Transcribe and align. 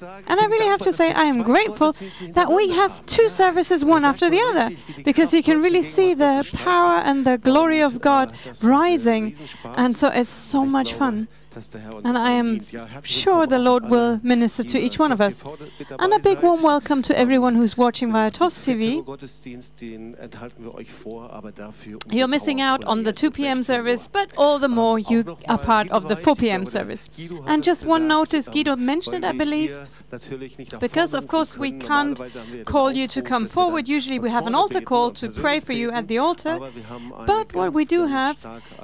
And 0.00 0.40
I 0.40 0.46
really 0.46 0.66
have 0.66 0.80
to 0.82 0.92
say, 0.92 1.12
I 1.12 1.24
am 1.24 1.42
grateful 1.42 1.92
that 2.32 2.50
we 2.50 2.70
have 2.70 3.04
two 3.06 3.28
services, 3.28 3.84
one 3.84 4.04
after 4.04 4.30
the 4.30 4.40
other, 4.40 4.70
because 5.04 5.34
you 5.34 5.42
can 5.42 5.60
really 5.60 5.82
see 5.82 6.14
the 6.14 6.48
power 6.54 7.00
and 7.04 7.26
the 7.26 7.38
glory 7.38 7.80
of 7.80 8.00
God 8.00 8.32
rising. 8.62 9.34
And 9.76 9.96
so 9.96 10.08
it's 10.08 10.30
so 10.30 10.64
much 10.64 10.94
fun. 10.94 11.28
And 12.04 12.16
I 12.16 12.30
am 12.32 12.60
sure 13.02 13.46
the 13.46 13.58
Lord 13.58 13.88
will 13.90 14.20
minister 14.22 14.62
to 14.62 14.78
each 14.78 14.98
one 14.98 15.10
of 15.10 15.20
us. 15.20 15.44
And 15.98 16.12
a 16.12 16.18
big 16.20 16.40
warm 16.42 16.62
welcome 16.62 17.02
to 17.02 17.18
everyone 17.18 17.56
who's 17.56 17.76
watching 17.76 18.12
via 18.12 18.30
TOS 18.30 18.60
TV. 18.60 19.02
You're 22.10 22.28
missing 22.28 22.60
out 22.60 22.84
on 22.84 23.02
the 23.02 23.12
2 23.12 23.30
p.m. 23.32 23.62
service, 23.64 24.06
but 24.06 24.32
all 24.36 24.58
the 24.60 24.68
more 24.68 24.98
you 24.98 25.36
are 25.48 25.58
part 25.58 25.88
of 25.90 26.08
the 26.08 26.14
4 26.16 26.36
p.m. 26.36 26.66
service. 26.66 27.08
And 27.46 27.64
just 27.64 27.84
one 27.84 28.06
notice, 28.06 28.48
Guido 28.48 28.76
mentioned 28.76 29.16
it, 29.16 29.24
I 29.24 29.32
believe, 29.32 29.76
because 30.78 31.14
of 31.14 31.26
course 31.26 31.58
we 31.58 31.72
can't 31.72 32.20
call 32.64 32.92
you 32.92 33.08
to 33.08 33.22
come 33.22 33.46
forward. 33.46 33.88
Usually 33.88 34.18
we 34.20 34.30
have 34.30 34.46
an 34.46 34.54
altar 34.54 34.80
call 34.80 35.10
to 35.12 35.28
pray 35.28 35.58
for 35.58 35.72
you 35.72 35.90
at 35.90 36.06
the 36.06 36.18
altar. 36.18 36.60
But 37.26 37.54
what 37.54 37.72
we 37.72 37.84
do 37.84 38.06
have 38.06 38.36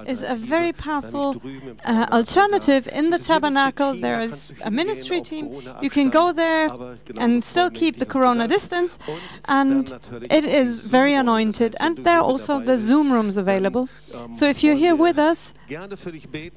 is 0.07 0.23
a 0.23 0.35
very 0.35 0.73
powerful 0.73 1.41
uh, 1.85 2.07
alternative 2.11 2.56
in 2.57 3.11
the 3.11 3.19
tabernacle. 3.19 3.95
There 3.95 4.21
is 4.21 4.53
a 4.65 4.71
ministry 4.71 5.21
team. 5.21 5.45
You 5.83 5.91
can 5.91 6.11
go 6.11 6.33
there 6.33 6.69
and 7.17 7.45
still 7.45 7.71
keep 7.71 7.99
the 7.99 8.07
corona 8.07 8.49
distance, 8.49 8.99
and 9.45 9.93
it 10.31 10.45
is 10.45 10.89
very 10.89 11.15
anointed. 11.15 11.77
And 11.81 11.99
there 11.99 12.19
are 12.19 12.25
also 12.25 12.61
the 12.61 12.79
Zoom 12.79 13.13
rooms 13.13 13.37
available. 13.37 13.89
So 14.33 14.47
if 14.47 14.65
you're 14.65 14.81
here 14.87 14.97
with 14.97 15.19
us 15.19 15.55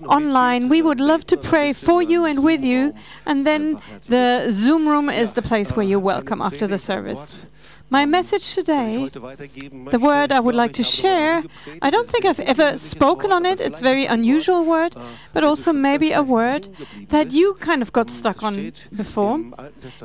online, 0.07 0.69
we 0.69 0.81
would 0.81 1.01
love 1.01 1.25
to 1.27 1.37
pray 1.37 1.73
for 1.73 2.01
you 2.01 2.25
and 2.25 2.43
with 2.43 2.63
you. 2.63 2.93
And 3.25 3.45
then 3.45 3.81
the 4.07 4.47
Zoom 4.51 4.87
room 4.87 5.09
is 5.09 5.33
the 5.33 5.41
place 5.41 5.75
where 5.75 5.85
you're 5.85 5.99
welcome 5.99 6.41
after 6.41 6.65
the 6.67 6.77
service. 6.77 7.45
My 7.91 8.05
message 8.05 8.53
today, 8.53 9.09
the 9.09 9.99
word 9.99 10.31
I 10.31 10.39
would 10.39 10.53
like 10.53 10.73
to 10.73 10.83
share, 10.83 11.43
I 11.81 11.89
don't 11.89 12.07
think 12.07 12.23
I've 12.25 12.39
ever 12.39 12.77
spoken 12.77 13.31
on 13.31 13.45
it. 13.45 13.59
It's 13.59 13.81
a 13.81 13.83
very 13.83 14.05
unusual 14.05 14.63
word, 14.63 14.95
but 15.33 15.43
also 15.43 15.73
maybe 15.73 16.11
a 16.11 16.21
word 16.21 16.69
that 17.09 17.33
you 17.33 17.55
kind 17.55 17.81
of 17.81 17.91
got 17.91 18.11
stuck 18.11 18.43
on 18.43 18.71
before. 18.95 19.39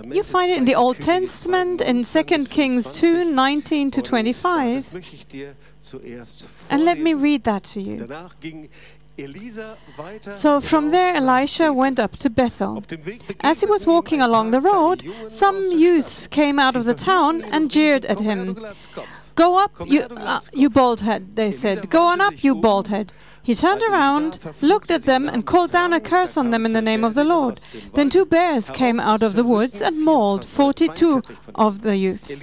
You 0.04 0.22
find 0.22 0.50
it 0.52 0.58
in 0.58 0.64
the 0.64 0.74
Old 0.74 1.00
Testament 1.00 1.82
in 1.82 2.04
2 2.04 2.24
Kings 2.46 2.98
2 3.00 3.30
19 3.32 3.90
to 3.90 4.02
25. 4.02 4.94
And 6.70 6.84
let 6.84 6.98
me 6.98 7.12
read 7.12 7.44
that 7.44 7.64
to 7.64 7.80
you. 7.80 8.08
So 10.32 10.60
from 10.60 10.90
there 10.90 11.14
Elisha 11.14 11.72
went 11.72 12.00
up 12.00 12.16
to 12.16 12.30
Bethel. 12.30 12.82
As 13.40 13.60
he 13.60 13.66
was 13.66 13.86
walking 13.86 14.20
along 14.20 14.50
the 14.50 14.60
road, 14.60 15.04
some 15.28 15.60
youths 15.70 16.26
came 16.26 16.58
out 16.58 16.74
of 16.74 16.84
the 16.84 16.94
town 16.94 17.42
and 17.42 17.70
jeered 17.70 18.04
at 18.06 18.20
him. 18.20 18.58
Go 19.36 19.58
up, 19.58 19.72
you, 19.86 20.02
uh, 20.02 20.40
you 20.52 20.70
bald 20.70 21.00
head, 21.00 21.36
they 21.36 21.50
said. 21.50 21.90
Go 21.90 22.02
on 22.02 22.20
up, 22.20 22.44
you 22.44 22.54
bald 22.54 22.88
head. 22.88 23.12
He 23.42 23.54
turned 23.54 23.82
around, 23.82 24.38
looked 24.62 24.90
at 24.90 25.02
them, 25.02 25.28
and 25.28 25.44
called 25.44 25.70
down 25.70 25.92
a 25.92 26.00
curse 26.00 26.36
on 26.36 26.50
them 26.50 26.64
in 26.64 26.72
the 26.72 26.80
name 26.80 27.04
of 27.04 27.14
the 27.14 27.24
Lord. 27.24 27.60
Then 27.94 28.10
two 28.10 28.24
bears 28.24 28.70
came 28.70 28.98
out 28.98 29.22
of 29.22 29.34
the 29.34 29.44
woods 29.44 29.82
and 29.82 30.04
mauled 30.04 30.44
forty 30.44 30.88
two 30.88 31.22
of 31.54 31.82
the 31.82 31.96
youths. 31.96 32.42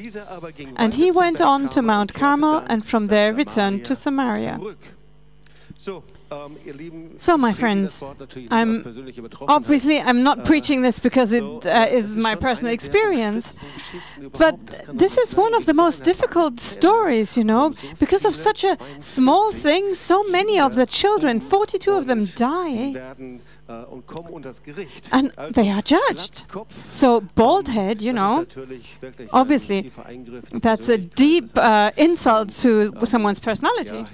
And 0.76 0.94
he 0.94 1.12
went 1.12 1.42
on 1.42 1.70
to 1.70 1.82
Mount 1.82 2.14
Carmel, 2.14 2.64
and 2.68 2.86
from 2.86 3.08
there 3.08 3.34
returned 3.34 3.86
to 3.88 3.96
Samaria. 3.96 4.60
So, 7.18 7.38
my 7.38 7.52
friends, 7.52 8.02
I'm 8.52 8.86
obviously 9.50 10.00
I'm 10.00 10.24
not 10.24 10.46
preaching 10.46 10.82
this 10.82 10.98
because 10.98 11.34
it 11.34 11.44
uh, 11.44 11.88
is 11.90 12.16
my 12.16 12.36
personal 12.36 12.74
experience, 12.74 13.60
but 14.40 14.56
this 14.88 15.18
is 15.18 15.36
one 15.36 15.54
of 15.54 15.66
the 15.66 15.74
most 15.74 16.06
difficult 16.06 16.62
stories, 16.62 17.38
you 17.38 17.44
know, 17.44 17.74
because 18.00 18.24
of 18.24 18.34
such 18.34 18.64
a 18.64 18.78
small 19.00 19.52
thing. 19.52 19.94
So 19.94 20.24
many 20.24 20.58
of 20.58 20.76
the 20.76 20.86
children, 20.86 21.42
42 21.42 21.92
of 21.92 22.06
them, 22.06 22.24
die. 22.26 23.14
And 25.12 25.32
they 25.58 25.70
are 25.70 25.82
judged. 25.82 26.46
So, 26.70 27.22
bald 27.36 27.68
head, 27.68 28.02
you 28.02 28.14
know, 28.14 28.46
obviously, 29.32 29.92
that's 30.62 30.90
a 30.90 30.98
deep 30.98 31.50
uh, 31.58 31.92
insult 31.98 32.50
to 32.64 32.94
someone's 33.06 33.40
personality. 33.40 34.06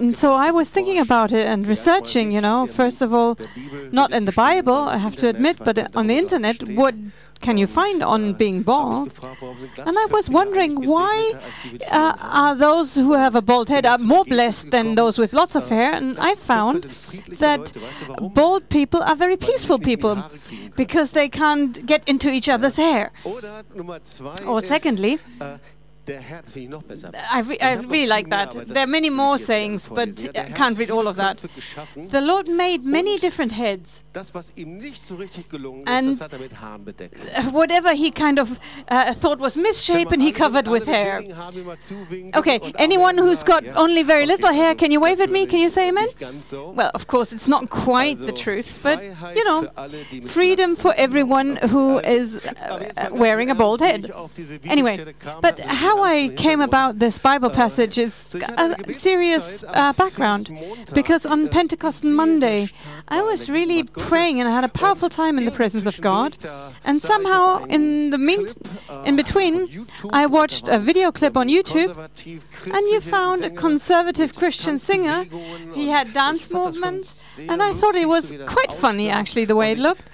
And 0.00 0.16
so, 0.16 0.34
I 0.34 0.50
was 0.50 0.70
thinking 0.70 0.98
about 1.00 1.32
it 1.32 1.46
and 1.46 1.66
researching, 1.66 2.32
you 2.32 2.40
know, 2.40 2.66
first 2.66 3.02
of 3.02 3.12
all, 3.14 3.38
not 3.92 4.12
in 4.12 4.24
the 4.24 4.32
Bible, 4.32 4.74
I 4.76 4.98
have 4.98 5.16
to 5.16 5.28
admit, 5.28 5.56
but 5.58 5.94
on 5.96 6.06
the 6.06 6.16
internet, 6.16 6.68
what 6.70 6.94
can 7.40 7.56
you 7.58 7.66
find 7.66 8.02
on 8.02 8.34
being 8.34 8.62
bald? 8.62 9.14
And 9.78 9.96
I 9.98 10.06
was 10.10 10.30
wondering 10.30 10.86
why 10.86 11.32
uh, 11.90 12.16
are 12.20 12.54
those 12.54 12.94
who 12.94 13.12
have 13.12 13.34
a 13.34 13.42
bald 13.42 13.68
head 13.68 13.86
are 13.86 13.98
more 13.98 14.24
blessed 14.24 14.70
than 14.70 14.94
those 14.94 15.18
with 15.18 15.32
lots 15.32 15.54
of 15.54 15.68
hair? 15.68 15.92
And 15.92 16.18
I 16.18 16.34
found 16.34 16.84
that 17.38 17.72
bald 18.34 18.68
people 18.68 19.02
are 19.02 19.16
very 19.16 19.36
peaceful 19.36 19.78
people 19.78 20.22
because 20.76 21.12
they 21.12 21.28
can't 21.28 21.84
get 21.86 22.06
into 22.08 22.30
each 22.30 22.48
other's 22.48 22.76
hair. 22.76 23.12
Or 24.46 24.60
secondly, 24.60 25.18
I, 27.32 27.40
re 27.40 27.58
I 27.60 27.74
really 27.74 28.06
like 28.06 28.28
that. 28.30 28.52
There 28.68 28.84
are 28.84 28.86
many 28.86 29.10
more 29.10 29.38
sayings, 29.38 29.88
but 29.88 30.10
I 30.38 30.50
can't 30.50 30.78
read 30.78 30.90
all 30.90 31.06
of 31.08 31.16
that. 31.16 31.38
The 32.08 32.20
Lord 32.20 32.48
made 32.48 32.84
many 32.84 33.18
different 33.18 33.52
heads. 33.52 34.04
And 35.86 36.20
whatever 37.52 37.94
he 37.94 38.10
kind 38.10 38.38
of 38.38 38.60
uh, 38.88 39.12
thought 39.14 39.38
was 39.38 39.56
misshapen, 39.56 40.20
he 40.20 40.32
covered 40.32 40.68
with 40.68 40.86
hair. 40.86 41.22
Okay, 42.34 42.72
anyone 42.78 43.16
who's 43.18 43.42
got 43.42 43.64
only 43.76 44.02
very 44.02 44.26
little 44.26 44.52
hair, 44.52 44.74
can 44.74 44.90
you 44.90 45.00
wave 45.00 45.20
at 45.20 45.30
me? 45.30 45.46
Can 45.46 45.58
you 45.60 45.68
say 45.68 45.88
amen? 45.88 46.08
Well, 46.74 46.90
of 46.94 47.06
course, 47.06 47.32
it's 47.32 47.48
not 47.48 47.70
quite 47.70 48.18
the 48.18 48.32
truth, 48.32 48.80
but 48.82 49.02
you 49.34 49.44
know, 49.44 49.70
freedom 50.26 50.76
for 50.76 50.92
everyone 50.96 51.56
who 51.56 51.98
is 52.00 52.40
uh, 52.46 53.08
wearing 53.12 53.50
a 53.50 53.54
bald 53.54 53.80
head. 53.80 54.10
Anyway, 54.64 54.96
but 55.40 55.60
how 55.60 55.93
how 55.94 56.02
I 56.02 56.28
came 56.30 56.60
about 56.60 56.98
this 56.98 57.18
Bible 57.18 57.50
passage 57.50 57.98
is 57.98 58.36
uh, 58.58 58.74
a 58.88 58.94
serious 58.94 59.64
uh, 59.68 59.92
background. 59.92 60.50
Because 60.92 61.24
on 61.24 61.48
Pentecost 61.48 62.04
Monday, 62.04 62.68
I 63.08 63.22
was 63.22 63.50
really 63.50 63.84
praying 63.84 64.40
and 64.40 64.48
I 64.48 64.52
had 64.52 64.64
a 64.64 64.68
powerful 64.68 65.08
time 65.08 65.38
in 65.38 65.44
the 65.44 65.50
presence 65.50 65.86
of 65.86 66.00
God. 66.00 66.36
And 66.84 67.00
somehow, 67.00 67.64
in 67.66 68.10
the 68.10 68.18
mean, 68.18 68.46
in 69.04 69.16
between, 69.16 69.86
I 70.10 70.26
watched 70.26 70.68
a 70.68 70.78
video 70.78 71.12
clip 71.12 71.36
on 71.36 71.48
YouTube, 71.48 71.94
and 72.76 72.82
you 72.92 73.00
found 73.00 73.44
a 73.44 73.50
conservative 73.50 74.34
Christian 74.34 74.78
singer. 74.78 75.26
He 75.74 75.88
had 75.88 76.12
dance 76.12 76.50
movements, 76.50 77.38
and 77.38 77.62
I 77.62 77.72
thought 77.74 77.94
it 77.94 78.08
was 78.08 78.32
quite 78.46 78.72
funny, 78.72 79.10
actually, 79.10 79.44
the 79.44 79.56
way 79.56 79.72
it 79.72 79.78
looked. 79.78 80.10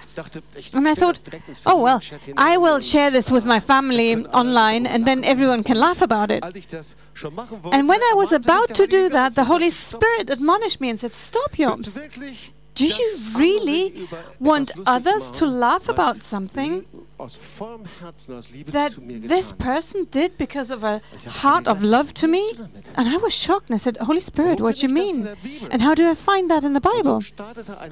And 0.73 0.87
I 0.87 0.95
thought, 0.95 1.23
oh 1.65 1.81
well, 1.81 2.01
I 2.37 2.57
will 2.57 2.79
share 2.81 3.09
this 3.09 3.31
with 3.31 3.45
my 3.45 3.59
family 3.59 4.15
online, 4.41 4.85
and 4.85 5.05
then 5.05 5.23
everyone 5.23 5.63
can 5.63 5.70
can 5.71 5.79
laugh 5.79 6.01
about 6.01 6.31
it. 6.31 6.43
And 6.43 7.87
when 7.87 8.01
I 8.11 8.13
was 8.15 8.31
about 8.33 8.69
to 8.75 8.87
do 8.87 9.09
that, 9.09 9.35
the 9.35 9.45
Holy 9.45 9.69
Spirit 9.69 10.29
admonished 10.29 10.81
me 10.81 10.89
and 10.89 10.99
said, 10.99 11.13
Stop, 11.13 11.51
Jobst. 11.53 12.51
Do 12.73 12.87
you 12.87 13.09
really 13.37 14.07
want 14.39 14.71
others 14.85 15.29
to 15.31 15.45
laugh 15.45 15.87
about 15.87 16.17
something 16.17 16.85
that 17.27 18.91
this 18.97 19.51
person 19.53 20.07
did 20.11 20.37
because 20.37 20.71
of 20.71 20.83
a 20.83 21.01
heart 21.27 21.67
of 21.67 21.83
love 21.83 22.13
to 22.15 22.27
me? 22.27 22.53
And 22.95 23.07
I 23.07 23.17
was 23.17 23.33
shocked 23.35 23.69
and 23.69 23.75
I 23.75 23.77
said, 23.77 23.97
Holy 23.97 24.19
Spirit, 24.19 24.59
what 24.59 24.77
do 24.77 24.87
you 24.87 24.93
mean? 24.93 25.29
And 25.69 25.81
how 25.81 25.93
do 25.93 26.09
I 26.09 26.15
find 26.15 26.49
that 26.49 26.63
in 26.63 26.73
the 26.73 26.81
Bible? 26.81 27.23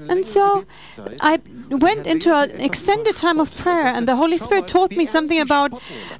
And 0.09 0.25
so 0.25 0.65
I 1.21 1.39
went 1.69 2.07
into 2.07 2.35
an 2.35 2.51
extended 2.59 3.15
time 3.15 3.39
of 3.39 3.55
prayer, 3.55 3.87
and 3.87 4.07
the 4.07 4.15
Holy 4.15 4.37
Spirit 4.37 4.67
taught 4.67 4.91
me 4.91 5.05
something 5.05 5.39
about 5.39 5.73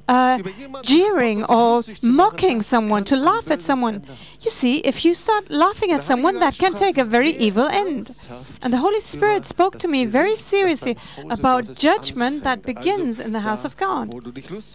uh, 0.08 0.38
jeering 0.82 1.44
or 1.44 1.82
mocking 2.02 2.60
someone, 2.60 3.04
to 3.04 3.16
laugh 3.16 3.50
at 3.50 3.62
someone. 3.62 4.04
You 4.40 4.50
see, 4.50 4.78
if 4.78 5.04
you 5.04 5.14
start 5.14 5.50
laughing 5.50 5.90
at 5.92 6.04
someone, 6.04 6.38
that 6.40 6.56
can 6.56 6.74
take 6.74 6.98
a 6.98 7.04
very 7.04 7.30
evil 7.30 7.66
end. 7.66 8.10
And 8.62 8.72
the 8.72 8.78
Holy 8.78 9.00
Spirit 9.00 9.44
spoke 9.44 9.78
to 9.78 9.88
me 9.88 10.04
very 10.04 10.36
seriously 10.36 10.96
about 11.28 11.74
judgment 11.74 12.44
that 12.44 12.62
begins 12.62 12.99
in 13.00 13.32
the 13.32 13.40
house 13.40 13.64
of 13.64 13.76
God. 13.76 14.12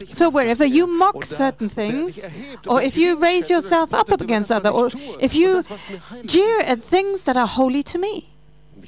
So 0.09 0.29
wherever 0.29 0.65
you 0.65 0.87
mock 0.87 1.25
certain 1.25 1.69
things, 1.69 2.23
or 2.67 2.81
if 2.81 2.97
you 2.97 3.17
raise 3.17 3.49
yourself 3.49 3.93
up 3.93 4.09
against 4.09 4.51
other, 4.51 4.69
or 4.69 4.89
if 5.19 5.35
you 5.35 5.63
jeer 6.25 6.59
at 6.61 6.81
things 6.81 7.25
that 7.25 7.37
are 7.37 7.47
holy 7.47 7.83
to 7.83 7.97
me, 7.99 8.34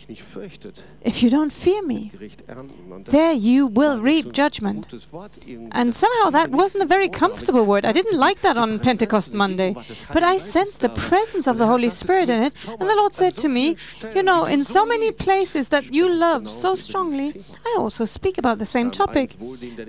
if 0.10 1.22
you 1.22 1.30
don't 1.30 1.52
fear 1.52 1.82
me, 1.84 2.10
Gericht 2.12 2.44
ernten. 2.48 2.92
Und 2.92 3.08
das 3.08 3.14
there 3.14 3.34
you 3.34 3.68
will 3.68 3.76
war 3.76 4.04
nicht 4.04 4.24
so 4.24 4.30
reap 4.30 4.38
judgment. 4.38 4.90
gutes 4.90 5.12
Wort 5.12 5.32
irgendwie. 5.46 5.72
And 5.72 5.94
somehow 5.94 6.32
that 6.32 6.44
schien 6.44 6.52
mir 6.52 6.58
nicht 6.58 6.64
wasn't 6.64 6.84
a 6.84 6.88
very 6.88 7.06
ins 7.06 7.14
Wort, 7.14 7.24
aber 7.24 7.30
comfortable 7.30 7.68
word. 7.68 7.86
I 7.86 7.92
didn't 7.92 8.18
like 8.18 8.42
that 8.42 8.58
on 8.58 8.80
Pentecost 8.80 9.34
Monday. 9.34 9.76
But 10.14 10.24
I 10.24 10.38
sensed 10.38 10.80
the 10.80 10.90
presence 10.90 11.48
of 11.48 11.58
the 11.58 11.68
Holy 11.68 11.90
Spirit 11.90 12.30
in 12.30 12.44
it. 12.44 12.54
And 12.68 12.90
the 12.90 12.96
Lord 12.96 13.14
said 13.14 13.34
to 13.34 13.50
me, 13.50 13.76
You 14.16 14.24
know, 14.24 14.46
in 14.46 14.64
so 14.64 14.86
many 14.86 15.12
places 15.12 15.70
that 15.70 15.94
you 15.94 16.10
love 16.10 16.48
so 16.48 16.76
strongly, 16.76 17.44
I 17.66 17.76
also 17.78 18.06
speak 18.06 18.38
about 18.38 18.60
the 18.60 18.66
same 18.66 18.92
topic. 18.92 19.32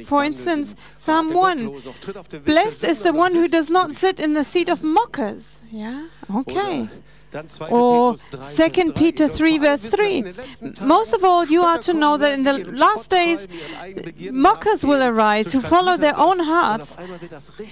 For 0.04 0.24
instance, 0.24 0.74
Psalm 0.96 1.32
1 1.32 1.70
Blessed 2.44 2.84
is 2.84 3.02
the 3.02 3.12
one 3.12 3.34
who 3.34 3.48
does 3.48 3.70
not 3.70 3.94
sit 3.94 4.18
in 4.18 4.34
the 4.34 4.44
seat 4.44 4.68
of 4.68 4.82
mockers. 4.82 5.62
Yeah? 5.70 6.08
Okay. 6.34 6.88
Or 7.70 8.16
2 8.16 8.92
Peter 8.92 9.28
3, 9.28 9.58
verse 9.58 9.82
3. 9.88 10.24
Most 10.80 11.12
of 11.12 11.24
all, 11.24 11.44
you 11.44 11.62
are 11.62 11.78
to 11.78 11.92
know 11.92 12.16
that 12.16 12.32
in 12.32 12.44
the 12.44 12.58
last 12.70 13.10
days, 13.10 13.46
mockers 14.30 14.84
will 14.84 15.02
arise 15.02 15.52
who 15.52 15.60
follow 15.60 15.96
their 15.96 16.18
own 16.18 16.38
hearts. 16.40 16.96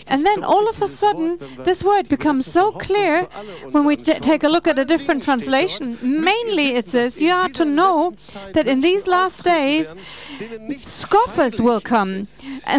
And 0.06 0.26
then 0.26 0.44
all 0.44 0.68
of 0.68 0.82
a 0.82 0.88
sudden, 0.88 1.38
this 1.58 1.82
word 1.82 2.08
becomes 2.08 2.46
so 2.46 2.72
clear 2.72 3.24
when 3.70 3.86
we 3.86 3.96
take 3.96 4.44
a 4.44 4.48
look 4.48 4.66
at 4.66 4.78
a 4.78 4.84
different 4.84 5.22
translation. 5.22 5.98
Mainly, 6.02 6.74
it 6.74 6.88
says, 6.88 7.22
You 7.22 7.32
are 7.32 7.48
to 7.50 7.64
know 7.64 8.14
that 8.52 8.66
in 8.66 8.80
these 8.80 9.06
last 9.06 9.42
days, 9.42 9.94
scoffers 10.80 11.60
will 11.60 11.80
come 11.80 12.24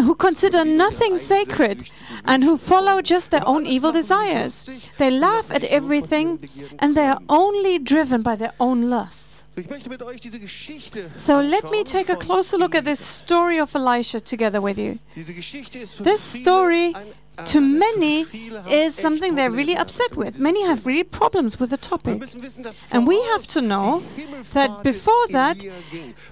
who 0.04 0.14
consider 0.14 0.64
nothing 0.64 1.18
sacred 1.18 1.90
and 2.24 2.44
who 2.44 2.56
follow 2.56 3.00
just 3.00 3.30
their 3.30 3.46
own 3.46 3.66
evil 3.66 3.92
desires. 3.92 4.68
They 4.98 5.10
laugh 5.10 5.50
at 5.50 5.64
everything 5.64 6.48
and 6.78 6.96
they 6.96 7.06
are 7.06 7.18
only 7.28 7.78
driven 7.78 8.22
by 8.22 8.36
their 8.36 8.52
own 8.58 8.90
lusts. 8.90 9.46
So 11.16 11.40
let 11.40 11.70
me 11.70 11.82
take 11.82 12.08
a 12.08 12.16
closer 12.16 12.56
look 12.56 12.74
at 12.74 12.84
this 12.84 13.00
story 13.00 13.58
of 13.58 13.74
Elisha 13.74 14.20
together 14.20 14.60
with 14.60 14.78
you. 14.78 14.98
This 15.14 16.20
story 16.20 16.94
to 17.46 17.60
many 17.60 18.22
is 18.68 18.94
something 18.94 19.34
they're 19.34 19.50
really 19.50 19.76
upset 19.76 20.16
with. 20.16 20.38
Many 20.38 20.64
have 20.66 20.86
really 20.86 21.04
problems 21.04 21.60
with 21.60 21.70
the 21.70 21.76
topic. 21.76 22.22
And 22.92 23.06
we 23.06 23.20
have 23.32 23.46
to 23.48 23.60
know 23.60 24.02
that 24.52 24.82
before 24.82 25.28
that, 25.28 25.64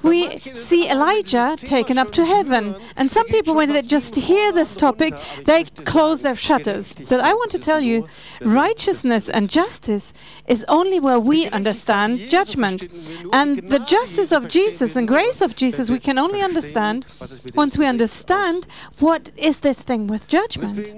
we 0.02 0.38
see 0.38 0.90
Elijah 0.90 1.56
taken 1.56 1.98
up 1.98 2.10
to 2.12 2.24
heaven. 2.24 2.76
And 2.96 3.10
some 3.10 3.26
people, 3.26 3.54
when 3.54 3.72
they 3.72 3.82
just 3.82 4.16
hear 4.16 4.52
this 4.52 4.76
topic, 4.76 5.14
they 5.44 5.64
close 5.64 6.22
their 6.22 6.36
shutters. 6.36 6.94
But 7.08 7.20
I 7.20 7.32
want 7.34 7.50
to 7.52 7.58
tell 7.58 7.80
you, 7.80 8.06
righteousness 8.40 9.28
and 9.28 9.50
justice 9.50 10.12
is 10.46 10.64
only 10.68 11.00
where 11.00 11.20
we 11.20 11.48
understand 11.48 12.18
judgment. 12.30 12.84
And 13.32 13.58
the 13.58 13.78
justice 13.80 14.32
of 14.32 14.48
Jesus 14.48 14.96
and 14.96 15.06
grace 15.06 15.40
of 15.40 15.56
Jesus 15.56 15.90
we 15.90 15.98
can 15.98 16.18
only 16.18 16.40
understand 16.42 17.06
once 17.54 17.78
we 17.78 17.86
understand 17.86 18.66
what 18.98 19.30
is 19.36 19.60
this 19.60 19.82
thing 19.82 20.06
with 20.06 20.26
judgment. 20.26 20.95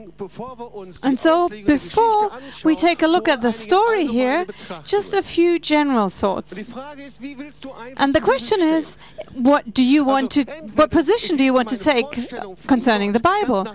And 1.03 1.19
so, 1.19 1.49
before 1.49 2.31
we 2.65 2.75
take 2.77 3.03
a 3.03 3.07
look 3.07 3.29
at 3.29 3.43
the 3.43 3.53
story 3.53 4.07
here, 4.07 4.47
just 4.85 5.15
a 5.15 5.23
few 5.23 5.59
general 5.59 6.09
thoughts. 6.09 6.57
And 7.97 8.15
the 8.15 8.21
question 8.21 8.61
is, 8.61 8.99
what 9.33 9.73
do 9.73 9.85
you 9.85 10.05
want 10.05 10.31
to, 10.33 10.45
what 10.75 10.91
position 10.91 11.37
do 11.37 11.45
you 11.45 11.53
want 11.53 11.69
to 11.71 11.79
take 11.79 12.11
concerning 12.67 13.13
the 13.13 13.21
Bible? 13.21 13.67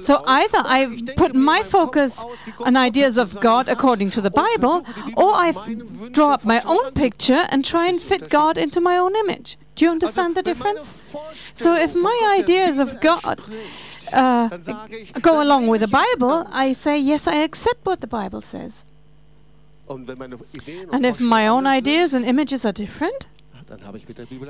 So 0.00 0.22
either 0.26 0.58
I 0.58 0.98
put 1.16 1.34
my 1.34 1.62
focus 1.62 2.24
on 2.60 2.76
ideas 2.76 3.16
of 3.18 3.40
God 3.40 3.68
according 3.68 4.10
to 4.10 4.20
the 4.20 4.30
Bible, 4.30 4.84
or 5.16 5.30
I 5.32 5.52
draw 6.12 6.32
up 6.32 6.44
my 6.44 6.60
own 6.62 6.92
picture 6.92 7.46
and 7.50 7.64
try 7.64 7.86
and 7.88 8.00
fit 8.00 8.28
God 8.30 8.56
into 8.58 8.80
my 8.80 8.96
own 8.96 9.14
image. 9.16 9.58
Do 9.74 9.84
you 9.84 9.90
understand 9.90 10.34
the 10.34 10.42
difference? 10.42 11.14
So 11.54 11.74
if 11.74 11.94
my 11.94 12.36
ideas 12.38 12.78
of 12.78 13.00
God 13.00 13.40
uh, 14.12 14.48
go 15.20 15.42
along 15.42 15.68
with 15.68 15.80
the 15.80 15.88
Bible, 15.88 16.46
I 16.50 16.72
say, 16.72 16.98
yes, 16.98 17.26
I 17.26 17.36
accept 17.42 17.84
what 17.84 18.00
the 18.00 18.06
Bible 18.06 18.40
says. 18.40 18.84
And 19.88 21.06
if 21.06 21.20
my 21.20 21.46
own 21.46 21.66
ideas 21.66 22.14
and 22.14 22.24
images 22.24 22.64
are 22.64 22.72
different, 22.72 23.28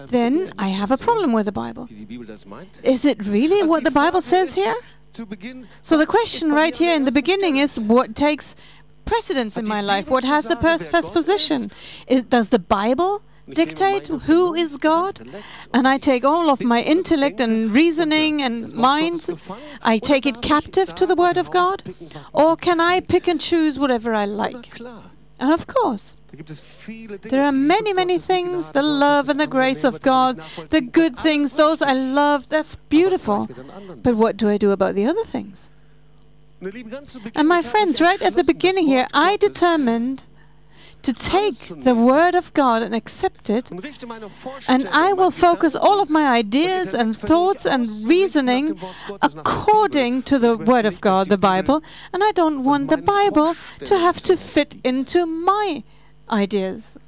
then 0.08 0.53
I 0.58 0.69
have 0.69 0.91
a 0.91 0.97
problem 0.97 1.32
with 1.32 1.47
the 1.47 1.53
Bible. 1.53 1.88
Is 2.82 3.05
it 3.05 3.26
really 3.26 3.67
what 3.67 3.85
the 3.85 3.91
Bible 3.91 4.20
says 4.20 4.55
here? 4.55 4.76
So 5.81 5.97
the 5.97 6.06
question 6.06 6.53
right 6.53 6.76
here 6.76 6.94
in 6.94 7.05
the 7.05 7.12
beginning 7.12 7.56
is 7.56 7.81
what 7.81 8.14
takes 8.14 8.56
precedence 9.06 9.56
in 9.56 9.67
my 9.67 9.81
life? 9.81 10.11
What 10.11 10.25
has 10.25 10.49
the 10.49 10.56
first 10.56 11.12
position? 11.12 11.70
Is, 12.06 12.25
does 12.25 12.50
the 12.50 12.58
Bible 12.58 13.23
dictate 13.48 14.08
who 14.08 14.54
is 14.54 14.76
God? 14.76 15.26
And 15.72 15.87
I 15.87 15.98
take 15.98 16.25
all 16.25 16.50
of 16.50 16.60
my 16.62 16.82
intellect 16.82 17.40
and 17.40 17.72
reasoning 17.72 18.43
and 18.43 18.72
minds, 18.75 19.31
I 19.82 19.98
take 19.98 20.26
it 20.26 20.43
captive 20.43 20.94
to 20.94 21.06
the 21.06 21.14
Word 21.14 21.37
of 21.37 21.50
God? 21.50 21.82
Or 22.32 22.56
can 22.56 22.81
I 22.81 23.00
pick 23.00 23.28
and 23.28 23.40
choose 23.40 23.78
whatever 23.78 24.14
I 24.14 24.25
like? 24.25 24.81
And 25.38 25.52
of 25.52 25.66
course, 25.66 26.16
there 27.22 27.43
are 27.43 27.52
many, 27.52 27.93
many 27.93 28.19
things 28.19 28.72
the 28.72 28.82
love 28.82 29.28
and 29.28 29.38
the 29.38 29.46
grace 29.46 29.84
of 29.84 30.00
God, 30.00 30.40
the 30.70 30.81
good 30.81 31.16
things, 31.16 31.54
those 31.54 31.82
I 31.82 31.93
love, 31.93 32.48
that's 32.48 32.76
beautiful. 32.88 33.48
But 34.02 34.14
what 34.14 34.37
do 34.37 34.48
I 34.48 34.56
do 34.56 34.70
about 34.70 34.94
the 34.94 35.06
other 35.06 35.25
things? 35.25 35.70
And 37.34 37.48
my 37.48 37.60
friends, 37.60 38.00
right 38.00 38.20
at 38.22 38.34
the 38.34 38.44
beginning 38.44 38.87
here, 38.87 39.06
I 39.12 39.37
determined 39.37 40.26
to 41.06 41.12
take 41.12 41.58
the 41.88 41.94
Word 41.94 42.35
of 42.35 42.53
God 42.53 42.82
and 42.82 42.94
accept 42.94 43.49
it, 43.49 43.70
and 44.69 44.82
I 45.06 45.12
will 45.12 45.31
focus 45.31 45.76
all 45.76 45.99
of 46.05 46.08
my 46.11 46.26
ideas 46.43 46.94
and 46.94 47.17
thoughts 47.17 47.64
and 47.75 47.82
reasoning 48.14 48.64
according 49.23 50.23
to 50.31 50.38
the 50.38 50.56
Word 50.56 50.87
of 50.87 51.00
God, 51.00 51.29
the 51.29 51.38
Bible, 51.38 51.79
and 52.12 52.20
I 52.29 52.32
don't 52.32 52.64
want 52.64 52.91
the 52.91 53.03
Bible 53.17 53.55
to 53.91 53.94
have 54.06 54.20
to 54.23 54.37
fit 54.37 54.76
into 54.85 55.26
my 55.26 55.82
ideas. 56.29 56.99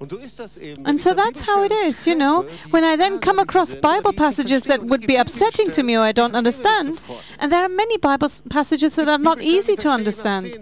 And 0.00 1.00
so 1.00 1.12
that's 1.12 1.40
how 1.40 1.64
it 1.64 1.72
is, 1.72 2.06
you 2.06 2.14
know. 2.14 2.42
When 2.70 2.84
I 2.84 2.94
then 2.94 3.18
come 3.18 3.40
across 3.40 3.74
Bible 3.74 4.12
passages 4.12 4.62
that 4.64 4.84
would 4.84 5.06
be 5.06 5.16
upsetting 5.16 5.72
to 5.72 5.82
me 5.82 5.96
or 5.96 6.02
I 6.02 6.12
don't 6.12 6.36
understand, 6.36 7.00
and 7.40 7.50
there 7.50 7.62
are 7.62 7.68
many 7.68 7.98
Bible 7.98 8.30
passages 8.48 8.94
that 8.94 9.08
are 9.08 9.18
not 9.18 9.42
easy 9.42 9.74
to 9.76 9.88
understand. 9.88 10.56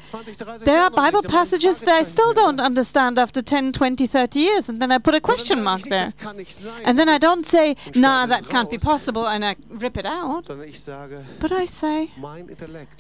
There 0.61 0.81
are 0.81 0.91
Bible 0.91 1.23
passages 1.23 1.81
that 1.81 1.95
I 1.95 2.03
still 2.03 2.33
don't 2.33 2.61
understand 2.61 3.19
after 3.19 3.43
10, 3.43 3.73
20, 3.73 4.07
30 4.07 4.39
years, 4.39 4.69
and 4.71 4.81
then 4.81 4.91
I 4.91 4.99
put 4.99 5.15
a 5.15 5.21
question 5.21 5.63
mark 5.63 5.83
there. 5.83 6.09
And 6.85 6.99
then 6.99 7.09
I 7.11 7.19
don't 7.19 7.45
say, 7.45 7.77
nah, 7.95 8.25
that 8.27 8.49
can't 8.49 8.71
be 8.71 8.79
possible, 8.79 9.29
and 9.29 9.45
I 9.45 9.57
rip 9.69 9.99
it 9.99 10.07
out. 10.07 10.49
But 11.41 11.53
I 11.53 11.67
say, 11.67 12.11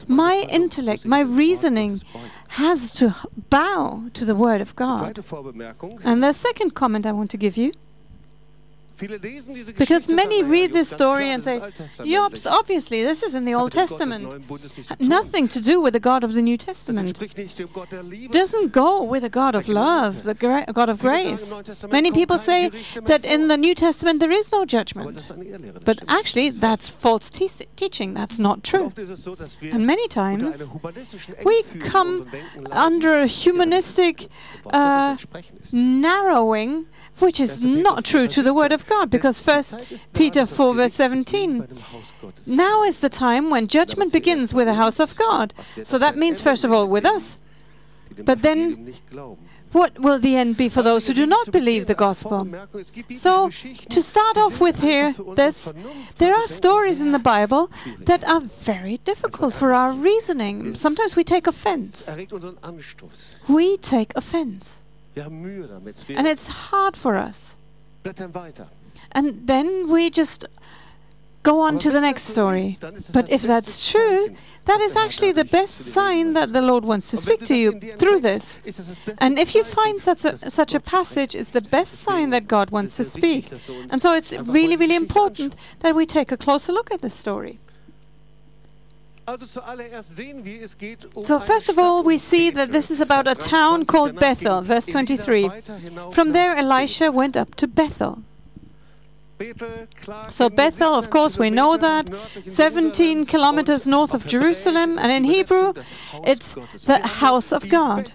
my 0.06 0.46
intellect, 0.50 1.06
my 1.06 1.20
reasoning 1.20 2.02
has 2.48 2.90
to 2.92 3.14
bow 3.48 4.10
to 4.12 4.24
the 4.26 4.34
Word 4.34 4.60
of 4.60 4.76
God. 4.76 5.18
And 6.04 6.25
the 6.26 6.32
second 6.32 6.74
comment 6.74 7.06
I 7.06 7.12
want 7.12 7.30
to 7.30 7.36
give 7.36 7.56
you 7.56 7.70
because 8.98 10.08
many 10.08 10.42
read 10.42 10.72
this 10.72 10.88
story 10.88 11.30
and 11.30 11.44
say, 11.44 11.58
Yops, 11.58 12.50
obviously, 12.50 13.02
this 13.02 13.22
is 13.22 13.34
in 13.34 13.44
the 13.44 13.54
Old 13.54 13.72
Testament. 13.72 14.48
Nothing 15.00 15.48
to 15.48 15.60
do 15.60 15.80
with 15.80 15.92
the 15.92 16.00
God 16.00 16.24
of 16.24 16.32
the 16.34 16.42
New 16.42 16.56
Testament. 16.56 17.18
Doesn't 18.30 18.72
go 18.72 19.02
with 19.02 19.22
the 19.22 19.28
God 19.28 19.54
of 19.54 19.68
love, 19.68 20.22
the 20.24 20.34
God 20.34 20.88
of 20.88 21.00
grace. 21.00 21.54
Many 21.90 22.10
people 22.10 22.38
say 22.38 22.70
that 23.02 23.24
in 23.24 23.48
the 23.48 23.56
New 23.56 23.74
Testament 23.74 24.20
there 24.20 24.32
is 24.32 24.50
no 24.50 24.64
judgment. 24.64 25.30
But 25.84 26.02
actually, 26.08 26.50
that's 26.50 26.88
false 26.88 27.30
te 27.30 27.48
teaching. 27.76 28.14
That's 28.14 28.38
not 28.38 28.64
true. 28.64 28.92
And 29.72 29.86
many 29.86 30.08
times 30.08 30.70
we 31.44 31.62
come 31.80 32.28
under 32.72 33.20
a 33.20 33.26
humanistic 33.26 34.28
uh, 34.72 35.16
narrowing 35.72 36.86
which 37.18 37.40
is 37.40 37.64
not 37.64 38.04
true 38.04 38.28
to 38.28 38.42
the 38.42 38.54
Word 38.54 38.72
of 38.72 38.86
God, 38.86 39.10
because 39.10 39.40
First 39.40 39.74
Peter 40.12 40.46
4, 40.46 40.74
verse 40.74 40.94
17. 40.94 41.68
Now 42.46 42.82
is 42.82 43.00
the 43.00 43.08
time 43.08 43.50
when 43.50 43.66
judgment 43.66 44.12
begins 44.12 44.52
with 44.54 44.66
the 44.66 44.74
house 44.74 45.00
of 45.00 45.16
God. 45.16 45.54
So 45.82 45.98
that 45.98 46.16
means, 46.16 46.40
first 46.40 46.64
of 46.64 46.72
all, 46.72 46.86
with 46.86 47.04
us. 47.04 47.38
But 48.24 48.42
then, 48.42 48.94
what 49.72 49.98
will 49.98 50.18
the 50.18 50.36
end 50.36 50.56
be 50.56 50.68
for 50.68 50.82
those 50.82 51.06
who 51.06 51.12
do 51.12 51.26
not 51.26 51.52
believe 51.52 51.86
the 51.86 51.94
gospel? 51.94 52.48
So, 53.12 53.50
to 53.50 54.02
start 54.02 54.38
off 54.38 54.60
with 54.60 54.80
here, 54.80 55.12
this, 55.34 55.72
there 56.16 56.34
are 56.34 56.46
stories 56.46 57.02
in 57.02 57.12
the 57.12 57.18
Bible 57.18 57.70
that 58.00 58.26
are 58.28 58.40
very 58.40 58.98
difficult 58.98 59.54
for 59.54 59.74
our 59.74 59.92
reasoning. 59.92 60.74
Sometimes 60.74 61.16
we 61.16 61.24
take 61.24 61.46
offense. 61.46 62.16
We 63.48 63.76
take 63.76 64.16
offense. 64.16 64.82
And 66.18 66.26
it's 66.26 66.48
hard 66.48 66.96
for 66.96 67.16
us. 67.16 67.56
And 69.12 69.46
then 69.46 69.88
we 69.90 70.10
just 70.10 70.46
go 71.42 71.60
on 71.60 71.78
to 71.78 71.90
the 71.90 72.00
next 72.00 72.22
story. 72.24 72.76
But 73.12 73.30
if 73.30 73.42
that's 73.42 73.90
true, 73.92 74.34
that 74.64 74.80
is 74.80 74.96
actually 74.96 75.32
the 75.32 75.44
best 75.44 75.74
sign 75.74 76.34
that 76.34 76.52
the 76.52 76.60
Lord 76.60 76.84
wants 76.84 77.10
to 77.12 77.16
speak 77.16 77.44
to 77.46 77.54
you 77.54 77.80
through 77.96 78.20
this. 78.20 78.58
And 79.20 79.38
if 79.38 79.54
you 79.54 79.62
find 79.64 80.02
such 80.02 80.24
a, 80.24 80.50
such 80.50 80.74
a 80.74 80.80
passage, 80.80 81.34
it's 81.34 81.50
the 81.50 81.60
best 81.62 81.94
sign 81.94 82.30
that 82.30 82.48
God 82.48 82.70
wants 82.70 82.96
to 82.96 83.04
speak. 83.04 83.52
And 83.90 84.02
so 84.02 84.12
it's 84.12 84.36
really, 84.48 84.76
really 84.76 84.96
important 84.96 85.54
that 85.80 85.94
we 85.94 86.04
take 86.04 86.32
a 86.32 86.36
closer 86.36 86.72
look 86.72 86.90
at 86.92 87.00
this 87.00 87.14
story. 87.14 87.60
So, 91.22 91.40
first 91.40 91.68
of 91.68 91.78
all, 91.78 92.02
we 92.04 92.16
see 92.18 92.50
that 92.50 92.70
this 92.70 92.90
is 92.90 93.00
about 93.00 93.26
a 93.26 93.34
town 93.34 93.84
called 93.84 94.14
Bethel, 94.20 94.62
verse 94.62 94.86
23. 94.86 95.50
From 96.12 96.32
there, 96.32 96.56
Elisha 96.56 97.10
went 97.10 97.36
up 97.36 97.54
to 97.56 97.66
Bethel. 97.66 98.22
So 100.28 100.48
Bethel, 100.48 100.94
of 100.94 101.10
course, 101.10 101.38
we 101.38 101.50
know 101.50 101.76
that, 101.76 102.14
17 102.46 103.26
kilometers 103.26 103.86
north 103.86 104.14
of 104.14 104.26
Jerusalem, 104.26 104.98
and 104.98 105.12
in 105.12 105.24
Hebrew, 105.24 105.74
it's 106.24 106.54
the 106.86 107.00
house 107.06 107.52
of 107.52 107.68
God. 107.68 108.10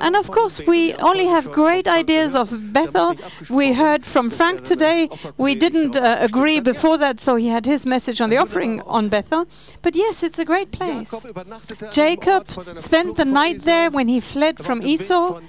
And 0.00 0.16
of 0.16 0.30
course, 0.30 0.60
we 0.66 0.94
only 0.94 1.26
have 1.26 1.52
great 1.52 1.86
ideas 1.86 2.34
of 2.34 2.72
Bethel. 2.72 3.16
We 3.50 3.74
heard 3.74 4.06
from 4.06 4.30
Frank 4.30 4.64
today. 4.64 5.10
We 5.36 5.54
didn't 5.54 5.96
uh, 5.96 6.16
agree 6.20 6.60
before 6.60 6.96
that, 6.98 7.20
so 7.20 7.36
he 7.36 7.48
had 7.48 7.66
his 7.66 7.84
message 7.84 8.20
on 8.20 8.30
the 8.30 8.38
offering 8.38 8.80
on 8.82 9.08
Bethel. 9.08 9.46
But 9.82 9.96
yes, 9.96 10.22
it's 10.22 10.38
a 10.38 10.44
great 10.44 10.72
place. 10.72 11.14
Jacob 11.90 12.48
spent 12.78 13.16
the 13.16 13.24
night 13.24 13.60
there 13.62 13.90
when 13.90 14.08
he 14.08 14.20
fled 14.20 14.58
from 14.58 14.82
Esau. 14.82 15.40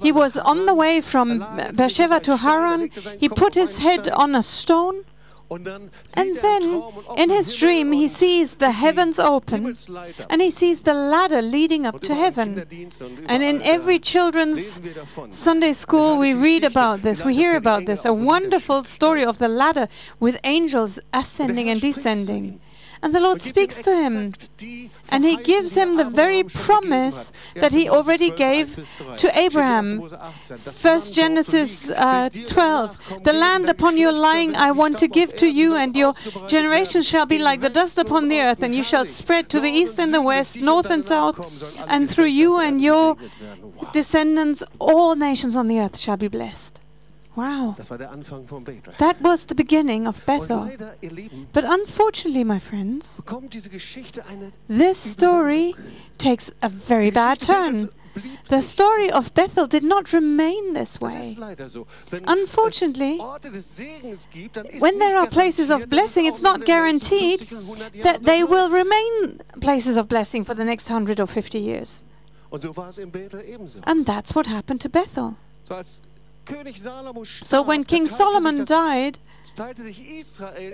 He 0.00 0.12
was 0.12 0.36
on 0.36 0.66
the 0.66 0.74
way 0.74 1.00
from 1.00 1.38
Beersheba 1.74 2.20
to 2.20 2.36
Haran. 2.36 2.90
He 3.18 3.28
put 3.28 3.54
his 3.54 3.78
head 3.78 4.08
on 4.10 4.34
a 4.34 4.41
stone. 4.42 5.04
And 5.50 6.36
then 6.36 6.82
in 7.18 7.28
his 7.28 7.54
dream, 7.56 7.92
he 7.92 8.08
sees 8.08 8.54
the 8.56 8.70
heavens 8.70 9.18
open 9.18 9.74
and 10.30 10.40
he 10.40 10.50
sees 10.50 10.82
the 10.82 10.94
ladder 10.94 11.42
leading 11.42 11.84
up 11.84 12.00
to 12.02 12.14
heaven. 12.14 12.64
And 13.28 13.42
in 13.42 13.60
every 13.60 13.98
children's 13.98 14.80
Sunday 15.28 15.74
school, 15.74 16.16
we 16.16 16.32
read 16.32 16.64
about 16.64 17.02
this, 17.02 17.22
we 17.22 17.34
hear 17.34 17.54
about 17.54 17.84
this 17.84 18.06
a 18.06 18.14
wonderful 18.14 18.84
story 18.84 19.24
of 19.24 19.36
the 19.36 19.48
ladder 19.48 19.88
with 20.18 20.40
angels 20.44 20.98
ascending 21.12 21.68
and 21.68 21.82
descending. 21.82 22.58
And 23.02 23.12
the 23.14 23.20
Lord 23.20 23.40
speaks 23.40 23.82
to 23.82 23.94
him, 23.94 24.34
and 25.08 25.24
he 25.24 25.36
gives 25.36 25.76
him 25.76 25.96
the 25.96 26.04
very 26.04 26.44
promise 26.44 27.32
that. 27.54 27.72
he 27.72 27.88
already 27.88 28.30
gave 28.30 28.76
to 29.16 29.38
Abraham. 29.38 30.08
First 30.86 31.14
Genesis 31.14 31.90
uh, 31.90 32.28
12 32.28 33.24
The 33.24 33.32
land 33.32 33.68
upon 33.68 33.96
your 33.96 34.12
lying 34.12 34.54
I 34.54 34.70
want 34.70 34.98
to 34.98 35.08
give 35.08 35.34
to 35.36 35.48
you, 35.48 35.74
and 35.74 35.96
your 35.96 36.12
generation 36.46 37.02
shall 37.02 37.26
be 37.26 37.38
like 37.38 37.60
the 37.60 37.70
dust 37.70 37.98
upon 37.98 38.28
the 38.28 38.40
earth, 38.40 38.62
and 38.62 38.74
you 38.74 38.84
shall 38.84 39.04
spread 39.04 39.48
to 39.48 39.58
the 39.58 39.70
east 39.70 39.98
and 39.98 40.14
the 40.14 40.22
west, 40.22 40.56
north 40.58 40.90
and 40.90 41.04
south, 41.04 41.36
and 41.88 42.08
through 42.08 42.32
you 42.42 42.60
and 42.60 42.80
your 42.80 43.16
descendants 43.92 44.62
all 44.78 45.16
nations 45.16 45.56
on 45.56 45.66
the 45.66 45.80
earth 45.80 45.98
shall 45.98 46.16
be 46.16 46.28
blessed. 46.28 46.81
Wow. 47.34 47.76
That 48.98 49.16
was 49.20 49.46
the 49.46 49.54
beginning 49.54 50.06
of 50.06 50.24
Bethel. 50.26 50.70
But 51.52 51.64
unfortunately, 51.64 52.44
my 52.44 52.58
friends, 52.58 53.20
this 54.68 54.98
story 54.98 55.74
takes 56.18 56.50
a 56.60 56.68
very 56.68 57.10
bad 57.10 57.40
turn. 57.40 57.88
The 58.48 58.60
story 58.60 59.10
of 59.10 59.32
Bethel 59.32 59.66
did 59.66 59.82
not 59.82 60.12
remain 60.12 60.74
this 60.74 61.00
way. 61.00 61.34
Unfortunately, 62.26 63.18
when 64.78 64.98
there 64.98 65.16
are 65.16 65.26
places 65.26 65.70
of 65.70 65.88
blessing, 65.88 66.26
it's 66.26 66.42
not 66.42 66.66
guaranteed 66.66 67.40
that 68.02 68.18
they 68.22 68.44
will 68.44 68.68
remain 68.68 69.40
places 69.60 69.96
of 69.96 70.08
blessing 70.08 70.44
for 70.44 70.52
the 70.52 70.64
next 70.64 70.90
100 70.90 71.18
or 71.20 71.26
50 71.26 71.58
years. 71.58 72.02
And 73.84 74.04
that's 74.04 74.34
what 74.34 74.46
happened 74.46 74.82
to 74.82 74.90
Bethel. 74.90 75.38
So 77.24 77.62
when 77.62 77.84
King 77.84 78.06
Solomon 78.06 78.64
died, 78.64 79.18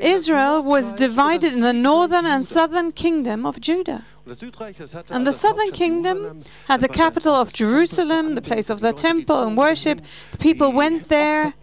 Israel 0.01 0.63
was 0.63 0.93
divided 0.93 1.53
in 1.53 1.61
the 1.61 1.73
northern 1.73 2.27
and 2.27 2.47
southern 2.47 2.93
kingdom 2.93 3.45
of 3.45 3.61
Judah. 3.61 4.05
And 5.11 5.27
the 5.27 5.33
southern 5.33 5.73
kingdom 5.73 6.45
had 6.67 6.81
the 6.81 6.89
capital 6.89 7.35
of 7.35 7.53
Jerusalem, 7.53 8.35
the 8.35 8.43
place 8.43 8.71
of 8.71 8.81
the 8.81 8.93
temple 8.93 9.43
and 9.43 9.57
worship. 9.57 10.01
The 10.33 10.39
people 10.39 10.73
went 10.73 11.09
there, 11.09 11.55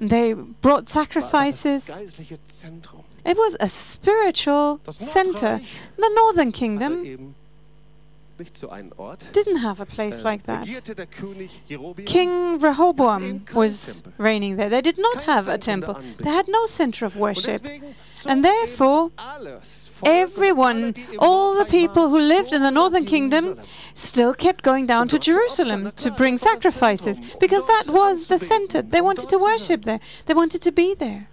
they 0.00 0.32
brought 0.32 0.88
sacrifices. 0.88 1.90
It 3.24 3.36
was 3.36 3.56
a 3.60 3.68
spiritual 3.68 4.80
center. 4.90 5.60
The 5.96 6.10
northern 6.14 6.52
kingdom 6.52 7.34
didn't 9.32 9.56
have 9.56 9.80
a 9.80 9.86
place 9.86 10.24
like 10.24 10.44
that. 10.44 10.66
King 12.06 12.58
Rehoboam 12.58 13.44
was 13.54 14.02
reigning 14.18 14.56
there. 14.56 14.68
They 14.68 14.80
did 14.82 14.98
not 14.98 15.22
have 15.22 15.48
a 15.48 15.58
temple, 15.58 15.94
they 16.18 16.30
had 16.30 16.48
no 16.48 16.66
center 16.66 17.06
of 17.06 17.16
worship. 17.16 17.62
And 18.26 18.44
therefore, 18.44 19.10
everyone, 20.04 20.94
all 21.18 21.56
the 21.56 21.64
people 21.64 22.08
who 22.10 22.18
lived 22.18 22.52
in 22.52 22.62
the 22.62 22.70
northern 22.70 23.04
kingdom, 23.04 23.58
still 23.94 24.34
kept 24.34 24.62
going 24.62 24.86
down 24.86 25.08
to 25.08 25.18
Jerusalem 25.18 25.92
to 25.96 26.10
bring 26.10 26.38
sacrifices 26.38 27.20
because 27.40 27.66
that 27.66 27.84
was 27.88 28.28
the 28.28 28.38
center. 28.38 28.82
They 28.82 29.00
wanted 29.00 29.28
to 29.30 29.38
worship 29.38 29.82
there, 29.84 30.00
they 30.26 30.34
wanted 30.34 30.62
to 30.62 30.72
be 30.72 30.94
there. 30.94 31.28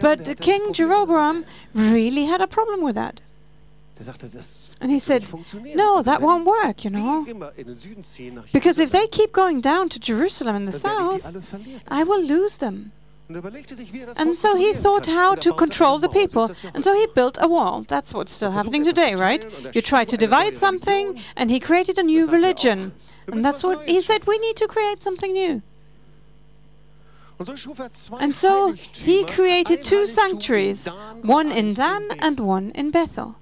But 0.00 0.36
King 0.40 0.72
Jeroboam 0.72 1.46
really 1.74 2.24
had 2.26 2.40
a 2.42 2.46
problem 2.46 2.82
with 2.82 2.94
that. 2.94 3.22
And 4.80 4.90
he 4.90 4.98
said, 4.98 5.30
No, 5.74 6.02
that 6.02 6.22
won't 6.22 6.46
work, 6.46 6.84
you 6.84 6.90
know. 6.90 7.26
Because 8.52 8.78
if 8.78 8.90
they 8.90 9.06
keep 9.06 9.32
going 9.32 9.60
down 9.60 9.88
to 9.90 10.00
Jerusalem 10.00 10.56
in 10.56 10.64
the 10.64 10.72
south, 10.72 11.22
I 11.88 12.04
will 12.04 12.22
lose 12.22 12.58
them. 12.58 12.92
And 14.16 14.34
so 14.34 14.56
he 14.56 14.72
thought 14.72 15.06
how 15.06 15.34
to 15.36 15.52
control 15.52 15.98
the 15.98 16.08
people. 16.08 16.50
And 16.74 16.84
so 16.84 16.94
he 16.94 17.06
built 17.14 17.38
a 17.40 17.46
wall. 17.46 17.84
That's 17.86 18.12
what's 18.12 18.32
still 18.32 18.50
happening 18.50 18.84
today, 18.84 19.14
right? 19.14 19.46
You 19.74 19.82
try 19.82 20.04
to 20.04 20.16
divide 20.16 20.56
something, 20.56 21.20
and 21.36 21.50
he 21.50 21.60
created 21.60 21.98
a 21.98 22.02
new 22.02 22.26
religion. 22.26 22.92
And 23.28 23.44
that's 23.44 23.62
what 23.62 23.88
he 23.88 24.00
said 24.00 24.26
we 24.26 24.38
need 24.38 24.56
to 24.56 24.66
create 24.66 25.02
something 25.02 25.32
new. 25.32 25.62
And 28.18 28.36
so 28.36 28.72
he 28.72 29.24
created 29.24 29.82
two 29.82 30.06
sanctuaries, 30.06 30.88
one 31.22 31.50
in 31.52 31.72
Dan 31.72 32.08
and 32.20 32.38
one 32.40 32.70
in 32.72 32.90
Bethel. 32.90 33.36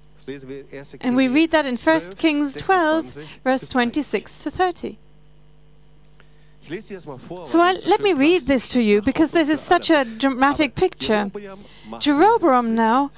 And 1.01 1.17
we 1.17 1.29
read 1.29 1.51
that 1.53 1.67
in 1.67 1.77
1 1.77 2.01
Kings 2.17 2.55
12, 2.57 3.41
verse 3.45 3.69
26 3.69 4.45
to 4.45 4.51
30. 4.51 4.99
So 7.45 7.61
I, 7.61 7.73
let 7.89 8.01
me 8.01 8.13
read 8.13 8.43
this 8.43 8.69
to 8.71 8.83
you 8.83 9.01
because 9.01 9.31
this 9.33 9.49
is 9.49 9.59
such 9.61 9.91
a 9.91 10.05
dramatic 10.05 10.75
picture. 10.75 11.31
Jeroboam 11.99 12.75
now 12.75 13.11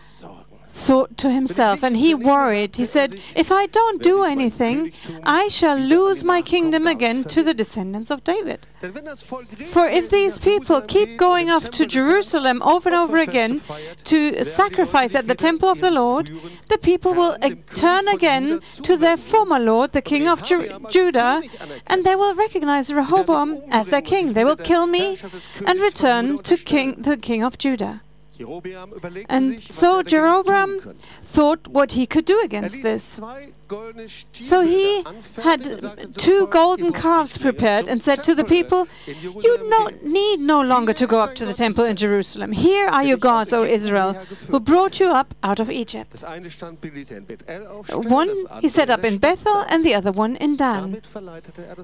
thought 0.87 1.17
to 1.19 1.31
himself, 1.31 1.83
and 1.83 1.97
he 1.97 2.15
worried. 2.15 2.77
He 2.77 2.87
said, 2.87 3.11
If 3.37 3.53
I 3.53 3.67
don't 3.67 4.03
do 4.03 4.25
anything, 4.25 4.93
I 5.25 5.49
shall 5.49 5.77
lose 5.77 6.25
my 6.25 6.41
kingdom 6.43 6.87
again 6.87 7.25
to 7.35 7.43
the 7.43 7.55
descendants 7.55 8.11
of 8.11 8.25
David. 8.25 8.67
For 9.77 9.87
if 9.87 10.09
these 10.09 10.39
people 10.39 10.81
keep 10.81 11.19
going 11.19 11.51
off 11.51 11.69
to 11.79 11.87
Jerusalem 11.87 12.63
over 12.63 12.89
and 12.89 12.97
over 12.97 13.19
again 13.19 13.61
to 14.05 14.45
sacrifice 14.45 15.15
at 15.15 15.29
the 15.29 15.35
temple 15.35 15.69
of 15.69 15.81
the 15.81 15.91
Lord, 15.91 16.31
the 16.69 16.79
people 16.79 17.13
will 17.15 17.37
turn 17.75 18.09
again 18.09 18.61
to 18.83 18.97
their 18.97 19.19
former 19.19 19.59
Lord, 19.59 19.93
the 19.93 20.03
king 20.13 20.29
of 20.29 20.43
Ju 20.43 20.59
Judah, 20.89 21.43
and 21.87 22.05
they 22.05 22.17
will 22.17 22.35
recognize 22.35 22.93
Rehoboam 22.93 23.63
as 23.71 23.89
their 23.89 24.03
king. 24.03 24.33
They 24.33 24.45
will 24.45 24.57
kill 24.57 24.87
me 24.87 25.19
and 25.67 25.81
return 25.81 26.39
to 26.39 26.57
king, 26.57 27.03
the 27.03 27.17
king 27.17 27.43
of 27.43 27.59
Judah. 27.59 28.01
And 29.29 29.61
so 29.61 30.03
Jeroboam 30.03 30.81
thought 31.23 31.69
what 31.69 31.93
he 31.93 32.07
could 32.07 32.25
do 32.25 32.41
against 32.43 32.83
this. 32.83 33.21
So 34.33 34.61
he 34.63 35.05
had 35.43 35.63
two 36.17 36.47
golden 36.49 36.93
calves 36.93 37.39
prepared 37.39 37.87
and 37.89 38.03
said 38.03 38.25
to 38.25 38.35
the 38.35 38.45
people, 38.45 38.89
You 39.07 39.69
no 39.69 39.91
need 40.03 40.41
no 40.41 40.61
longer 40.63 40.93
to 40.95 41.07
go 41.07 41.21
up 41.21 41.35
to 41.37 41.45
the 41.45 41.55
temple 41.55 41.85
in 41.85 41.97
Jerusalem. 41.97 42.53
Here 42.53 42.89
are 42.89 43.05
your 43.05 43.17
gods, 43.17 43.53
O 43.53 43.65
Israel, 43.65 44.15
who 44.51 44.59
brought 44.59 44.99
you 45.01 45.11
up 45.11 45.35
out 45.43 45.61
of 45.61 45.71
Egypt. 45.71 46.23
One 47.93 48.31
he 48.61 48.69
set 48.69 48.91
up 48.91 49.05
in 49.05 49.19
Bethel 49.19 49.65
and 49.69 49.85
the 49.85 49.95
other 49.95 50.13
one 50.13 50.37
in 50.37 50.57
Dan. 50.57 51.01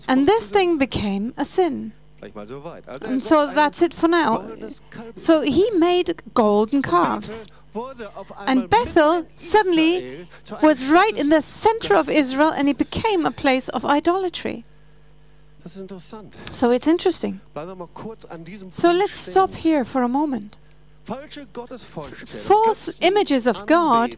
And 0.08 0.26
this 0.26 0.50
thing 0.50 0.78
became 0.78 1.34
a 1.36 1.44
sin. 1.44 1.92
And 2.23 3.23
so 3.23 3.46
that's 3.46 3.82
it 3.82 3.94
for 3.94 4.08
now. 4.08 4.44
So 5.16 5.42
he 5.42 5.70
made 5.73 6.23
golden 6.35 6.82
calves. 6.82 7.46
And 8.46 8.70
Bethel 8.70 9.26
suddenly 9.37 10.26
was 10.62 10.90
right 10.90 11.16
in 11.16 11.28
the 11.28 11.42
center 11.42 11.94
of 11.94 12.08
Israel 12.08 12.52
and 12.52 12.68
it 12.68 12.78
became 12.78 13.26
a 13.26 13.30
place 13.30 13.68
of 13.68 13.85
idolatry. 13.85 14.64
So 16.52 16.70
it's 16.70 16.87
interesting. 16.87 17.40
So 18.70 18.92
let's 18.92 19.14
stop 19.14 19.54
here 19.54 19.85
for 19.85 20.02
a 20.02 20.08
moment. 20.08 20.58
False 22.26 22.99
images 23.00 23.46
of 23.46 23.66
God, 23.66 24.16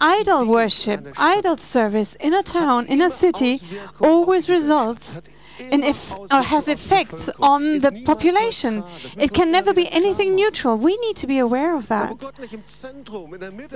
idol 0.00 0.46
worship, 0.46 1.00
in 1.00 1.06
einer 1.08 1.12
Stadt 1.12 1.36
idol 1.38 1.56
service 1.58 2.14
in 2.14 2.32
a 2.32 2.42
town, 2.42 2.86
in 2.86 3.02
a 3.02 3.10
city, 3.10 3.60
always 4.00 4.48
results 4.48 5.20
in 5.60 5.84
if 5.84 6.12
or 6.12 6.42
has 6.42 6.68
effects 6.68 7.28
on 7.40 7.78
the 7.80 8.02
population. 8.04 8.84
It 9.18 9.32
can 9.32 9.52
never 9.52 9.72
be 9.72 9.88
anything 9.90 10.34
neutral. 10.34 10.76
We 10.76 10.96
need 10.98 11.16
to 11.18 11.26
be 11.26 11.38
aware 11.38 11.76
of 11.76 11.88
that. 11.88 12.12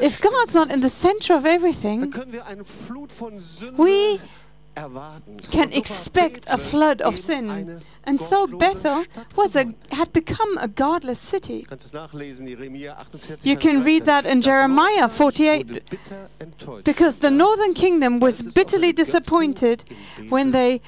If 0.00 0.20
God's 0.20 0.54
not 0.54 0.70
in 0.70 0.80
the 0.80 0.88
center 0.88 1.34
of 1.34 1.46
everything, 1.46 2.12
we 3.76 4.20
can 5.50 5.72
expect 5.72 6.46
a 6.48 6.58
flood 6.58 7.00
of 7.00 7.16
sin. 7.16 7.80
And 8.04 8.20
so 8.20 8.46
Bethel 8.46 9.04
was 9.36 9.56
a, 9.56 9.72
had 9.92 10.12
become 10.12 10.58
a 10.58 10.68
godless 10.68 11.18
city. 11.18 11.62
Du 11.62 11.68
kannst 11.68 11.86
es 11.86 11.92
nachlesen, 11.92 12.46
Jeremia 12.46 12.96
48, 13.10 13.44
You 13.44 13.56
can 13.56 13.82
read 13.82 14.04
that 14.04 14.26
in 14.26 14.42
Jeremiah 14.42 15.08
48, 15.08 15.68
wurde 15.68 15.80
bitter 15.88 16.28
enttäuscht, 16.38 16.84
Because 16.84 17.20
the 17.20 17.30
northern 17.30 17.72
kingdom 17.74 18.20
was 18.20 18.42
bitterly 18.42 18.92
disappointed 18.92 19.84
when 20.28 20.52
they. 20.52 20.80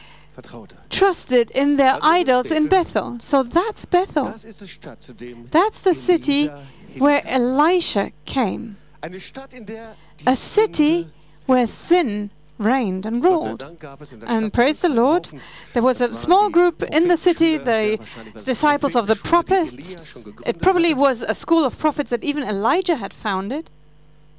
Trusted 0.90 1.50
in 1.50 1.76
their 1.76 1.98
idols 2.02 2.50
in 2.50 2.68
Bethel. 2.68 3.18
So 3.20 3.42
that's 3.42 3.86
Bethel. 3.86 4.24
Das 4.24 4.44
ist 4.44 4.60
die 4.60 4.68
Stadt, 4.68 5.02
zu 5.02 5.12
dem 5.14 5.50
That's 5.50 5.82
the 5.82 5.94
city 5.94 6.50
where. 6.98 7.22
Elisha 7.26 8.10
came. 8.24 8.76
Eine 9.00 9.20
Stadt, 9.20 9.52
in 9.54 9.66
der 9.66 9.94
die 10.20 10.26
A 10.26 10.34
city 10.34 11.08
where 11.46 11.66
sin 11.66 12.30
reigned 12.58 13.06
and 13.06 13.22
ruled. 13.24 13.60
Dank 13.60 13.80
gab 13.80 14.00
es 14.02 14.12
in 14.12 14.20
der 14.20 14.28
And 14.30 14.52
praise 14.52 14.80
the 14.80 14.88
Lord, 14.88 15.28
there 15.74 15.82
was 15.84 16.00
a 16.00 16.12
small 16.14 16.50
group 16.50 16.82
in 16.82 17.08
the 17.08 17.16
city, 17.16 17.58
the 17.58 17.64
sehr 17.64 17.98
wahrscheinlich 17.98 18.34
war 18.34 18.36
es 18.36 18.44
die 18.44 18.50
disciples 18.52 18.96
of 18.96 19.06
the 19.08 19.14
prophets. 19.16 19.72
Elia 19.72 20.04
schon 20.04 20.24
gegründet 20.24 20.48
It 20.56 20.60
probably 20.62 20.94
was 20.96 21.22
a 21.22 21.34
school 21.34 21.64
of 21.64 21.78
prophets 21.78 22.10
that 22.10 22.22
even 22.24 22.42
Elijah 22.42 22.96
had 22.98 23.12
founded, 23.12 23.70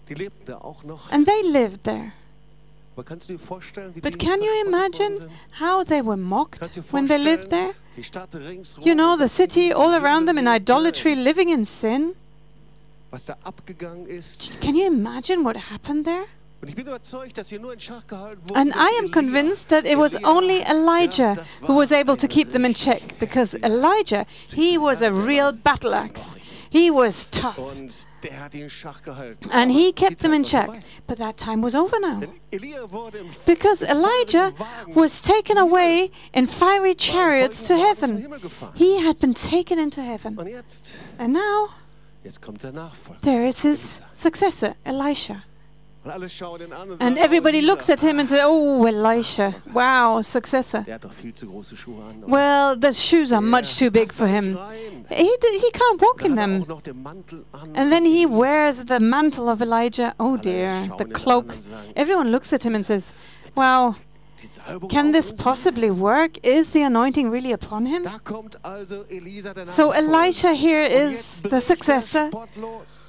Die 0.09 0.15
lebten 0.15 0.45
da 0.45 0.57
auch 0.57 0.83
noch. 0.83 1.11
and 1.11 1.25
they 1.27 1.41
lived 1.51 1.83
there. 1.83 2.11
But 2.97 4.17
can 4.17 4.41
you 4.41 4.65
imagine 4.65 5.29
how 5.59 5.83
they 5.83 6.01
were 6.01 6.17
mocked 6.17 6.59
Kannst 6.59 6.77
du 6.77 6.81
dir 6.81 6.93
when 6.93 7.07
they 7.07 7.19
lived 7.19 7.51
there? 7.51 7.75
Die 7.95 8.03
Stadt 8.03 8.33
ringsrum, 8.33 8.83
You 8.83 8.95
know, 8.95 9.15
the 9.15 9.27
city 9.27 9.71
all 9.71 9.93
around 9.93 10.27
them 10.27 10.37
in 10.37 10.47
idolatry, 10.47 11.13
living 11.15 11.49
in 11.49 11.65
sin. 11.65 12.15
Was 13.11 13.25
da 13.25 13.37
abgegangen 13.43 14.07
ist. 14.07 14.59
Can 14.61 14.75
you 14.75 14.87
imagine 14.87 15.43
what 15.43 15.55
happened 15.69 16.05
there? 16.05 16.25
Und 16.59 16.69
ich 16.69 16.75
bin 16.75 16.87
überzeugt, 16.87 17.37
dass 17.37 17.49
hier 17.49 17.59
nur 17.59 17.73
in 17.73 17.79
Schach 17.79 18.07
gehalten 18.07 18.41
wurde. 18.49 18.59
And 18.59 18.73
I 18.75 18.99
am 18.99 19.11
convinced 19.11 19.69
that 19.69 19.85
it 19.85 19.97
was 19.97 20.15
only 20.23 20.63
Elijah 20.63 21.37
who 21.67 21.77
was 21.77 21.91
able 21.91 22.17
to 22.17 22.27
keep 22.27 22.51
them 22.51 22.65
in 22.65 22.73
check 22.73 23.19
because 23.19 23.55
Elijah, 23.63 24.25
he 24.49 24.75
was 24.79 25.03
a 25.03 25.11
real 25.11 25.53
battle 25.63 25.93
axe. 25.93 26.35
He 26.69 26.89
was 26.91 27.29
tough. 27.29 27.57
Und 27.57 27.93
der 28.23 28.39
hat 28.39 28.53
ihn 28.55 28.63
in 28.63 28.69
Schach 28.69 29.01
gehalten. 29.03 29.49
And 29.51 29.71
he 29.71 29.91
kept 29.91 30.19
them 30.19 30.33
in 30.33 30.43
check. 30.43 30.69
But 31.07 31.17
that 31.17 31.37
time 31.37 31.63
was 31.63 31.75
over 31.75 31.99
now. 31.99 32.19
Denn 32.19 32.31
Elia 32.51 32.89
wurde 32.91 33.19
im 33.19 33.27
Because 33.45 33.83
Elijah 33.83 34.51
was 34.93 35.21
taken 35.21 35.57
away 35.57 36.11
in 36.33 36.47
fiery 36.47 36.95
chariots 36.95 37.63
to 37.67 37.75
heaven. 37.75 38.17
He 38.75 39.05
had 39.05 39.19
been 39.19 39.33
taken 39.33 39.79
into 39.79 40.01
heaven. 40.01 40.37
And 41.17 41.33
now 41.33 41.69
jetzt 42.23 42.41
kommt 42.41 42.63
der 42.63 42.71
Nachfolger. 42.73 43.21
there 43.21 43.47
is 43.47 43.61
his 43.61 44.01
successor, 44.13 44.75
Elisha. 44.83 45.43
And 46.99 47.17
everybody 47.17 47.61
looks 47.61 47.89
at 47.89 48.01
him 48.01 48.19
and 48.19 48.27
says, 48.29 48.41
Oh, 48.43 48.85
Elisha. 48.85 49.53
Wow, 49.73 50.21
successor. 50.21 50.83
Der 50.85 50.95
hat 50.95 51.03
doch 51.03 51.13
viel 51.13 51.33
zu 51.33 51.47
große 51.47 51.75
Schuhe 51.77 52.03
an. 52.03 52.23
Well, 52.27 52.75
the 52.79 52.93
shoes 52.93 53.31
are 53.31 53.41
much 53.41 53.77
too 53.77 53.91
big 53.91 54.11
for 54.13 54.27
him. 54.27 54.57
He, 55.09 55.23
d- 55.41 55.59
he 55.59 55.71
can't 55.71 56.01
walk 56.01 56.21
in 56.23 56.31
er 56.33 56.35
them. 56.35 56.61
auch 56.63 56.67
noch 56.67 56.81
den 56.81 57.01
Mantel 57.03 57.45
an 57.53 57.75
And 57.75 57.91
then 57.91 58.05
he 58.05 58.25
wears 58.25 58.85
the 58.85 58.99
mantle 58.99 59.49
of 59.49 59.61
Elijah. 59.61 60.13
Oh 60.19 60.37
dear, 60.37 60.87
the 60.97 61.05
cloak. 61.05 61.55
Everyone 61.95 62.31
looks 62.31 62.53
at 62.53 62.63
him 62.63 62.75
and 62.75 62.85
says, 62.85 63.13
Wow, 63.55 63.93
can 64.89 65.11
this 65.13 65.31
possibly 65.31 65.89
work? 65.89 66.37
Is 66.43 66.71
the 66.71 66.83
anointing 66.83 67.31
really 67.31 67.51
upon 67.53 67.85
him? 67.85 68.03
Da 68.03 68.19
kommt 68.23 68.57
also 68.63 69.03
Elisa 69.09 69.53
der 69.53 69.65
So 69.67 69.89
Nachfolger. 69.91 69.97
Elisha 70.23 70.49
here 70.49 70.85
Und 70.85 70.91
is 70.91 71.41
jetzt 71.43 71.49
the 71.51 71.59
successor, 71.59 72.27
spottlos. 72.27 73.06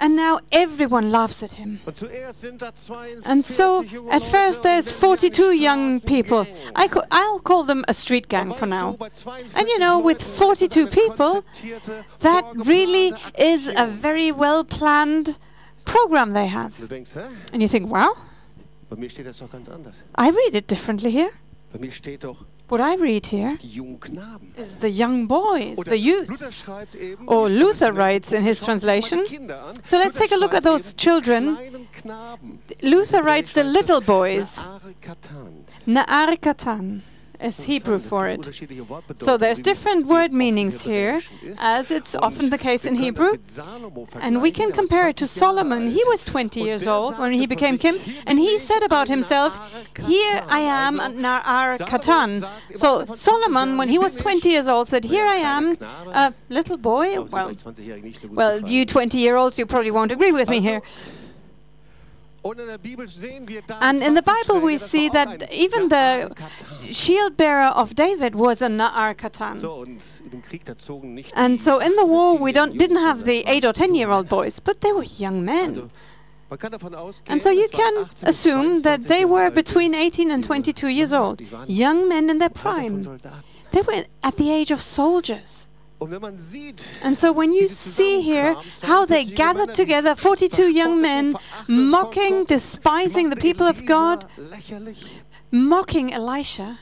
And 0.00 0.16
now 0.16 0.38
everyone 0.50 1.10
laughs 1.10 1.42
at 1.42 1.52
him. 1.52 1.80
Und 1.86 1.96
zuerst 1.96 2.40
sind 2.40 2.62
da 2.62 2.72
42 2.72 3.26
And 3.26 3.46
so, 3.46 3.84
at 4.10 4.22
first, 4.22 4.62
there's 4.62 4.90
42 4.90 5.52
young 5.52 6.00
people. 6.00 6.46
I 6.76 6.88
co- 6.88 7.02
I'll 7.10 7.40
call 7.42 7.64
them 7.66 7.84
a 7.86 7.92
street 7.92 8.28
gang 8.28 8.54
for 8.54 8.66
now. 8.66 8.92
du, 8.92 8.96
bei 8.98 9.10
42 9.10 9.56
And 9.58 9.68
you 9.68 9.78
know, 9.78 9.98
with 10.04 10.18
Leuten 10.40 10.64
ist 10.64 10.76
das 10.76 10.90
42 10.90 10.90
people, 10.90 11.42
That 12.20 12.44
really 12.66 13.12
is 13.38 13.68
a 13.76 13.86
very 13.86 14.32
well 14.32 14.64
planned 14.64 15.38
program 15.84 16.32
they 16.34 16.48
have. 16.48 16.72
Du 16.80 16.86
denkst, 16.86 17.14
hä? 17.14 17.22
And 17.52 17.62
you 17.62 17.68
think, 17.68 17.90
wow, 17.90 18.16
Bei 18.88 18.96
mir 18.96 19.08
steht 19.10 19.26
das 19.26 19.38
doch 19.38 19.50
ganz 19.50 19.68
anders. 19.68 20.02
I 20.18 20.30
read 20.30 20.54
it 20.54 20.68
differently 20.70 21.10
here. 21.12 21.30
Bei 21.72 21.78
mir 21.78 21.92
steht 21.92 22.24
doch 22.24 22.44
What 22.68 22.80
I 22.80 22.94
read 23.02 23.26
here 23.26 23.56
die 23.60 23.68
jungen 23.68 23.98
Knaben. 23.98 24.52
is 24.56 24.76
the 24.80 24.88
young 24.88 25.26
boys, 25.26 25.76
the 25.76 25.90
Luther 25.90 25.94
youths. 25.96 26.54
schreibt 26.62 26.94
eben, 26.94 27.26
oh, 27.26 27.42
Or 27.42 27.48
Luther 27.48 27.96
writes 27.96 28.32
in 28.32 28.44
his 28.44 28.58
schaut 28.60 28.68
euch 28.84 28.84
mal 28.84 29.00
die 29.00 29.00
translation. 29.00 29.20
So 29.82 29.96
let's 29.96 30.16
take 30.16 30.32
a 30.32 30.36
look 30.38 30.54
at 30.54 30.62
those 30.62 30.94
children. 30.94 31.58
Luther 32.82 33.24
writes 33.24 33.52
the 33.54 33.64
little 33.64 34.00
boys, 34.00 34.64
Na'ar 35.86 36.36
Katan 36.40 37.02
is 37.42 37.64
Hebrew 37.64 37.98
for 37.98 38.28
it. 38.28 38.60
So 39.14 39.36
there's 39.36 39.60
different 39.60 40.06
word 40.06 40.32
meanings 40.32 40.82
here, 40.82 41.20
as 41.60 41.90
it's 41.90 42.14
often 42.16 42.50
the 42.50 42.58
case 42.58 42.86
in 42.86 42.94
Hebrew. 42.94 43.36
And 44.20 44.42
we 44.42 44.50
can 44.50 44.72
compare 44.72 45.08
it 45.08 45.16
to 45.16 45.26
Solomon. 45.26 45.88
He 45.88 46.02
was 46.04 46.24
20 46.26 46.60
years 46.60 46.86
old 46.86 47.18
when 47.18 47.32
he 47.32 47.46
became 47.46 47.78
king, 47.78 47.98
and 48.26 48.38
he 48.38 48.58
said 48.58 48.82
about 48.82 49.08
himself, 49.08 49.50
Here 50.06 50.42
I 50.48 50.60
am, 50.60 50.98
Na'ar 50.98 51.78
Katan. 51.78 52.46
So 52.74 53.04
Solomon, 53.06 53.76
when 53.76 53.88
he 53.88 53.98
was 53.98 54.16
20 54.16 54.48
years 54.48 54.68
old, 54.68 54.88
said, 54.88 55.04
Here 55.04 55.26
I 55.26 55.36
am, 55.36 55.76
a 56.06 56.14
uh, 56.14 56.30
little 56.48 56.76
boy. 56.76 57.16
Aber 57.16 57.26
es 57.26 57.32
wird 57.32 57.32
Well, 57.32 57.48
euch 57.48 57.56
20-Jährigen 57.56 58.04
nicht 58.04 58.20
so 58.20 58.28
gut 58.28 58.36
well, 58.36 58.60
you 58.66 58.84
20 58.84 59.18
year 59.18 59.36
olds, 59.36 59.58
you 59.58 59.66
probably 59.66 59.90
won't 59.90 60.12
agree 60.12 60.32
with 60.32 60.48
me 60.48 60.60
here. 60.60 60.80
Und 60.80 60.80
in 60.80 60.88
der 60.88 60.88
Bibel 60.88 60.88
sehen 60.90 60.90
wir 60.90 62.20
da 62.20 62.29
And 62.42 64.02
in 64.02 64.14
the 64.14 64.22
Bible, 64.22 64.60
we 64.60 64.78
see 64.78 65.08
that 65.10 65.52
even 65.52 65.88
the 65.88 66.30
shield 66.90 67.36
bearer 67.36 67.66
of 67.66 67.94
David 67.94 68.34
was 68.34 68.62
a 68.62 68.68
Na'ar 68.68 69.14
Katan. 69.14 69.60
So, 69.60 69.80
und 69.80 70.00
in 70.24 70.30
den 70.30 70.42
Krieg, 70.42 70.64
da 70.64 70.76
zogen 70.76 71.14
nicht 71.14 71.32
And 71.36 71.60
so 71.60 71.78
in 71.78 71.92
the 71.96 72.06
war, 72.06 72.40
we 72.40 72.52
don't, 72.52 72.78
didn't 72.78 73.00
have 73.00 73.24
the 73.24 73.44
8 73.46 73.66
or 73.66 73.72
10 73.72 73.94
year 73.94 74.10
old 74.10 74.28
boys, 74.28 74.58
but 74.58 74.80
they 74.80 74.92
were 74.92 75.04
young 75.04 75.44
men. 75.44 75.68
Also, 75.68 75.88
man 76.48 76.58
kann 76.58 76.72
davon 76.72 76.94
ausgehen, 76.94 77.32
And 77.32 77.42
so 77.42 77.50
you 77.50 77.68
can 77.68 78.06
assume 78.26 78.82
that 78.82 79.02
they 79.02 79.24
were 79.24 79.50
between 79.50 79.94
18 79.94 80.30
and 80.30 80.42
22 80.42 80.88
years 80.88 81.12
old, 81.12 81.42
young 81.66 82.08
men 82.08 82.30
in 82.30 82.38
their 82.38 82.50
prime. 82.50 83.02
They 83.72 83.82
were 83.82 84.04
at 84.22 84.36
the 84.36 84.50
age 84.50 84.72
of 84.72 84.80
soldiers. 84.80 85.68
Und 86.00 86.10
wenn 86.10 86.22
man 86.22 86.38
sieht, 86.38 86.82
And 87.04 87.18
so 87.18 87.32
when 87.36 87.52
you 87.52 87.68
see 87.68 88.22
here 88.22 88.56
how 88.86 89.04
they 89.04 89.24
gathered 89.24 89.74
together, 89.74 90.16
42 90.16 90.70
young 90.70 91.00
men, 91.00 91.36
mocking, 91.68 92.46
despising 92.46 93.28
the 93.28 93.36
people 93.36 93.66
of 93.66 93.84
God, 93.84 94.24
mocking 95.50 96.10
Elisha, 96.10 96.78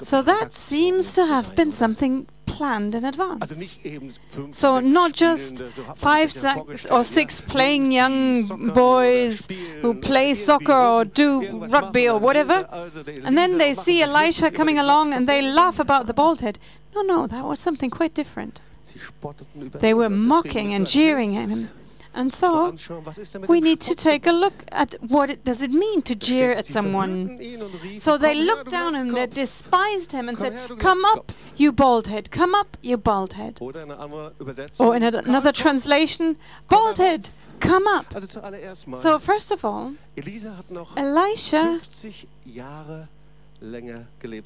so 0.00 0.22
that 0.22 0.52
seems 0.52 1.14
to 1.14 1.24
have 1.26 1.54
been 1.54 1.70
something 1.72 2.26
planned 2.46 2.94
in 2.94 3.04
Also 3.04 3.22
advance. 3.22 3.58
nicht 3.58 3.84
eben 3.84 4.12
fünf, 4.28 4.54
So 4.54 4.80
not 4.80 5.12
just 5.12 5.56
Spielende, 5.56 5.74
so 5.74 5.82
hat 5.82 6.02
man 6.02 6.28
five, 6.28 6.90
or 6.90 7.04
six 7.04 7.42
playing 7.42 7.92
young 7.92 8.46
boys 8.74 9.48
who 9.82 9.94
play 9.94 10.34
soccer 10.34 10.72
or 10.72 11.04
do 11.04 11.42
rugby 11.70 12.08
or 12.08 12.20
whatever. 12.20 12.54
sehen 12.54 12.68
sie 12.70 12.78
also 12.78 13.02
der 13.02 13.24
And 13.26 13.36
then 13.36 13.58
they 13.58 13.74
see 13.74 14.02
Elisha 14.02 14.50
coming 14.50 14.78
along 14.78 15.12
and 15.14 15.26
they 15.26 15.42
laugh 15.42 15.78
about 15.80 16.06
the 16.06 16.14
bald 16.14 16.40
head. 16.40 16.58
No, 16.94 17.02
no, 17.02 17.26
that 17.26 17.44
was 17.44 17.58
something 17.60 17.90
quite 17.90 18.14
different. 18.14 18.60
Sie 18.84 19.00
spotteten 19.00 19.62
über 19.62 19.78
They 19.78 19.94
were 19.94 20.10
mocking 20.10 20.74
and 20.74 20.86
jeering 20.86 21.36
at 21.36 21.48
him. 21.50 21.68
And 22.16 22.32
so 22.32 22.46
anschauen, 22.46 23.04
was 23.04 23.18
ist 23.18 23.34
denn 23.34 23.40
mit 23.40 23.50
we 23.50 23.60
need 23.60 23.84
to 23.86 23.94
take 23.94 24.28
a 24.28 24.32
look 24.32 24.52
at 24.72 24.96
what 25.02 25.28
it 25.30 25.46
does 25.46 25.60
it 25.60 25.72
mean 25.72 26.02
to 26.04 26.14
jeer 26.14 26.56
at 26.56 26.64
someone. 26.66 27.26
verhöhnten 27.26 27.40
ihn 27.40 27.62
und 27.62 27.74
riefen, 27.82 27.98
So 27.98 28.16
they 28.18 28.34
looked 28.34 28.70
down 28.72 28.94
him, 28.94 29.12
they 29.14 29.26
despised 29.26 30.12
him 30.12 30.28
and 30.28 30.38
said, 30.38 30.52
Come 30.78 31.00
up, 31.14 31.32
you 31.56 31.72
bald 31.72 32.06
head, 32.08 32.30
come 32.30 32.54
up, 32.54 32.78
you 32.82 32.96
bald 32.96 33.36
head. 33.36 33.60
Oder 33.60 33.82
eine 33.82 33.98
andere 33.98 34.32
Übersetzung. 34.38 34.86
Or 34.86 34.94
in 34.94 35.02
a- 35.02 35.08
another 35.18 35.52
translation, 35.52 36.36
bald 36.68 36.98
head, 36.98 37.30
come 37.60 37.84
up. 37.98 38.06
Also 38.14 38.28
zuallererst 38.28 38.86
mal, 38.86 39.00
So, 39.00 39.18
first 39.18 39.50
of 39.52 39.64
all, 39.64 39.94
Elisa 40.16 40.56
hat 40.56 40.70
noch 40.70 40.96
Elisha 40.96 41.78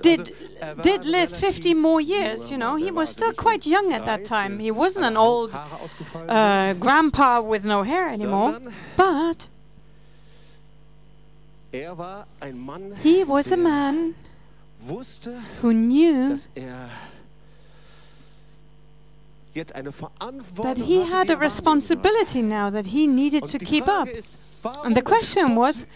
did, 0.03 0.33
er 0.61 0.75
war 0.75 0.83
did 0.83 1.05
live 1.05 1.29
50 1.29 1.75
more 1.75 2.01
years, 2.01 2.51
you 2.51 2.57
know. 2.57 2.77
He 2.77 2.91
Er 2.91 2.95
was 2.95 3.11
still 3.11 3.33
quite 3.33 3.67
young 3.67 3.93
at 3.93 4.05
that 4.05 4.25
time. 4.25 4.59
He 4.59 4.71
wasn't 4.71 5.05
an 5.05 5.17
old 5.17 5.55
uh, 6.29 6.75
grandpa 6.75 7.41
with 7.41 7.65
no 7.65 7.83
hair 7.83 8.09
anymore. 8.09 8.61
But 8.97 9.49
er 11.73 11.97
war 11.97 12.27
ein 12.41 12.59
Mann, 12.59 12.93
he 13.03 13.25
was 13.25 13.53
a 13.53 13.57
man 13.57 14.15
jetzt 19.55 19.75
eine 19.75 19.91
that 20.63 20.79
he 20.79 21.05
had 21.05 21.31
a 21.31 21.35
er 21.35 21.41
responsibility 21.41 22.43
now 22.43 22.71
that 22.71 22.87
he 22.87 23.07
needed 23.07 23.45
to 23.45 23.59
keep 23.59 23.89
up. 23.89 24.09
And 24.85 24.97
the 24.97 25.03
question 25.03 25.55
was, 25.55 25.87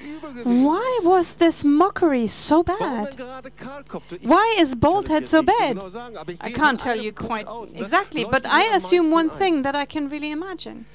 Why 0.45 1.01
was 1.03 1.37
this 1.37 1.65
mockery 1.65 2.27
so 2.27 2.63
bad? 2.63 3.17
Why 4.23 4.57
is 4.59 4.75
bald 4.75 5.09
head 5.09 5.27
so 5.27 5.43
bad? 5.43 5.79
I 6.41 6.51
can't 6.51 6.79
tell 6.79 6.97
you 6.97 7.13
quite 7.13 7.47
exactly, 7.75 8.25
but 8.25 8.47
I 8.47 8.75
assume 8.75 9.11
one 9.11 9.31
thing 9.31 9.63
that 9.63 9.75
I 9.75 9.85
can 9.85 10.09
really 10.09 10.31
imagine. 10.31 10.87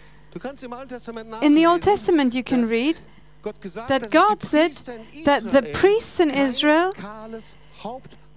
In 1.42 1.56
the 1.56 1.66
Old 1.66 1.82
Testament, 1.82 2.36
you 2.36 2.44
can 2.44 2.66
read 2.66 3.02
that 3.88 4.10
God 4.12 4.44
said 4.44 4.74
that 5.26 5.44
the 5.44 5.70
priests 5.74 6.20
in 6.20 6.30
Israel 6.30 6.94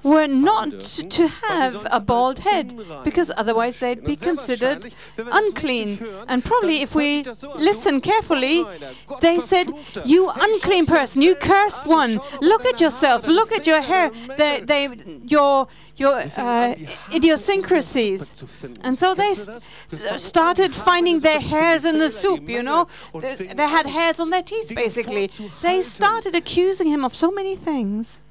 were 0.02 0.26
not 0.26 0.80
to 1.10 1.26
have 1.48 1.86
a 1.90 2.00
bald 2.00 2.38
head 2.40 2.74
because 3.04 3.30
otherwise 3.36 3.78
they'd 3.80 4.02
be 4.04 4.16
considered 4.16 4.84
wahrscheinlich, 4.84 5.16
wenn 5.16 5.26
wir 5.26 5.32
das 5.32 5.40
richtig 5.40 5.48
unclean. 5.48 5.98
And 6.28 6.44
probably 6.44 6.82
if 6.82 6.94
we 6.94 7.22
hört 7.22 7.24
sich 7.24 7.24
das 7.24 7.40
so 7.40 7.50
an, 7.52 7.62
listen 7.62 8.00
carefully, 8.00 8.64
they 9.20 9.38
said. 9.40 9.70
You 10.04 10.28
unclean 10.30 10.86
person, 10.86 11.20
you 11.22 11.34
cursed 11.34 11.86
one. 11.86 12.14
schau 12.14 12.22
doch 12.24 12.40
mal 12.40 12.48
Look 12.48 12.66
at 12.66 12.80
yourself, 12.80 13.26
look 13.26 13.52
at 13.52 13.66
your 13.66 13.80
hair, 13.82 14.10
they, 14.38 14.60
they, 14.64 14.88
your, 15.30 15.66
your 15.98 16.14
uh, 16.14 16.22
an, 16.22 16.30
die 16.30 16.42
Haare 16.42 16.74
in 17.10 17.16
idiosyncrasies. 17.16 18.20
unserer 18.20 18.26
Suppe 18.26 18.36
zu 18.36 18.46
finden. 18.46 18.82
And 18.84 18.98
so 18.98 19.14
they 19.14 19.34
st- 19.34 19.56
das? 19.56 19.68
Wir 19.90 19.98
s- 19.98 20.02
fangen 20.02 20.12
an, 20.12 20.18
started 20.18 20.74
finding 20.74 21.20
their 21.20 21.40
Suppe 21.40 21.44
zu 21.44 21.48
finden, 21.50 21.60
hairs 21.60 21.84
in 21.84 21.98
the 22.00 22.10
soup, 22.10 22.48
you 22.48 22.62
know. 22.62 22.86
They, 23.20 23.36
they 23.54 23.66
had 23.68 23.86
hairs 23.86 24.20
on 24.20 24.30
their 24.30 24.42
teeth, 24.42 24.74
basically. 24.74 25.28
They 25.62 25.82
started 25.82 26.34
accusing 26.34 26.88
him 26.88 27.04
of 27.04 27.14
so 27.14 27.30
many 27.30 27.54
things. 27.56 28.22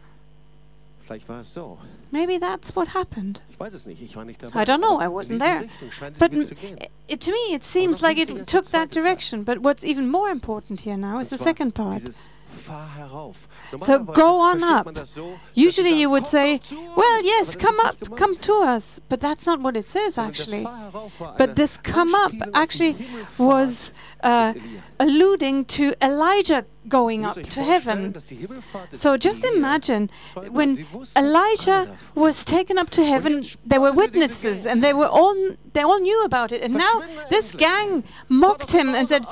Vielleicht 1.09 1.27
war 1.27 1.39
es 1.39 1.51
so. 1.51 1.79
Maybe 2.11 2.39
that's 2.39 2.75
what 2.75 2.93
happened. 2.93 3.41
Ich 3.49 3.59
weiß 3.59 3.73
es 3.73 3.87
nicht, 3.87 3.99
ich 3.99 4.15
war 4.15 4.25
nicht 4.25 4.43
dabei. 4.43 4.61
I 4.61 4.63
don't 4.63 4.77
know, 4.77 5.01
I 5.01 5.07
wasn't 5.07 5.39
there. 5.39 5.61
Richtung 5.61 5.91
scheint 5.91 6.15
es 6.15 6.19
But 6.19 6.31
mir 6.33 6.41
n- 6.41 6.45
zu 6.45 6.53
gehen. 6.53 6.77
it, 7.07 7.19
to 7.21 7.31
me, 7.31 7.55
it 7.55 7.63
seems 7.63 8.01
like 8.01 8.19
it 8.19 8.45
took 8.47 8.65
that 8.67 8.91
direction. 8.93 9.43
But 9.43 9.63
what's 9.63 9.83
even 9.83 10.07
more 10.07 10.29
important 10.29 10.81
here 10.81 10.97
now 10.97 11.19
is 11.19 11.29
the 11.31 11.37
second 11.39 11.73
part. 11.73 11.95
Dieses 11.95 12.29
Fahr 12.47 12.87
herauf. 12.95 13.47
So 13.79 14.03
go 14.03 14.39
on 14.39 14.63
up. 14.63 14.85
man 14.85 14.93
das 14.93 15.15
so, 15.15 15.31
dass 15.55 15.65
Usually 15.65 15.99
you 15.99 16.11
would 16.11 16.27
say, 16.27 16.57
doch 16.59 16.63
zu 16.65 16.75
uns." 16.77 16.95
well, 16.97 17.23
yes, 17.23 17.57
come 17.57 17.79
up, 17.83 17.95
come 18.15 18.35
to 18.41 18.53
us. 18.61 19.01
But 19.09 19.19
that's 19.19 19.47
not 19.47 19.63
what 19.63 19.75
it 19.75 19.87
says, 19.87 20.19
actually. 20.19 20.63
Fahr 20.63 20.91
herauf 20.91 21.11
war 21.19 21.35
But 21.39 21.55
this 21.55 21.79
come 21.81 22.13
up 22.13 22.31
Anspielung 22.31 22.47
auf 22.47 22.53
die 22.53 22.59
actually 22.61 22.95
was 23.37 23.93
uh, 24.23 24.53
alluding 24.99 25.65
to 25.65 25.93
Elijah 26.01 26.65
going 26.87 27.25
up 27.25 27.35
to 27.35 27.61
heaven. 27.61 28.11
dass 28.13 28.25
die 28.25 28.35
Himmelfahrt 28.35 28.91
des 28.91 28.97
So 29.01 29.15
just 29.17 29.45
imagine 29.45 30.09
when 30.51 30.53
waren. 30.53 30.75
Sie 30.75 30.85
wussten 30.91 31.23
Elijah 31.23 31.87
was 32.15 32.43
taken 32.43 32.77
up 32.77 32.89
to 32.91 33.03
heaven, 33.03 33.45
there 33.65 33.79
were 33.79 33.93
witnesses 33.93 34.65
and 34.65 34.83
they 34.83 34.93
were 34.93 35.09
all 35.09 35.35
they 35.73 35.83
all 35.83 35.99
knew 35.99 36.23
about 36.25 36.51
it. 36.51 36.61
And 36.63 36.73
now 36.73 37.01
this 37.29 37.51
gang 37.55 38.03
mocked 38.27 38.71
him 38.71 38.95
and 38.95 39.07
said, 39.07 39.25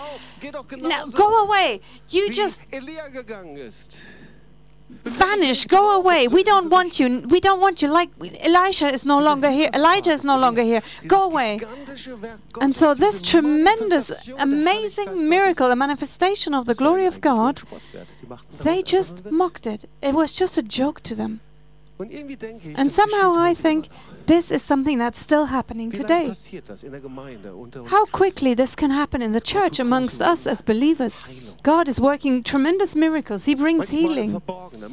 "Now 0.71 1.05
go 1.13 1.45
away. 1.45 1.81
You 2.09 2.29
just 2.31 2.61
Elia 2.71 3.09
gegangen 3.09 3.57
ist. 3.57 3.97
Vanish, 5.07 5.65
go 5.65 5.99
away. 5.99 6.27
We 6.27 6.43
don't 6.43 6.69
want 6.69 6.99
you. 6.99 7.21
We 7.29 7.39
don't 7.39 7.59
want 7.59 7.81
you. 7.81 7.89
Like 7.91 8.09
Elisha 8.41 8.87
is 8.87 9.05
no 9.05 9.19
longer 9.19 9.49
here. 9.49 9.69
Elijah 9.73 10.11
is 10.11 10.23
no 10.23 10.37
longer 10.37 10.61
here. 10.61 10.81
Go 11.07 11.23
away. 11.23 11.59
And 12.61 12.75
so 12.75 12.93
this 12.93 13.21
tremendous, 13.21 14.29
amazing 14.39 15.29
miracle, 15.29 15.71
a 15.71 15.75
manifestation 15.75 16.53
of 16.53 16.65
the 16.65 16.75
glory 16.75 17.05
of 17.05 17.21
God, 17.21 17.61
they 18.63 18.81
just 18.83 19.25
mocked 19.31 19.67
it. 19.67 19.85
It 20.01 20.13
was 20.13 20.31
just 20.31 20.57
a 20.57 20.63
joke 20.63 21.01
to 21.03 21.15
them. 21.15 21.41
And 21.99 22.91
somehow 22.91 23.33
I 23.35 23.53
think 23.55 23.89
this 24.27 24.51
is 24.51 24.61
something 24.61 24.99
that's 24.99 25.19
still 25.19 25.45
happening 25.45 25.91
today. 25.91 26.31
How 27.87 28.05
quickly 28.05 28.53
this 28.53 28.75
can 28.75 28.91
happen 28.91 29.21
in 29.21 29.31
the 29.31 29.41
church 29.41 29.79
amongst 29.79 30.21
us 30.21 30.45
as 30.45 30.61
believers. 30.61 31.19
God 31.63 31.87
is 31.87 31.99
working 31.99 32.43
tremendous 32.43 32.95
miracles. 32.95 33.45
He 33.45 33.55
brings 33.55 33.89
healing. 33.89 34.41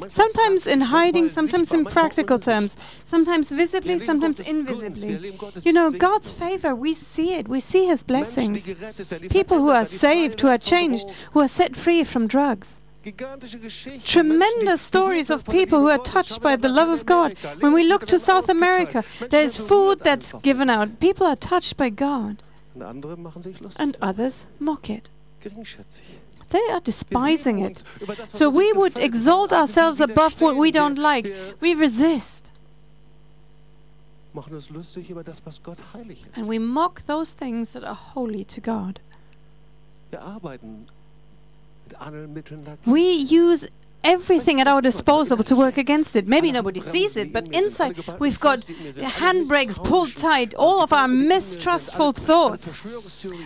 Sometimes 0.07 0.65
in 0.65 0.81
hiding, 0.81 1.29
sometimes 1.29 1.71
in 1.71 1.85
practical 1.85 2.39
terms, 2.39 2.75
sometimes 3.03 3.51
visibly, 3.51 3.99
sometimes 3.99 4.39
invisibly. 4.39 5.33
You 5.63 5.73
know, 5.73 5.91
God's 5.91 6.31
favor, 6.31 6.73
we 6.73 6.93
see 6.93 7.33
it. 7.33 7.47
We 7.47 7.59
see 7.59 7.85
His 7.85 8.03
blessings. 8.03 8.73
People 9.29 9.59
who 9.59 9.69
are 9.69 9.85
saved, 9.85 10.41
who 10.41 10.47
are 10.47 10.57
changed, 10.57 11.09
who 11.33 11.39
are 11.41 11.47
set 11.47 11.75
free 11.75 12.03
from 12.03 12.27
drugs. 12.27 12.81
Tremendous 14.03 14.81
stories 14.81 15.29
of 15.29 15.45
people 15.47 15.79
who 15.81 15.89
are 15.89 15.99
touched 15.99 16.41
by 16.41 16.55
the 16.55 16.69
love 16.69 16.89
of 16.89 17.05
God. 17.05 17.37
When 17.59 17.73
we 17.73 17.87
look 17.87 18.07
to 18.07 18.17
South 18.17 18.49
America, 18.49 19.03
there's 19.29 19.57
food 19.57 19.99
that's 19.99 20.33
given 20.33 20.69
out. 20.69 20.99
People 20.99 21.27
are 21.27 21.35
touched 21.35 21.77
by 21.77 21.89
God, 21.89 22.41
and 23.77 23.97
others 24.01 24.47
mock 24.59 24.89
it. 24.89 25.11
They 26.49 26.67
are 26.71 26.79
despising 26.79 27.59
it. 27.59 27.83
So 28.27 28.49
we 28.49 28.71
would 28.73 28.97
exalt 28.97 29.53
ourselves 29.53 30.01
above 30.01 30.41
what 30.41 30.55
we 30.55 30.71
don't 30.71 30.97
like. 30.97 31.31
We 31.59 31.75
resist. 31.75 32.51
And 36.35 36.47
we 36.47 36.59
mock 36.59 37.01
those 37.03 37.33
things 37.33 37.73
that 37.73 37.83
are 37.83 37.95
holy 37.95 38.43
to 38.45 38.61
God. 38.61 38.99
We 42.85 43.11
use 43.11 43.67
everything 44.03 44.61
at 44.61 44.67
our 44.67 44.81
disposal 44.81 45.37
to 45.37 45.55
work 45.55 45.77
against 45.77 46.15
it. 46.15 46.27
Maybe 46.27 46.51
nobody 46.51 46.79
sees 46.79 47.17
it, 47.17 47.33
but 47.33 47.47
inside 47.47 47.97
we've 48.19 48.39
got 48.39 48.59
handbrakes 48.59 49.83
pulled 49.83 50.15
tight, 50.15 50.53
all 50.53 50.83
of 50.83 50.93
our 50.93 51.07
mistrustful 51.07 52.13
thoughts, 52.13 52.85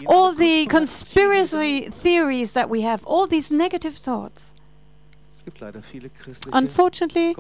all 0.05 0.33
the 0.33 0.65
conspiracy 0.67 1.89
theories 1.89 2.53
that 2.53 2.69
we 2.69 2.81
have, 2.81 3.05
all 3.05 3.25
these 3.25 3.49
negative 3.49 3.95
thoughts. 3.95 4.53
Unfortunately, 6.53 7.35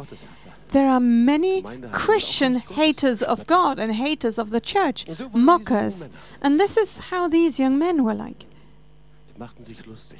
there 0.69 0.87
are 0.87 0.99
many 0.99 1.61
Christian 1.91 2.55
haters 2.55 3.21
of 3.21 3.45
God 3.45 3.77
and 3.77 3.93
haters 3.93 4.39
of 4.39 4.49
the 4.51 4.61
church, 4.61 5.05
mockers. 5.33 6.09
And 6.41 6.59
this 6.59 6.77
is 6.77 6.97
how 7.09 7.27
these 7.27 7.59
young 7.59 7.77
men 7.77 8.03
were 8.03 8.15
like. 8.15 8.45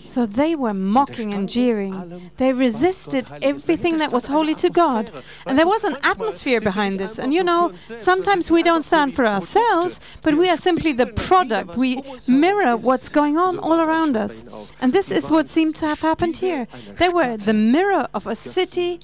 So 0.05 0.25
they 0.25 0.55
were 0.55 0.73
mocking 0.73 1.33
and 1.33 1.49
jeering. 1.49 2.31
They 2.37 2.53
resisted 2.53 3.29
everything 3.41 3.97
that 3.97 4.11
was 4.11 4.27
holy 4.27 4.55
to 4.55 4.69
God. 4.69 5.11
And 5.45 5.57
there 5.57 5.67
was 5.67 5.83
an 5.83 5.97
atmosphere 6.03 6.61
behind 6.61 6.99
this. 6.99 7.19
And 7.19 7.33
you 7.33 7.43
know, 7.43 7.71
sometimes 7.73 8.49
we 8.49 8.63
don't 8.63 8.83
stand 8.83 9.15
for 9.15 9.25
ourselves, 9.25 9.99
but 10.21 10.35
we 10.35 10.49
are 10.49 10.57
simply 10.57 10.93
the 10.93 11.07
product. 11.07 11.75
We 11.75 12.01
mirror 12.27 12.77
what's 12.77 13.09
going 13.09 13.37
on 13.37 13.59
all 13.59 13.79
around 13.81 14.15
us. 14.15 14.45
And 14.81 14.93
this 14.93 15.11
is 15.11 15.29
what 15.29 15.49
seemed 15.49 15.75
to 15.77 15.85
have 15.87 16.01
happened 16.01 16.37
here. 16.37 16.67
They 16.97 17.09
were 17.09 17.35
the 17.37 17.53
mirror 17.53 18.07
of 18.13 18.25
a 18.25 18.35
city 18.35 19.01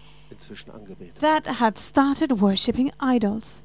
that 1.20 1.46
had 1.46 1.78
started 1.78 2.40
worshipping 2.40 2.92
idols. 3.00 3.64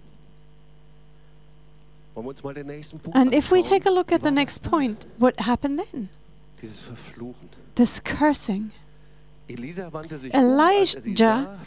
And 3.14 3.34
if 3.34 3.50
we 3.50 3.62
take 3.62 3.86
a 3.86 3.90
look 3.90 4.12
at 4.12 4.20
the 4.22 4.30
next 4.30 4.62
point, 4.62 5.06
what 5.18 5.40
happened 5.40 5.78
then? 5.78 6.08
This 7.74 8.00
cursing. 8.00 8.72
Elijah, 10.34 11.58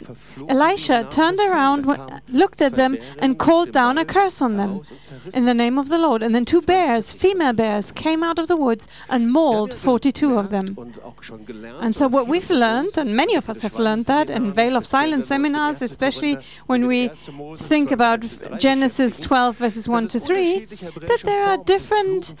Elisha 0.48 1.04
turned 1.10 1.38
around, 1.40 1.86
looked 2.28 2.62
at 2.62 2.74
them, 2.74 2.98
and 3.18 3.38
called 3.38 3.72
down 3.72 3.98
a 3.98 4.04
curse 4.04 4.40
on 4.40 4.56
them 4.56 4.82
in 5.34 5.44
the 5.44 5.54
name 5.54 5.78
of 5.78 5.88
the 5.88 5.98
Lord. 5.98 6.22
And 6.22 6.34
then 6.34 6.44
two 6.44 6.62
bears, 6.62 7.12
female 7.12 7.52
bears, 7.52 7.92
came 7.92 8.22
out 8.22 8.38
of 8.38 8.48
the 8.48 8.56
woods 8.56 8.88
and 9.08 9.30
mauled 9.30 9.74
42 9.74 10.38
of 10.38 10.50
them. 10.50 10.76
And 11.80 11.94
so, 11.94 12.08
what 12.08 12.28
we've 12.28 12.50
learned, 12.50 12.96
and 12.96 13.16
many 13.16 13.34
of 13.34 13.48
us 13.50 13.62
have 13.62 13.78
learned 13.78 14.04
that 14.06 14.30
in 14.30 14.52
Veil 14.52 14.76
of 14.76 14.86
Silence 14.86 15.26
seminars, 15.26 15.82
especially 15.82 16.38
when 16.66 16.86
we 16.86 17.08
think 17.56 17.90
about 17.90 18.24
Genesis 18.58 19.20
12, 19.20 19.56
verses 19.56 19.88
1 19.88 20.08
to 20.08 20.18
3, 20.18 20.64
that 20.64 21.20
there 21.24 21.46
are 21.46 21.58
different 21.58 22.34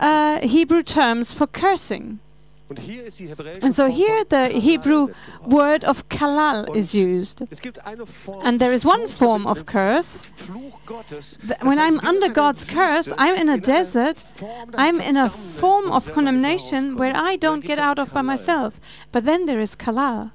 uh, 0.00 0.40
Hebrew 0.40 0.82
terms 0.82 1.32
for 1.32 1.46
cursing. 1.46 2.20
And 2.68 3.74
so 3.74 3.88
here 3.88 4.24
the 4.24 4.48
Hebrew 4.48 5.14
word 5.46 5.84
of 5.84 6.08
kalal 6.08 6.74
is 6.74 6.94
used. 6.94 7.42
And 8.42 8.60
there 8.60 8.72
is 8.72 8.84
one 8.84 9.06
form 9.08 9.46
of 9.46 9.66
curse. 9.66 10.48
When 11.62 11.78
I'm 11.78 12.00
under 12.00 12.28
God's 12.28 12.64
curse, 12.64 13.12
I'm 13.16 13.36
in 13.36 13.48
a 13.48 13.56
desert, 13.56 14.24
I'm 14.74 15.00
in 15.00 15.16
a 15.16 15.30
form 15.30 15.92
of 15.92 16.12
condemnation 16.12 16.96
where 16.96 17.12
I 17.14 17.36
don't 17.36 17.64
get 17.64 17.78
out 17.78 18.00
of 18.00 18.12
by 18.12 18.22
myself. 18.22 18.80
But 19.12 19.24
then 19.24 19.46
there 19.46 19.60
is 19.60 19.76
kalal. 19.76 20.32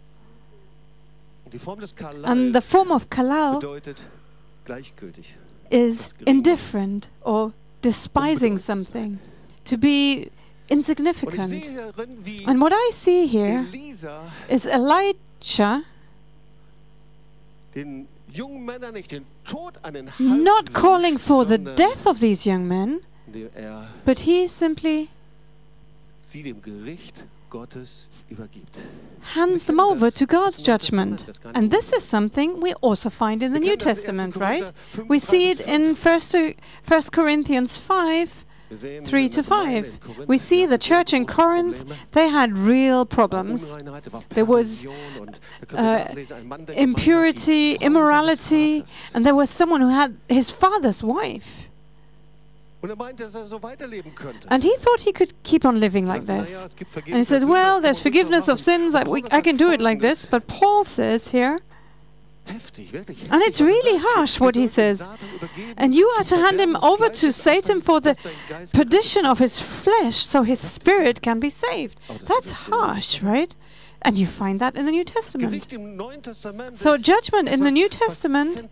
And 2.24 2.56
the 2.56 2.62
form 2.62 2.92
of 2.92 3.10
kalal 3.10 3.62
is 5.70 6.14
indifferent 6.26 7.10
or 7.22 7.54
despising 7.82 8.58
something, 8.58 9.20
to 9.66 9.76
be 9.76 10.30
insignificant. 10.72 11.70
And 12.48 12.62
what 12.62 12.74
I 12.74 12.92
see 12.92 13.28
here 13.28 13.66
is 14.48 14.66
Elijah, 14.66 15.84
jungen 18.34 18.66
Männer 18.66 18.92
nicht 18.92 19.12
den 19.12 19.26
Tod 19.44 19.74
an 19.84 19.94
den 19.94 20.08
Hals 20.08 20.20
not 20.20 20.74
calling 20.74 21.20
for 21.20 21.46
the 21.46 21.58
death 21.58 22.06
of 22.06 22.20
these 22.20 22.50
young 22.50 22.68
men, 22.68 23.02
er 23.56 23.88
but 24.06 24.20
he 24.22 24.48
simply 24.48 25.10
sie 26.22 26.44
dem 26.44 26.62
Gericht 26.62 27.26
Gottes 27.50 28.26
übergibt. 28.30 28.78
hands 29.36 29.66
them 29.66 29.80
over 29.80 30.10
to 30.12 30.26
God's 30.26 30.64
judgment. 30.66 31.26
And 31.54 31.70
this 31.70 31.92
is 31.92 32.04
something 32.04 32.62
we 32.62 32.74
also 32.82 33.10
find 33.10 33.44
in 33.44 33.52
the 33.54 33.60
New 33.60 33.76
Testament, 33.76 34.38
right? 34.38 34.72
We 35.10 35.20
see 35.20 35.52
it 35.52 35.60
in 35.60 35.96
1 35.96 37.12
Corinthians 37.12 37.78
5 37.78 37.90
Wir 38.16 38.20
sehen 38.24 38.51
3 38.72 39.30
to 39.30 39.44
5. 39.44 40.28
We 40.28 40.38
see 40.38 40.66
the 40.66 40.78
church 40.78 41.14
in 41.14 41.26
Corinth, 41.26 42.08
they 42.12 42.30
had 42.30 42.58
real 42.58 43.06
problems. 43.06 43.76
There 44.30 44.46
was, 44.46 44.86
uh, 45.74 46.06
Impurity, 46.76 47.76
immorality, 47.76 48.86
and 49.14 49.26
there 49.26 49.36
was 49.36 49.50
someone 49.50 49.82
who 49.82 49.90
had 49.90 50.18
his 50.30 50.52
father's 50.52 51.04
wife. 51.04 51.70
And 54.50 54.64
he 54.64 54.76
thought 54.78 55.02
he 55.02 55.12
could 55.12 55.34
keep 55.44 55.66
on 55.66 55.80
living 55.80 56.08
like 56.08 56.26
this. 56.26 56.76
And 56.96 57.16
he 57.16 57.24
said, 57.24 57.44
Well, 57.44 57.80
there's 57.80 58.02
forgiveness 58.02 58.48
of 58.48 58.60
sins, 58.60 58.96
I, 58.96 59.04
we, 59.04 59.24
I 59.32 59.42
can 59.42 59.56
do 59.58 59.72
it 59.72 59.82
like 59.82 60.02
this. 60.02 60.26
But 60.26 60.48
Paul 60.48 60.86
says 60.86 61.30
here, 61.30 61.60
And 62.48 63.42
it's 63.44 63.62
really 63.62 63.98
harsh 64.00 64.40
what 64.40 64.56
he 64.56 64.68
says. 64.68 65.08
And 65.78 65.96
you 65.96 66.08
are 66.18 66.24
to 66.26 66.36
hand 66.36 66.60
him 66.60 66.76
over 66.82 67.10
to 67.10 67.32
Satan 67.32 67.82
for 67.82 68.02
the 68.02 68.16
sein- 68.16 68.32
dass 68.32 68.32
sein 68.50 68.60
Geist 68.60 68.74
perdition 68.74 69.26
of 69.26 69.40
his 69.40 69.60
flesh 69.60 70.16
so 70.16 70.44
his 70.44 70.60
spirit 70.60 71.22
can 71.22 71.40
be 71.40 71.50
saved. 71.50 71.98
Oh, 72.10 72.18
That's 72.28 72.52
harsh, 72.70 73.22
right? 73.24 73.56
And 74.04 74.18
you 74.18 74.26
find 74.26 74.60
that 74.60 74.76
in 74.76 74.86
the 74.88 74.92
New 74.92 75.04
Testament. 75.04 75.52
Gericht 75.52 75.74
im 75.74 75.96
Neuen 75.96 76.24
Testament 76.24 76.76
So 76.76 76.98
judgment 76.98 77.48
in 77.48 77.64
the 77.64 77.70
New 77.70 77.88
Testament 77.88 78.64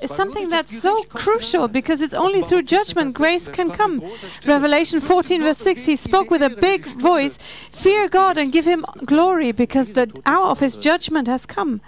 is 0.00 0.10
something 0.14 0.50
that's 0.50 0.80
so 0.80 1.02
crucial 1.08 1.66
because 1.66 2.00
it's 2.00 2.14
only 2.14 2.42
through 2.42 2.62
judgment 2.62 3.12
grace 3.14 3.48
can 3.48 3.70
come. 3.72 3.96
mit 3.96 4.04
großer 4.04 4.28
Stimme, 4.40 4.54
Revelation 4.54 5.00
14, 5.00 5.42
verse 5.42 5.58
6, 5.58 5.84
he 5.86 5.96
spoke 5.96 6.30
with 6.30 6.42
a 6.42 6.48
big 6.50 6.86
voice 7.00 7.38
Fear 7.72 8.08
God 8.10 8.38
and 8.38 8.52
give 8.52 8.64
him 8.64 8.84
glory 9.04 9.50
because 9.50 9.94
the 9.94 10.06
hour 10.24 10.46
of 10.50 10.60
his 10.60 10.76
judgment 10.76 11.26
has 11.26 11.44
come. 11.44 11.80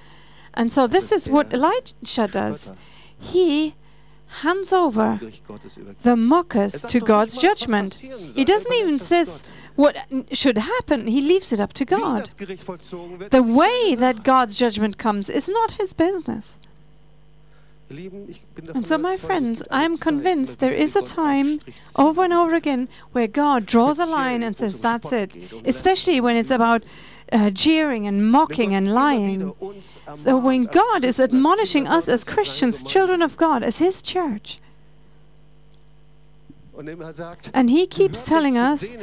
And 0.54 0.70
so 0.72 0.86
this 0.86 1.10
is 1.12 1.28
what 1.28 1.52
Elijah 1.52 2.28
does. 2.28 2.72
He 3.18 3.74
hands 4.42 4.72
over 4.72 5.18
Gericht 5.20 5.46
Gottes 5.46 5.76
übergibt. 5.76 6.02
the 6.02 6.16
mockers 6.16 6.84
Er 6.84 6.88
to 6.88 7.00
God's 7.00 7.36
nicht 7.36 7.68
mal, 7.68 7.84
was 7.84 8.00
judgment. 8.02 8.34
He 8.34 8.44
doesn't 8.44 8.72
even 8.74 8.98
says 8.98 9.44
what 9.76 9.96
should 10.32 10.58
happen. 10.58 11.06
He 11.06 11.20
leaves 11.20 11.52
it 11.52 11.60
up 11.60 11.72
to 11.74 11.84
God. 11.84 12.24
das 12.24 12.36
Gericht 12.36 12.64
vollzogen 12.64 13.20
wird, 13.20 13.30
The 13.30 13.42
way 13.42 13.94
that 13.96 14.24
God's 14.24 14.58
judgment 14.58 14.98
comes 14.98 15.28
is 15.28 15.48
not 15.48 15.72
his 15.80 15.94
business. 15.94 16.58
Ihr 17.90 17.96
Lieben, 17.96 18.28
ich 18.28 18.40
bin 18.54 18.64
davon 18.64 18.76
And 18.78 18.86
so, 18.86 18.96
my 18.98 19.16
friends, 19.16 19.62
I'm 19.70 19.98
convinced 19.98 20.58
there 20.60 20.74
is 20.74 20.96
a 20.96 21.02
time 21.02 21.58
einen 21.58 21.60
Strich 21.60 21.84
zieht. 21.84 21.98
over 21.98 22.22
and 22.22 22.32
over 22.32 22.54
again 22.54 22.88
where 23.12 23.28
God 23.28 23.66
draws 23.66 23.98
a 23.98 24.06
line 24.06 24.42
and 24.42 24.56
says, 24.56 24.80
That's 24.80 25.12
it. 25.12 25.36
Especially 25.66 26.20
when 26.20 26.36
it's 26.36 26.50
about 26.50 26.82
uh, 27.32 27.50
jeering 27.50 28.06
and 28.06 28.30
mocking 28.30 28.74
and 28.74 28.92
lying. 28.92 29.54
So 30.14 30.36
when 30.36 30.64
God 30.64 31.04
is 31.04 31.20
admonishing 31.20 31.86
us 31.86 32.08
as 32.08 32.24
Christians, 32.24 32.82
children 32.82 33.22
of 33.22 33.36
God, 33.36 33.62
as 33.62 33.78
His 33.78 34.02
church, 34.02 34.60
and 37.54 37.70
He 37.70 37.86
keeps 37.86 38.24
telling 38.24 38.58
us, 38.58 38.96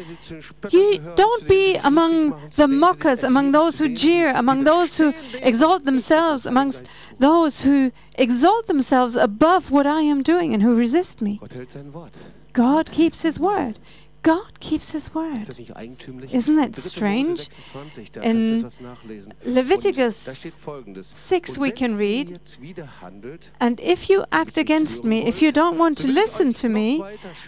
you 0.72 1.00
don't 1.16 1.48
be 1.48 1.78
among 1.78 2.32
the 2.56 2.68
mockers, 2.68 3.24
among 3.24 3.54
those 3.54 3.80
who 3.80 3.90
jeer, 3.90 4.34
among 4.36 4.66
those 4.66 4.98
who 4.98 5.14
exalt 5.42 5.86
themselves, 5.86 6.46
amongst 6.46 6.90
those 7.20 7.64
who 7.64 7.92
exalt 8.16 8.68
themselves 8.68 9.16
above 9.16 9.72
what 9.72 9.88
I 9.88 10.02
am 10.02 10.22
doing 10.22 10.54
and 10.54 10.62
who 10.62 10.76
resist 10.76 11.22
me. 11.22 11.40
Gott 11.40 11.54
hält 11.54 11.72
sein 11.72 11.94
Wort. 11.94 12.14
God 12.54 12.92
keeps 12.92 13.22
His 13.22 13.40
word. 13.40 13.80
God 14.24 14.60
keeps 14.60 14.92
His 14.92 15.16
word. 15.16 15.48
das 15.48 15.58
nicht 15.58 15.76
eigentümlich? 15.76 16.32
Isn't 16.32 16.58
that 16.58 16.76
strange? 16.78 17.22
In 17.22 17.36
kannst 17.36 17.98
du 17.98 18.22
etwas 18.22 18.80
nachlesen. 18.80 19.34
Leviticus 19.44 20.28
Und 20.28 20.28
da 20.28 20.36
steht 20.36 20.54
folgendes. 20.54 21.30
6 21.30 21.60
we 21.60 21.72
can 21.72 21.96
read, 21.96 22.30
jetzt 22.30 22.62
wieder 22.62 22.88
handelt, 23.02 23.52
And 23.60 23.80
if 23.80 24.10
you 24.10 24.24
act 24.30 24.60
against 24.60 25.04
me, 25.04 25.28
if 25.28 25.42
you 25.42 25.50
don't 25.50 25.80
want 25.80 25.98
to 26.00 26.08
listen 26.08 26.54
to 26.54 26.70
me, 26.70 27.04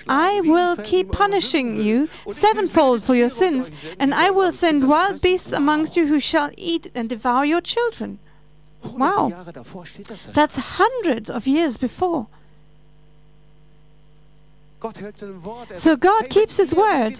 I 0.07 0.41
will 0.43 0.75
keep 0.83 1.11
punishing 1.11 1.79
you 1.79 2.07
sevenfold 2.27 3.03
for 3.03 3.15
your 3.15 3.29
sins, 3.29 3.69
and 3.99 4.13
I 4.13 4.31
will 4.31 4.51
send 4.51 4.87
wild 4.87 5.21
beasts 5.21 5.53
amongst 5.53 5.95
you 5.95 6.07
who 6.07 6.19
shall 6.19 6.49
eat 6.57 6.91
and 6.95 7.07
devour 7.07 7.45
your 7.45 7.61
children. 7.61 8.17
Wow. 8.81 9.29
Jahre 9.29 9.53
davor 9.53 9.85
steht 9.85 10.09
das. 10.09 10.25
da. 10.25 10.31
That's 10.33 10.79
hundreds 10.79 11.29
of 11.29 11.45
years 11.45 11.77
before. 11.77 12.25
Gott 14.72 14.72
hält 14.72 14.72
sein 14.72 14.72
Wort. 14.72 14.72
Er 14.72 14.72
So 15.75 15.95
God 15.95 16.29
keeps 16.29 16.57
His 16.57 16.75
word. 16.75 17.19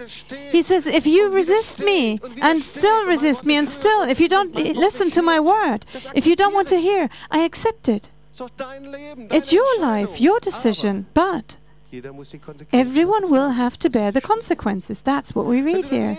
He 0.52 0.62
says, 0.62 0.86
if 0.86 1.06
you 1.08 1.32
resist 1.32 1.80
me 1.80 2.20
and 2.42 2.64
still 2.64 3.06
resist 3.08 3.46
me 3.46 3.56
and 3.56 3.68
still, 3.68 4.04
if 4.04 4.20
you 4.20 4.28
don't 4.28 4.54
listen 4.56 5.10
to 5.12 5.22
my 5.22 5.40
word, 5.40 5.86
if 6.14 6.26
you 6.26 6.36
don't 6.36 6.54
want 6.54 6.68
to 6.70 6.78
hear, 6.78 7.10
I 7.32 7.40
accept 7.40 7.88
it. 7.88 8.10
Ist 8.32 8.42
doch 8.42 8.50
dein 8.58 8.86
Leben, 8.86 9.28
It's 9.32 9.54
your 9.54 9.80
life, 9.80 10.20
your 10.20 10.40
decision, 10.40 11.06
but 11.14 11.24
Aber 11.24 11.92
jeder 11.92 12.14
muss 12.14 12.32
die 12.32 12.40
Konsequenzen 12.40 12.80
everyone 12.80 13.30
will 13.30 13.52
have 13.52 13.78
to 13.78 13.90
bear 13.90 14.12
the 14.12 14.22
consequences. 14.22 15.04
That's 15.04 15.36
what 15.36 15.46
we 15.46 15.62
read 15.62 15.88
here. 15.88 16.18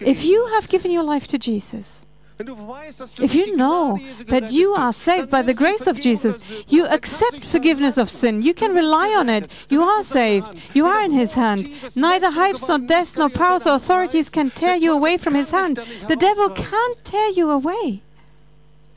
If 0.00 0.24
you 0.24 0.44
have 0.54 0.68
given 0.68 0.90
your 0.90 1.04
life 1.04 1.28
to 1.28 1.38
Jesus, 1.38 2.04
wenn 2.46 2.56
du 2.56 2.68
weißt, 2.68 3.00
dass 3.00 3.14
du 3.14 3.22
if 3.22 3.34
you 3.34 3.54
know 3.54 3.98
that 4.26 4.50
you 4.50 4.74
are 4.74 4.92
saved 4.92 5.30
by 5.30 5.42
the 5.42 5.54
grace 5.54 5.86
of 5.86 5.98
Jesus, 5.98 6.38
you 6.68 6.84
accept 6.86 7.44
forgiveness 7.44 7.98
of 7.98 8.08
sin. 8.10 8.42
You 8.42 8.52
can 8.54 8.72
rely 8.72 9.14
on 9.16 9.28
it. 9.28 9.48
You 9.70 9.82
are 9.82 9.98
bist 9.98 10.14
in 10.16 10.20
seiner 10.20 10.42
saved. 10.46 10.74
You 10.74 10.86
are 10.86 11.04
in 11.04 11.12
His 11.12 11.36
hand. 11.36 11.68
Neither 11.96 12.32
heights 12.32 12.66
nor 12.66 12.78
death 12.78 13.16
nor 13.16 13.30
kann 13.30 13.38
dir 13.38 13.54
aus 13.54 13.62
powers 13.62 13.66
or 13.66 13.74
authorities 13.74 14.30
can 14.30 14.50
tear 14.50 14.76
you 14.76 14.92
away 14.92 15.18
from 15.18 15.34
His 15.34 15.52
hand. 15.52 15.78
dich 15.78 16.00
da 16.00 16.08
nicht 16.08 16.08
The 16.08 16.16
devil 16.16 16.48
can't 16.50 17.04
tear 17.04 17.30
you 17.34 17.50
away. 17.50 18.02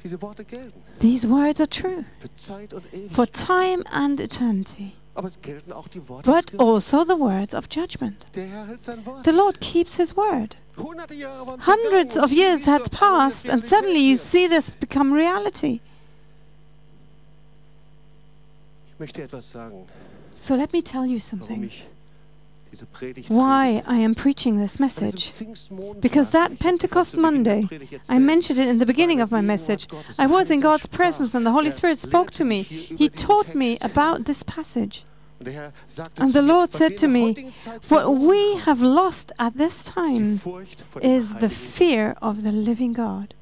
Diese 0.03 0.21
Worte 0.21 0.43
gelten 0.43 0.73
These 0.99 1.29
words 1.29 1.59
are 1.59 1.69
true 1.69 2.05
für 2.19 2.33
Zeit 2.35 2.73
und 2.73 2.83
for 3.11 3.27
time 3.31 3.83
and 3.91 4.19
eternity, 4.19 4.93
Aber 5.13 5.27
es 5.27 5.39
gelten 5.41 5.71
auch 5.71 5.87
die 5.87 6.07
Worte 6.07 6.31
des 6.31 6.45
but 6.51 6.59
also 6.59 7.03
the 7.03 7.19
words 7.19 7.53
of 7.53 7.65
judgment. 7.69 8.25
Der 8.33 8.45
Herr 8.45 8.67
hält 8.67 8.83
sein 8.83 9.05
Wort. 9.05 9.25
The 9.25 9.31
Lord 9.31 9.59
keeps 9.61 9.97
His 9.97 10.15
word. 10.15 10.57
Hundreds 10.77 12.17
of 12.17 12.31
years 12.31 12.65
had 12.65 12.91
passed, 12.91 13.47
and 13.47 13.63
suddenly 13.63 13.99
you 13.99 14.17
see 14.17 14.47
this 14.47 14.69
become 14.69 15.13
reality. 15.13 15.79
So 20.35 20.55
let 20.55 20.73
me 20.73 20.81
tell 20.81 21.05
you 21.05 21.19
something. 21.19 21.71
Why. 23.27 23.83
I 23.85 23.99
am 23.99 24.15
preaching 24.15 24.57
this 24.57 24.79
message. 24.79 25.31
Because 26.01 26.31
that 26.31 26.59
Pentecost 26.59 27.15
Monday, 27.15 27.69
I 28.09 28.19
mentioned 28.19 28.59
it 28.59 28.67
in 28.67 28.79
the 28.79 28.85
beginning 28.85 29.21
of 29.21 29.31
my 29.31 29.41
message. 29.41 29.87
I 30.19 30.27
was 30.27 30.51
in 30.51 30.59
God's 30.59 30.85
presence 30.85 31.33
and 31.33 31.45
the 31.45 31.51
Holy 31.51 31.71
Spirit 31.71 31.99
spoke 31.99 32.31
to 32.31 32.43
me. 32.43 32.63
He 32.63 33.07
taught 33.07 33.55
me 33.55 33.77
about 33.81 34.25
this 34.25 34.43
passage. 34.43 35.05
Und 35.39 35.47
der 35.47 35.53
Herr 35.53 35.73
sagte 35.87 36.21
And 36.21 36.31
the 36.31 36.39
Lord 36.39 36.71
said 36.71 36.97
to 36.97 37.07
me, 37.07 37.35
What 37.89 38.07
we 38.07 38.59
have 38.65 38.81
lost 38.81 39.33
at 39.37 39.57
this 39.57 39.83
time 39.83 40.39
Furcht 40.39 40.81
vor 40.89 41.01
dem 41.01 41.11
is 41.11 41.35
the 41.39 41.49
fear 41.49 42.15
of 42.21 42.43
the 42.43 42.51
living 42.51 42.93
God. 42.93 43.33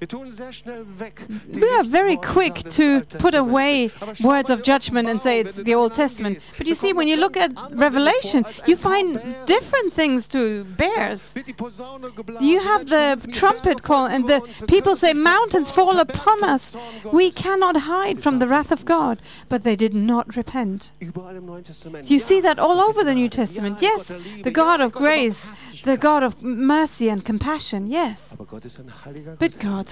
We 0.00 1.68
are 1.76 1.84
very 1.84 2.16
quick 2.16 2.54
to 2.54 3.02
put 3.18 3.34
away 3.34 3.90
words 4.22 4.48
of 4.48 4.62
judgment 4.62 5.08
and 5.10 5.20
say 5.20 5.40
it's 5.40 5.56
the 5.56 5.74
Old 5.74 5.94
Testament. 5.94 6.50
But 6.56 6.66
you 6.66 6.74
see, 6.74 6.94
when 6.94 7.06
you 7.06 7.16
look 7.16 7.36
at 7.36 7.52
Revelation, 7.72 8.44
vor 8.44 8.50
als 8.50 8.60
ein 8.60 8.68
you 8.70 8.76
find 8.76 9.36
different 9.46 9.92
things 9.92 10.26
to 10.28 10.64
bears. 10.64 11.34
Wird 11.34 11.48
die 11.48 11.52
Posaune 11.52 12.10
geblasen, 12.12 12.48
You 12.48 12.60
have 12.60 12.86
the 12.86 13.18
trumpet 13.30 13.82
call, 13.82 14.06
and 14.06 14.26
the 14.26 14.40
people 14.66 14.96
say, 14.96 15.12
Mountains 15.12 15.70
fall 15.70 15.98
upon 15.98 16.44
us. 16.44 16.74
We 17.12 17.30
cannot 17.30 17.76
hide 17.86 18.22
from 18.22 18.38
the 18.38 18.46
wrath 18.46 18.72
of 18.72 18.86
God. 18.86 19.20
But 19.50 19.64
they 19.64 19.76
did 19.76 19.92
not 19.94 20.34
repent. 20.34 20.92
Überall 21.00 21.36
im 21.36 21.44
Neuen 21.44 21.64
Testament. 21.64 22.10
You 22.10 22.18
see 22.18 22.40
that 22.40 22.58
all 22.58 22.80
over 22.80 23.04
the 23.04 23.14
New 23.14 23.28
Testament. 23.28 23.82
Yes, 23.82 24.08
Gott 24.08 24.16
der 24.16 24.30
Liebe. 24.30 24.42
the 24.44 24.50
God 24.50 24.80
of 24.80 24.92
grace, 24.92 25.46
the 25.84 25.98
God 25.98 26.22
of 26.22 26.42
mercy 26.42 27.10
and 27.10 27.22
compassion. 27.22 27.86
Yes. 27.86 28.36
Aber 28.38 28.46
Gott 28.46 28.64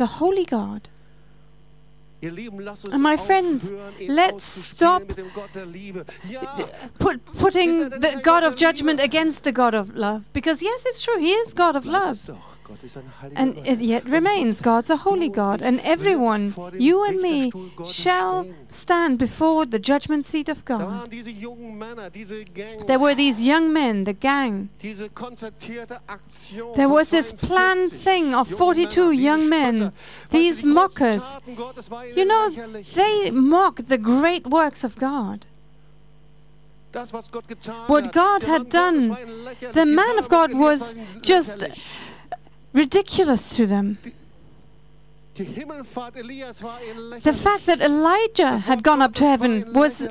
ist 0.00 0.10
ein 0.10 0.20
heiliger 0.20 0.56
Gott. 0.56 0.58
But 0.58 0.58
God's 0.58 0.60
a 0.60 0.60
holy 0.60 0.80
God. 0.80 0.90
Ihr 2.20 2.32
Lieben, 2.32 2.58
lasst 2.60 2.84
uns 2.84 2.94
And 2.94 3.02
my 3.02 3.16
friends, 3.16 3.72
let's 4.08 4.72
stop 4.74 5.06
mit 5.06 5.16
dem 5.16 5.32
Gott 5.32 5.50
der 5.54 5.66
Liebe. 5.66 6.04
Ja, 6.28 6.40
Put, 6.98 7.24
putting 7.24 7.90
the 7.90 8.20
God 8.24 8.42
of 8.42 8.56
judgment 8.56 9.00
against 9.00 9.44
the 9.44 9.52
God 9.52 9.74
of 9.74 9.94
love. 9.94 10.22
Because, 10.32 10.60
yes, 10.60 10.84
it's 10.84 11.00
true, 11.00 11.18
He 11.20 11.30
is 11.30 11.54
God 11.54 11.76
of 11.76 11.84
love. 11.84 12.18
Es 12.74 12.74
doch. 12.74 12.74
Gott 12.74 12.82
ist 12.84 12.96
ein 12.96 13.04
heiliger 13.22 13.40
And 13.40 13.58
it 13.66 13.80
yet 13.80 14.04
remains 14.10 14.62
God's 14.62 14.90
a 14.90 15.04
holy 15.04 15.28
God, 15.28 15.62
and 15.62 15.80
everyone, 15.84 16.54
you 16.78 17.04
and 17.04 17.20
me, 17.20 17.50
shall 17.86 18.46
stand 18.70 19.18
before 19.18 19.66
the 19.66 19.78
judgment 19.78 20.26
seat 20.26 20.48
of 20.48 20.64
God. 20.64 20.80
Ah, 20.82 20.98
waren 21.00 21.10
diese 21.10 21.30
jungen 21.30 21.78
Männer, 21.78 22.06
ah, 22.06 22.10
diese 22.10 22.44
Gang, 22.44 22.86
There 22.86 22.98
were 23.00 23.14
these 23.14 23.42
young 23.42 23.72
men, 23.72 24.04
the 24.04 24.14
gang. 24.14 24.68
diese 24.82 25.08
konzertierte 25.10 26.00
Aktion. 26.06 26.74
There 26.74 26.88
was 26.88 27.10
this 27.10 27.32
42 27.32 27.46
planned 27.46 27.92
thing 28.04 28.34
of 28.34 28.48
42 28.48 29.12
young 29.12 29.48
men, 29.48 29.82
ah, 29.82 29.92
these 30.30 30.62
die 30.62 30.68
großen 30.68 30.74
mockers. 30.74 31.32
Taten 31.32 31.56
Gottes 31.56 31.90
war 31.90 32.04
You 32.04 32.24
know, 32.24 32.50
they 32.94 33.30
mocked 33.30 33.88
the 33.88 33.98
great 33.98 34.46
works 34.46 34.84
of 34.84 34.96
God. 34.96 35.46
Das, 36.92 37.12
was 37.12 37.30
Gott 37.30 37.46
getan 37.46 37.86
What 37.88 38.12
God 38.12 38.44
had 38.44 38.70
done, 38.70 39.10
war 39.10 39.20
ihnen 39.20 39.44
lächerlich. 39.44 39.74
the 39.74 39.84
man 39.86 40.18
of 40.18 40.28
God 40.28 40.52
was 40.54 40.96
just. 41.22 41.64
Ridiculous 42.78 43.56
to 43.56 43.66
them. 43.66 43.98
The 45.34 45.44
fact 47.46 47.66
that 47.66 47.80
Elijah 47.80 48.58
had 48.58 48.82
gone 48.82 49.02
up 49.02 49.14
to 49.16 49.24
heaven 49.24 49.72
was, 49.72 50.08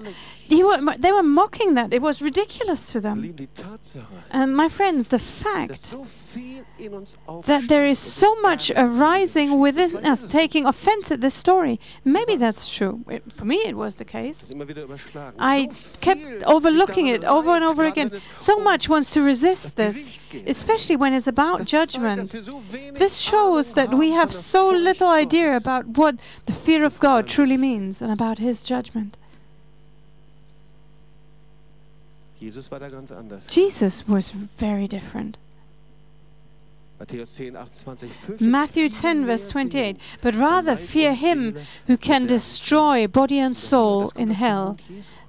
were, 0.56 0.98
they 0.98 1.12
were 1.12 1.24
mocking 1.24 1.76
that. 1.76 1.94
It 1.94 2.02
was 2.02 2.22
ridiculous 2.22 2.92
to 2.94 3.02
them. 3.02 3.22
Lieben, 3.22 3.36
die 3.36 3.48
Tatsache, 3.56 4.06
And 4.32 4.56
my 4.56 4.70
friends, 4.70 5.10
the 5.10 5.20
fact 5.20 5.78
so 5.78 6.04
viel 6.04 6.64
in 6.80 6.94
uns 6.94 7.18
that 7.46 7.68
there 7.68 7.86
is 7.86 8.00
so 8.00 8.36
much 8.42 8.72
arising 8.76 9.60
within 9.60 10.06
us 10.06 10.24
taking 10.24 10.66
offense 10.66 11.12
at 11.12 11.22
this 11.22 11.34
story. 11.34 11.80
Maybe 12.04 12.36
that's 12.36 12.70
true. 12.70 13.04
It, 13.10 13.24
for 13.34 13.46
me, 13.46 13.58
it 13.58 13.76
was 13.76 13.96
the 13.98 14.06
case. 14.06 14.40
das 14.40 14.52
immer 14.52 14.68
wieder 14.68 14.84
überschlagen. 14.84 15.40
I 15.40 15.70
kept 16.02 16.46
overlooking 16.46 17.08
it 17.08 17.24
over 17.24 17.52
and 17.56 17.64
over 17.64 17.86
again. 17.86 18.12
So 18.38 18.58
um 18.58 18.64
much 18.64 18.90
wants 18.90 19.14
to 19.14 19.22
resist 19.24 19.78
this, 19.78 20.20
especially 20.46 20.98
when 20.98 21.14
it's 21.14 21.28
about 21.28 21.66
judgment. 21.66 22.22
dass 22.22 22.34
wir 22.34 22.44
so 22.44 22.62
wenig 22.72 23.00
This 23.00 23.22
shows 23.22 23.74
that 23.74 23.90
we 23.92 24.12
have 24.12 24.32
so 24.34 24.72
little 24.72 25.10
idea 25.10 25.56
about 25.56 25.98
what 25.98 26.16
the 26.46 26.54
fear 26.54 26.86
of 26.86 27.00
God 27.00 27.28
truly 27.28 27.58
means 27.58 28.02
and 28.02 28.12
about 28.12 28.40
His 28.40 28.64
judgment. 28.64 29.18
Jesus 32.40 32.72
war 32.72 32.80
da 32.80 32.90
ganz 32.90 33.12
anders. 33.12 33.48
Jesus 33.50 34.04
was 34.08 34.32
very 34.32 34.88
different. 34.88 35.38
Matthäus 37.00 37.36
10, 37.36 37.56
28. 37.56 38.42
Matthew 38.42 38.90
viel 38.90 38.92
10, 38.92 39.26
verse 39.28 39.50
28. 39.50 39.98
But 40.22 40.36
rather 40.36 40.76
fear 40.76 41.14
him 41.14 41.56
who 41.86 41.94
er 41.94 41.98
can 41.98 42.26
destroy 42.26 43.08
body 43.08 43.40
and 43.40 43.56
soul 43.56 44.12
in 44.16 44.32
hell. 44.32 44.78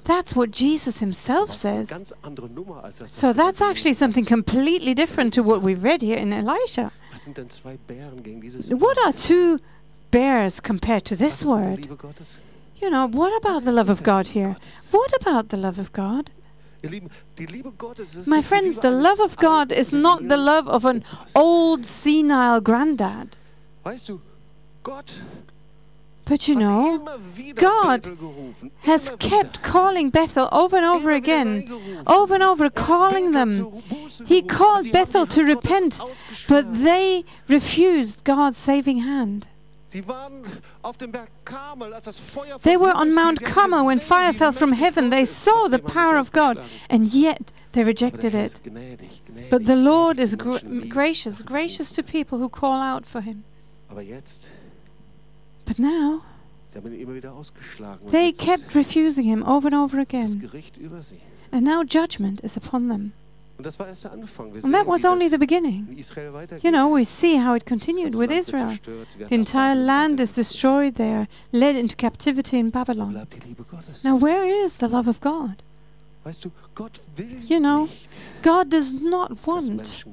That's 0.05 0.35
what 0.35 0.51
Jesus 0.51 1.01
himself 1.01 1.51
Das 1.51 1.65
war 1.65 1.71
eine 1.73 1.85
says. 1.87 1.89
ganz 1.89 2.15
andere 2.23 2.49
Nummer, 2.49 2.83
als 2.85 2.99
das, 2.99 3.21
So 3.21 3.35
that's 3.35 3.61
actually 3.61 3.93
something 3.93 4.25
completely 4.25 4.95
different 4.95 5.35
to 5.35 5.43
what 5.43 5.63
we 5.63 5.75
read 5.75 6.01
here 6.01 6.17
in 6.17 6.33
Elisha. 6.33 6.85
haben. 6.85 6.93
Was 7.13 7.25
sind 7.25 7.37
denn 7.37 7.51
zwei 7.51 7.77
Bären 7.87 8.23
gegen 8.23 8.41
dieses 8.41 8.71
What 8.71 8.97
are 9.05 9.13
two 9.13 9.59
bears 10.11 10.63
compared 10.63 11.05
to 11.05 11.17
this 11.17 11.43
ist 11.43 11.45
mit 11.45 11.51
der 11.91 12.01
word? 12.01 12.01
You 12.81 12.89
know, 12.89 13.09
what 13.13 13.33
about 13.45 13.67
the 13.67 13.73
love 13.73 13.91
of 13.91 14.03
God 14.03 14.29
here? 14.29 14.57
What 14.93 15.13
about 15.21 15.51
the 15.51 15.57
love 15.61 15.79
of 15.79 15.93
God? 15.93 16.31
Ihr 16.83 16.91
Lieben, 16.91 17.11
die 17.39 17.47
Liebe 17.47 17.73
Gottes 17.73 18.15
ist 18.15 18.29
My 18.29 18.43
friends, 18.43 18.79
the 18.81 18.89
love 18.89 19.21
of 19.21 19.37
God 19.37 19.73
is 19.73 19.93
not 19.93 20.21
the 20.29 20.37
love 20.37 20.69
of 20.69 20.85
an 20.85 21.05
old 21.35 21.85
senile 21.85 22.61
granddad. 22.63 23.37
Weißt 23.85 24.09
du, 24.09 24.21
Gott 24.85 25.23
But 26.29 26.47
you 26.47 26.57
know, 26.57 26.99
God 27.55 28.11
has 28.83 29.11
kept 29.19 29.63
calling 29.63 30.11
Bethel 30.11 30.47
over 30.53 30.77
and 30.77 30.85
over 30.85 31.11
again, 31.11 31.65
over 32.07 32.35
and 32.35 32.43
over, 32.43 32.67
Er 32.67 32.71
calling 32.71 33.31
them. 33.31 33.73
He 34.27 34.43
called 34.43 34.93
Bethel 34.93 35.27
to 35.27 35.43
repent, 35.43 36.01
but 36.47 36.67
they 36.85 37.25
refused 37.49 38.25
God's 38.25 38.59
saving 38.59 38.99
hand. 38.99 39.49
Sie 39.91 40.07
waren 40.07 40.43
auf 40.83 40.99
dem 40.99 41.11
Berg 41.13 41.31
Karmel, 41.47 41.95
als 41.95 42.05
das 42.05 42.19
Feuer 42.21 42.59
vom 42.59 42.63
They 42.63 42.79
were 42.79 42.95
on. 42.95 43.15
Mount 43.15 43.43
Carmel 43.43 43.87
when 43.87 43.99
fire 44.01 44.35
fell 44.35 44.53
from 44.53 44.73
heaven. 44.73 45.11
They 45.11 45.25
saw 45.25 45.67
the 45.71 45.79
power 45.79 46.21
of 46.21 46.31
God, 46.33 46.59
and 46.91 47.09
yet 47.13 47.53
they 47.73 47.83
rejected 47.83 48.35
it. 48.35 48.53
ist 48.53 48.65
gnädig, 48.65 49.23
gnädig, 49.27 49.49
But 49.51 49.65
the 49.67 49.75
Lord 49.77 50.19
is 50.19 50.37
gra- 50.37 50.61
gracious, 50.91 51.43
gracious 51.45 51.91
to 51.93 52.03
people 52.03 52.39
who 52.39 52.51
call 52.51 52.83
out 52.83 53.07
for 53.07 53.23
Him. 53.23 53.45
But 55.65 55.79
now 55.79 56.21
sie 56.69 56.79
haben 56.79 56.93
ihn 56.93 57.01
immer 57.01 57.15
wieder 57.15 57.33
ausgeschlagen. 57.33 58.05
Und 58.05 58.11
they 58.13 58.33
kept 58.33 58.75
refusing 58.75 59.25
Him 59.25 59.43
over 59.43 59.69
and 59.69 59.75
over 59.77 59.99
again, 60.01 60.39
Gericht 60.39 60.77
über 60.77 61.03
sie. 61.03 61.21
and 61.51 61.63
now 61.65 61.83
judgment 61.83 62.43
is 62.43 62.57
upon 62.59 62.89
them. 62.89 63.13
Und 63.59 63.67
das 63.67 63.79
war 63.81 63.89
erst 63.89 64.05
der 64.05 64.13
Anfang. 64.13 64.55
Wir 64.55 64.65
And 64.65 64.73
that 64.73 64.87
was 64.87 65.05
only 65.05 65.29
the 65.29 65.37
beginning. 65.37 65.89
in 65.91 65.99
Israel 65.99 66.33
weitergeht. 66.33 66.63
You 66.63 66.71
know, 66.71 66.95
we 66.95 67.05
see 67.05 67.45
how 67.45 67.57
it 67.57 67.67
continued 67.67 68.15
with 68.17 68.31
Israel. 68.31 68.69
zerstört, 68.69 69.11
sie 69.11 69.19
werden 69.19 69.29
The 69.29 69.35
entire 69.35 69.75
land 69.75 70.21
is 70.21 70.35
destroyed. 70.35 70.95
They 70.95 71.13
are 71.13 71.27
led 71.51 71.75
into 71.75 71.97
captivity 71.97 72.59
in 72.59 72.71
Babylon. 72.71 73.11
bleibt 73.11 73.35
die 73.35 73.49
Liebe 73.49 73.65
Gottes? 73.65 74.05
Now, 74.05 74.23
where 74.23 74.47
is 74.65 74.79
the 74.79 74.87
love 74.87 75.11
of 75.11 75.21
God? 75.21 75.57
Weißt 76.23 76.45
du, 76.45 76.51
Gott 76.77 77.01
will 77.17 77.27
You 77.43 77.59
know, 77.59 77.89
God 78.43 78.71
does 78.71 78.95
not 78.95 79.33
want 79.45 80.05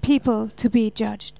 people 0.00 0.48
to 0.56 0.70
be 0.70 0.90
judged. 0.90 1.34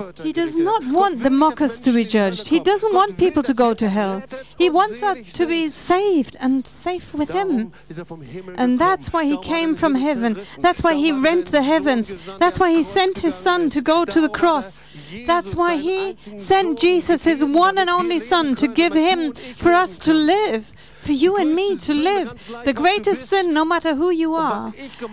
Werden. 0.00 0.06
Gott 0.06 0.18
will 0.18 0.24
nicht, 0.24 0.24
dass 0.24 0.24
Spötter 0.24 0.24
He 0.24 0.32
does 0.32 0.56
not 0.56 0.82
want 0.94 1.18
the 1.18 1.24
will 1.24 1.30
nicht, 1.30 1.32
dass 1.32 1.38
mockers 1.38 1.80
to 1.80 1.92
be 1.92 2.00
in 2.02 2.08
die 2.08 2.18
Hölle 2.18 2.30
judged. 2.30 2.48
He 2.48 2.60
doesn't 2.60 2.94
want 2.94 3.16
people 3.16 3.42
to 3.42 3.54
go 3.54 3.74
to 3.74 3.88
hell. 3.88 4.22
He 4.58 4.70
wants 4.70 5.02
us 5.02 5.32
to 5.34 5.46
be 5.46 5.68
saved 5.68 6.36
and 6.40 6.66
safe 6.66 7.14
with 7.14 7.30
Him. 7.30 7.48
Darum 7.48 7.72
ist 7.88 8.00
vom 8.06 8.22
Himmel 8.22 8.54
And 8.58 8.78
that's 8.80 9.12
why 9.12 9.24
he 9.24 9.36
came 9.38 9.74
from 9.74 9.94
heaven. 9.94 10.36
That's 10.60 10.82
why 10.82 10.94
he 10.94 11.12
rent 11.12 11.50
the 11.50 11.62
heavens. 11.62 12.14
That's 12.38 12.58
why 12.58 12.70
he 12.70 12.82
sent 12.82 13.20
his 13.20 13.34
son 13.34 13.70
to 13.70 13.80
go 13.82 14.04
to 14.04 14.20
the 14.20 14.28
cross. 14.28 14.80
That's 15.26 15.54
why 15.54 15.76
he 15.76 16.16
sent 16.36 16.78
Jesus, 16.78 17.24
his 17.24 17.44
one 17.44 17.78
and 17.78 17.90
only 17.90 18.20
Son, 18.20 18.54
to 18.56 18.68
give 18.68 18.92
him 18.92 19.32
for 19.32 19.72
us 19.72 19.98
to 20.00 20.14
live, 20.14 20.72
for 21.10 21.16
you 21.16 21.36
and 21.36 21.54
me 21.54 21.76
to 21.76 21.92
live. 21.92 22.28
The 22.64 22.72
greatest 22.72 23.28
sin, 23.28 23.52
no 23.52 23.64
matter 23.64 23.96
who 23.96 24.10
you 24.10 24.34
are, 24.34 24.72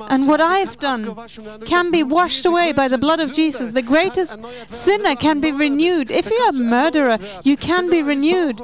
and 0.10 0.28
what 0.28 0.40
I've 0.40 0.78
done 0.78 1.04
abgewaschen 1.06 1.46
werden 1.46 1.60
durch 1.60 1.70
can 1.70 1.92
be 1.92 2.04
washed 2.04 2.46
away 2.46 2.72
by 2.72 2.88
the 2.88 2.98
blood 2.98 3.20
of 3.20 3.34
Jesus. 3.34 3.74
The 3.74 3.82
greatest 3.82 4.38
sinner 4.70 5.16
can 5.16 5.42
be 5.42 5.52
renewed. 5.52 6.12
If 6.12 6.28
a 6.28 6.30
kannst 6.30 6.60
du 6.60 6.64
erneuert 6.64 6.70
murderer, 6.70 7.18
you 7.44 7.58
can 7.58 7.90
be 7.90 8.04
renewed. 8.04 8.62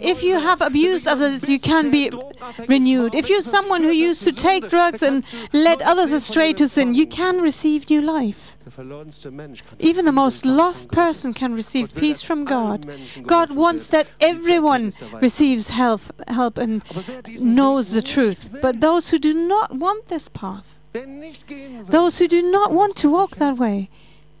If 0.00 0.22
you 0.22 0.40
have 0.40 0.62
abused 0.62 1.06
others, 1.06 1.48
you 1.48 1.58
can 1.60 1.90
be 1.90 2.10
renewed. 2.68 3.14
If 3.14 3.28
you're 3.28 3.42
someone 3.42 3.82
who 3.82 3.92
used 3.92 4.24
to 4.24 4.32
take 4.32 4.70
drugs 4.70 5.02
and 5.02 5.24
led 5.52 5.82
others 5.82 6.12
astray 6.12 6.54
to 6.54 6.66
sin, 6.68 6.94
you 6.94 7.06
can 7.06 7.42
receive 7.42 7.90
new 7.90 8.00
life. 8.00 8.55
Der 8.66 8.72
verlorenste 8.72 9.30
Mensch 9.30 9.62
kann 9.62 9.78
Even 9.78 10.06
the 10.06 10.12
most 10.12 10.44
lost 10.44 10.90
person 10.90 11.32
can 11.32 11.54
receive 11.54 11.94
peace 11.94 12.20
from 12.20 12.44
God. 12.44 12.84
God 13.24 13.54
wants 13.54 13.86
that 13.90 14.08
everyone 14.18 14.88
Erkenntnis 14.88 14.98
der 14.98 15.12
Wahrheit 15.12 15.22
receives 15.22 15.70
help, 15.70 16.00
help 16.26 16.58
and 16.58 16.82
Aber 16.90 17.04
wer 17.06 17.22
diesen 17.22 17.54
knows 17.54 17.92
the 17.92 18.02
truth. 18.02 18.50
But 18.60 18.80
those 18.80 19.12
who 19.12 19.20
do 19.20 19.32
not 19.34 19.70
want 19.70 20.06
this 20.06 20.28
path, 20.28 20.80
wer 20.92 21.06
nicht 21.06 21.46
gehen 21.46 21.78
will, 21.78 21.92
those 21.92 22.18
who 22.18 22.26
do 22.26 22.42
not 22.42 22.72
want 22.72 22.96
to 22.96 23.08
walk 23.08 23.36
that 23.36 23.56
way, 23.56 23.88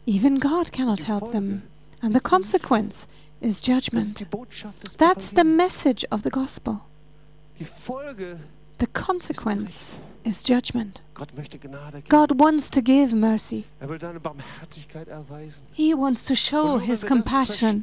even 0.06 0.40
God 0.40 0.72
cannot 0.72 1.04
help 1.04 1.30
them. 1.30 1.62
And 2.02 2.12
the 2.12 2.20
consequence 2.20 3.06
is 3.40 3.60
judgment. 3.60 4.18
die 4.18 4.24
Botschaft 4.24 4.82
des 4.82 4.96
That's 4.98 5.32
the 5.32 5.44
message 5.44 6.04
of 6.10 6.24
the 6.24 6.30
gospel. 6.30 6.80
The 8.78 8.88
consequence 8.92 10.02
is 10.24 10.42
judgment. 10.42 11.05
Gott 11.16 11.34
möchte 11.34 11.58
Gnade 11.58 12.02
geben. 12.02 12.08
God 12.10 12.38
wants 12.38 12.68
to 12.68 12.82
give 12.82 13.16
mercy. 13.16 13.64
Er 13.80 13.88
will 13.88 13.98
seine 13.98 14.20
Barmherzigkeit 14.20 15.08
erweisen. 15.08 15.66
He 15.72 15.94
wants 15.94 16.24
to 16.24 16.34
show 16.34 16.78
his 16.78 17.06
compassion. 17.06 17.82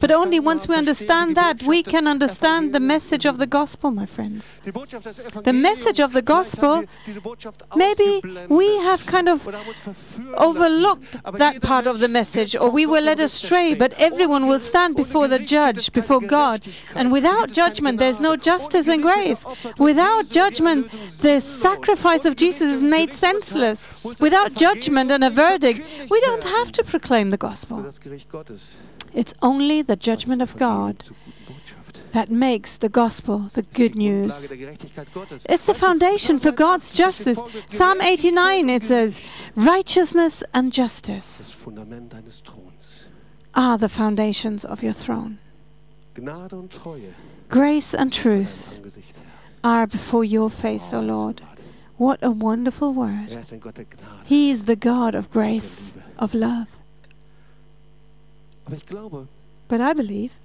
But 0.00 0.12
only 0.12 0.38
once 0.38 0.68
we 0.68 0.76
understand 0.76 1.34
that, 1.34 1.62
we 1.66 1.82
can 1.82 2.06
understand 2.06 2.74
the 2.74 2.80
message 2.80 3.26
of 3.26 3.38
the 3.38 3.46
gospel, 3.46 3.90
my 3.90 4.06
friends. 4.06 4.58
Die 4.66 4.70
Botschaft 4.70 5.06
des 5.06 5.42
The 5.44 5.52
message 5.54 6.04
of 6.04 6.12
the 6.12 6.22
gospel, 6.22 6.68
haben 6.68 6.80
wir 6.82 6.88
diese 7.06 7.20
Botschaft 7.22 7.64
Maybe 7.74 8.20
we 8.50 8.66
have 8.84 9.06
kind 9.06 9.30
of 9.30 9.46
oder 9.46 9.60
haben 9.60 9.68
uns 9.68 9.80
verführen 9.80 10.34
overlooked 10.34 11.22
that 11.38 11.62
part 11.62 11.86
of 11.86 12.00
the 12.00 12.08
message, 12.08 12.54
or 12.54 12.70
we 12.70 12.86
were 12.86 13.00
led 13.00 13.18
astray, 13.18 13.74
but 13.74 13.94
everyone 13.98 14.46
will 14.46 14.60
stand 14.60 14.94
before 14.94 15.26
the 15.26 15.38
judge, 15.38 15.90
before 15.90 16.20
God. 16.20 16.60
And 16.94 17.10
without 17.10 17.50
judgment, 17.50 17.98
there's 17.98 18.20
no 18.20 18.36
justice 18.36 18.88
and 18.88 19.02
grace. 19.02 19.46
Without 19.78 20.30
judgment, 20.30 20.90
the 21.22 21.40
sacrifice 21.40 22.26
of 22.26 22.36
Jesus 22.36 22.73
is 22.74 22.82
made 22.82 23.12
senseless. 23.12 23.78
Without 24.20 24.54
judgment 24.54 25.10
and 25.10 25.24
a 25.24 25.30
verdict, 25.30 25.80
we 26.10 26.20
don't 26.20 26.44
have 26.44 26.70
to 26.72 26.82
proclaim 26.84 27.30
the 27.30 27.42
gospel. 27.48 27.78
It's 29.20 29.34
only 29.40 29.82
the 29.82 29.96
judgment 29.96 30.42
of 30.42 30.56
God 30.56 31.04
that 32.14 32.30
makes 32.30 32.78
the 32.78 32.88
gospel 32.88 33.38
the 33.58 33.62
good 33.62 33.94
news. 33.96 34.52
It's 35.48 35.66
the 35.66 35.74
foundation 35.74 36.38
for 36.38 36.52
God's 36.52 36.96
justice. 36.96 37.40
Psalm 37.68 38.00
89 38.00 38.70
it 38.70 38.84
says, 38.84 39.20
Righteousness 39.56 40.44
and 40.54 40.72
justice 40.72 41.66
are 43.54 43.78
the 43.78 43.88
foundations 43.88 44.64
of 44.64 44.82
your 44.82 44.92
throne. 44.92 45.38
Grace 47.48 47.94
and 47.94 48.12
truth 48.12 48.62
are 49.64 49.86
before 49.86 50.24
your 50.24 50.50
face, 50.50 50.92
O 50.92 51.00
Lord. 51.00 51.42
What 51.96 52.18
a 52.22 52.30
wonderful 52.30 52.92
word. 52.92 53.28
He 54.24 54.50
is 54.50 54.64
the 54.64 54.76
God 54.76 55.14
of 55.14 55.30
grace, 55.30 55.96
of 56.18 56.34
love. 56.34 56.68
But 59.68 59.80
I 59.80 59.92
believe 59.92 60.38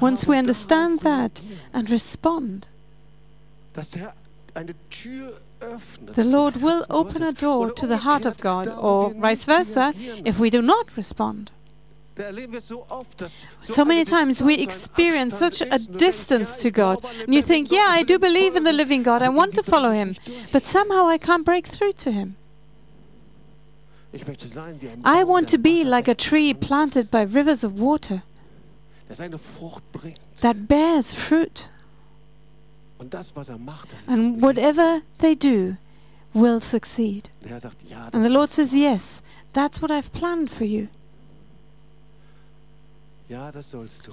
once 0.00 0.26
we 0.26 0.38
understand 0.38 1.00
that 1.00 1.40
and 1.72 1.90
respond, 1.90 2.68
the 3.74 4.12
Lord 6.24 6.56
will 6.56 6.84
open 6.90 7.22
a 7.22 7.32
door 7.32 7.70
to 7.72 7.86
the 7.86 7.98
heart 7.98 8.26
of 8.26 8.38
God, 8.38 8.68
or 8.68 9.14
vice 9.14 9.44
versa, 9.44 9.92
if 10.24 10.38
we 10.38 10.50
do 10.50 10.62
not 10.62 10.96
respond. 10.96 11.50
Da 12.14 12.24
erleben 12.24 12.52
wir 12.52 12.60
so 12.60 12.84
oft, 12.90 13.20
dass 13.20 13.46
So 13.62 13.84
many 13.84 14.04
times 14.04 14.44
we 14.44 14.54
experience 14.58 15.38
such 15.38 15.62
a 15.70 15.76
ist 15.76 15.88
und 15.88 15.94
du 15.94 15.98
denkst, 15.98 16.16
distance 16.18 16.62
to 16.62 16.68
God. 16.68 17.00
glaube 17.00 17.08
an 17.08 17.14
den 17.16 17.24
And 17.26 17.34
you 17.34 17.42
think, 17.42 17.70
yeah, 17.72 17.94
I 17.98 18.04
do 18.04 18.18
believe 18.18 18.56
in 18.56 18.64
the 18.64 18.72
living 18.72 19.02
God, 19.02 19.22
I 19.22 19.28
want 19.28 19.54
to 19.54 19.62
follow 19.62 19.90
Him, 19.92 20.14
but 20.52 20.64
somehow 20.66 21.08
I 21.08 21.18
can't 21.18 21.44
break 21.44 21.66
through 21.66 21.94
to 22.04 22.10
Him. 22.10 22.34
Ich 24.12 24.26
möchte 24.26 24.46
sein 24.46 24.78
wie 24.80 24.88
ein 24.90 25.00
I 25.06 25.24
want 25.26 25.48
to 25.50 25.58
be 25.58 25.82
like 25.84 26.06
a 26.08 26.14
tree 26.14 26.52
planted 26.52 27.10
by 27.10 27.22
rivers 27.22 27.64
of 27.64 27.78
water 27.80 28.22
der 29.08 29.16
seine 29.16 29.38
Frucht 29.38 29.90
bringt. 29.92 30.18
that 30.42 30.68
bears 30.68 31.14
fruit, 31.14 31.70
Und 32.98 33.14
das, 33.14 33.34
was 33.34 33.48
er 33.48 33.56
macht, 33.58 33.90
das 33.92 34.02
ist 34.02 34.08
and 34.10 34.42
whatever 34.42 35.00
they 35.18 35.34
do 35.34 35.76
will 36.34 36.60
succeed. 36.60 37.30
Der 37.42 37.52
Herr 37.52 37.60
sagt, 37.60 37.76
ja, 37.88 38.08
And 38.12 38.22
the 38.22 38.28
Lord 38.30 38.50
says, 38.50 38.72
Yes, 38.74 39.22
that's 39.54 39.80
what 39.80 39.90
I've 39.90 40.12
planned 40.12 40.50
for 40.50 40.64
you. 40.66 40.88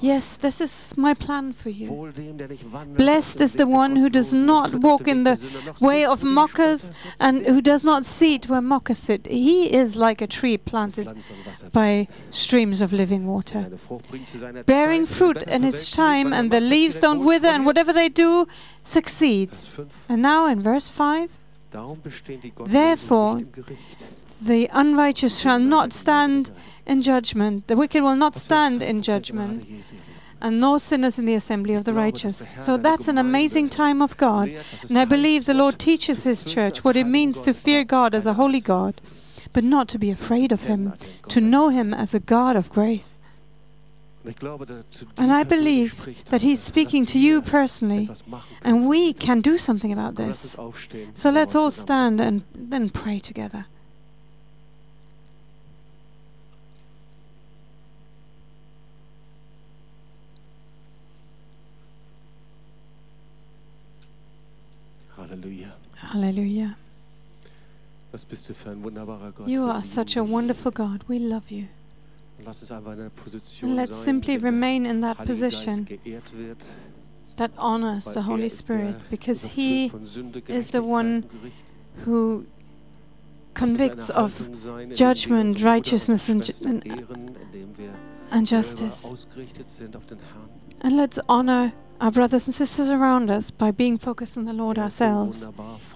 Yes, 0.02 0.38
this 0.38 0.62
is 0.62 0.94
my 0.98 1.14
plan 1.14 1.54
for 1.54 1.70
you. 1.70 1.90
Wohl 1.90 2.12
dem, 2.12 2.38
der 2.38 2.48
nicht 2.48 2.72
wandelt 2.72 2.98
Blessed 2.98 3.42
is 3.42 3.54
the 3.54 3.66
one 3.66 3.96
who 3.98 4.10
does 4.10 4.34
not 4.34 4.74
walk 4.82 5.08
in 5.08 5.24
the 5.24 5.36
der 5.36 5.38
Sünder, 5.38 5.66
noch 5.66 5.82
way 5.82 6.06
of 6.06 6.24
mockers 6.24 6.92
and 7.20 7.46
who 7.46 7.62
does 7.62 7.84
not 7.84 8.06
seat 8.06 8.50
where 8.50 8.62
mockers 8.62 9.00
sit. 9.00 9.28
He 9.28 9.68
is 9.68 9.96
like 9.96 10.22
a 10.22 10.28
tree 10.28 10.58
planted 10.58 11.08
Pflanze 11.08 11.34
und 11.34 11.46
Wasser 11.46 11.70
by 11.72 12.08
streams 12.32 12.82
of 12.82 12.92
living 12.92 13.28
water, 13.28 13.62
seine 13.64 13.78
Frucht 13.78 14.10
bringt 14.10 14.30
zu 14.30 14.40
seiner 14.40 14.64
bearing 14.64 15.06
fruit 15.06 15.44
in 15.44 15.64
its 15.64 15.92
time, 15.92 16.34
er 16.34 16.40
and 16.40 16.52
the 16.52 16.60
leaves 16.60 17.02
don't 17.02 17.26
wither, 17.26 17.50
and 17.50 17.66
whatever 17.66 17.94
they 17.94 18.10
do 18.10 18.48
succeeds. 18.84 19.72
And 20.08 20.22
now 20.22 20.48
in 20.48 20.62
verse 20.62 20.90
5 20.90 21.30
Darum 21.72 22.02
bestehen 22.02 22.42
die 22.42 22.50
Gottlosen 22.50 22.74
Therefore, 22.74 23.36
nicht 23.36 23.58
im 23.58 23.64
Gericht. 23.64 23.80
the 24.46 24.70
unrighteous 24.74 25.40
shall 25.42 25.60
not 25.60 25.94
stand 25.94 26.52
in 26.86 27.02
judgment, 27.02 27.68
the 27.68 27.76
wicked 27.76 28.02
will 28.04 28.16
not 28.16 28.36
stand 28.36 28.82
in 28.82 29.02
judgment, 29.02 29.62
Gnade 29.62 29.78
Jesu 29.78 29.94
erleben. 29.94 30.42
and 30.42 30.60
no 30.60 30.78
sinners 30.78 31.20
in 31.20 31.26
the 31.26 31.36
assembly 31.36 31.76
of 31.76 31.84
the 31.84 31.92
Ich 31.92 31.96
glaube, 31.96 32.12
dass 32.12 32.24
righteous. 32.42 32.48
So 32.66 32.78
that's 32.78 33.08
an 33.10 33.18
amazing 33.18 33.70
time 33.70 34.02
of 34.02 34.16
God. 34.18 34.48
lehrt, 34.48 34.64
was 34.72 34.84
es 34.86 34.90
And 34.92 34.98
I 35.00 35.06
believe 35.06 35.46
the 35.46 35.54
Lord 35.54 35.78
teaches 35.80 36.24
His 36.24 36.44
church 36.46 36.84
what 36.84 36.96
it 36.96 37.06
means 37.08 37.42
to 37.42 37.54
fear 37.54 37.84
God 37.84 38.16
as 38.16 38.26
a 38.26 38.34
holy 38.34 38.62
God, 38.62 38.96
but 39.54 39.64
not 39.64 39.88
to 39.90 40.00
be 40.00 40.12
afraid 40.12 40.52
of 40.52 40.64
Him, 40.66 40.88
als 40.92 41.02
ein 41.04 41.10
Gott 41.22 41.32
to 41.34 41.40
know 41.42 41.70
Him 41.70 41.94
as 41.94 42.14
a 42.14 42.20
God 42.20 42.56
of 42.56 42.70
grace. 42.72 43.18
Und 44.24 44.32
ich 44.32 44.38
glaube, 44.38 44.66
dass 44.66 44.84
zu 44.90 45.06
dir 45.06 45.12
And 45.24 45.32
I 45.32 45.44
believe 45.46 45.96
that 46.30 46.42
He's 46.42 46.62
speaking 46.62 47.06
to 47.06 47.18
you 47.18 47.42
personally, 47.42 48.04
etwas 48.04 48.28
machen 48.28 48.44
können. 48.62 48.76
and 48.84 48.90
we 48.90 49.14
can 49.14 49.42
do 49.42 49.58
something 49.58 49.92
about 49.94 50.16
Komm, 50.16 50.28
lass 50.28 50.58
uns 50.58 50.88
this. 50.90 51.08
So 51.22 51.30
let's 51.30 51.56
all 51.56 51.72
stand 51.72 52.20
and 52.22 52.44
then 52.54 52.90
pray 52.90 53.20
together. 53.20 53.66
Halleluja. 65.30 65.76
Hallelujah. 66.14 66.76
Was 68.12 68.26
bist 68.26 68.50
du 68.50 68.54
für 68.54 68.72
ein 68.72 68.84
wunderbarer 68.84 69.32
Gott. 69.32 69.48
You 69.48 69.64
are 69.66 69.84
such 69.84 70.18
a 70.18 70.28
wonderful 70.28 70.72
God. 70.72 71.08
We 71.08 71.20
love 71.20 71.44
you. 71.50 71.66
Und 72.40 72.46
Lass 72.46 72.62
uns 72.62 72.72
einfach 72.72 72.94
in 72.94 73.02
einer 73.02 73.10
Position 73.10 73.76
let's 73.76 73.92
sein, 74.04 74.22
simply 74.22 74.38
remain 74.38 74.86
in 74.86 75.02
that 75.02 75.18
position 75.26 75.86
wird, 75.88 76.58
that 77.36 77.52
honors 77.58 78.06
the 78.14 78.22
Holy 78.22 78.50
Spirit 78.50 78.96
because 79.10 79.46
He 79.46 79.92
is 80.48 80.70
the 80.72 80.80
one 80.82 81.24
who 82.06 82.46
convicts 83.54 84.10
of 84.10 84.40
Haltung 84.40 84.56
sein, 84.56 84.92
indem 84.92 84.98
wir 85.00 85.08
judgment, 85.08 85.10
unsere 85.10 85.30
Brüder 85.30 85.50
und 85.50 85.66
righteousness 85.66 86.30
and 86.30 86.46
Schwestern 86.46 86.80
ju- 86.82 87.00
ehren, 87.00 87.36
indem 87.52 87.78
wir 87.78 87.90
and 88.32 88.50
justice. 88.50 89.06
ausgerichtet 89.06 89.68
sind 89.68 89.96
auf 89.96 90.06
den 90.06 90.18
Herrn. 90.20 90.50
And 90.82 90.96
let's 90.96 91.20
honor 91.28 91.72
our 92.02 92.12
brothers 92.12 92.48
and 92.48 92.56
sisters 92.56 92.90
around 92.90 93.30
us 93.30 93.52
by 93.52 93.72
being 93.72 93.98
focused 93.98 94.38
on 94.38 94.46
the 94.46 94.54
Lord 94.54 94.78
ourselves. 94.78 95.50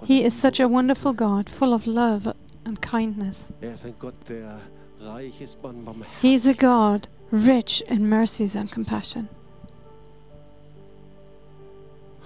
He 0.03 0.23
is 0.23 0.33
such 0.33 0.59
a 0.59 0.67
wonderful 0.67 1.13
God, 1.13 1.49
full 1.49 1.73
of 1.73 1.87
love 1.87 2.33
and 2.65 2.81
kindness. 2.81 3.51
Ist 3.61 3.85
ein 3.85 3.95
Gott, 3.99 4.15
der 4.27 4.59
reich 4.99 5.41
ist 5.41 5.57
He 6.21 6.33
is 6.33 6.47
a 6.47 6.53
God 6.53 7.07
rich 7.31 7.81
in 7.87 8.07
mercies 8.07 8.55
and 8.55 8.71
compassion. 8.71 9.29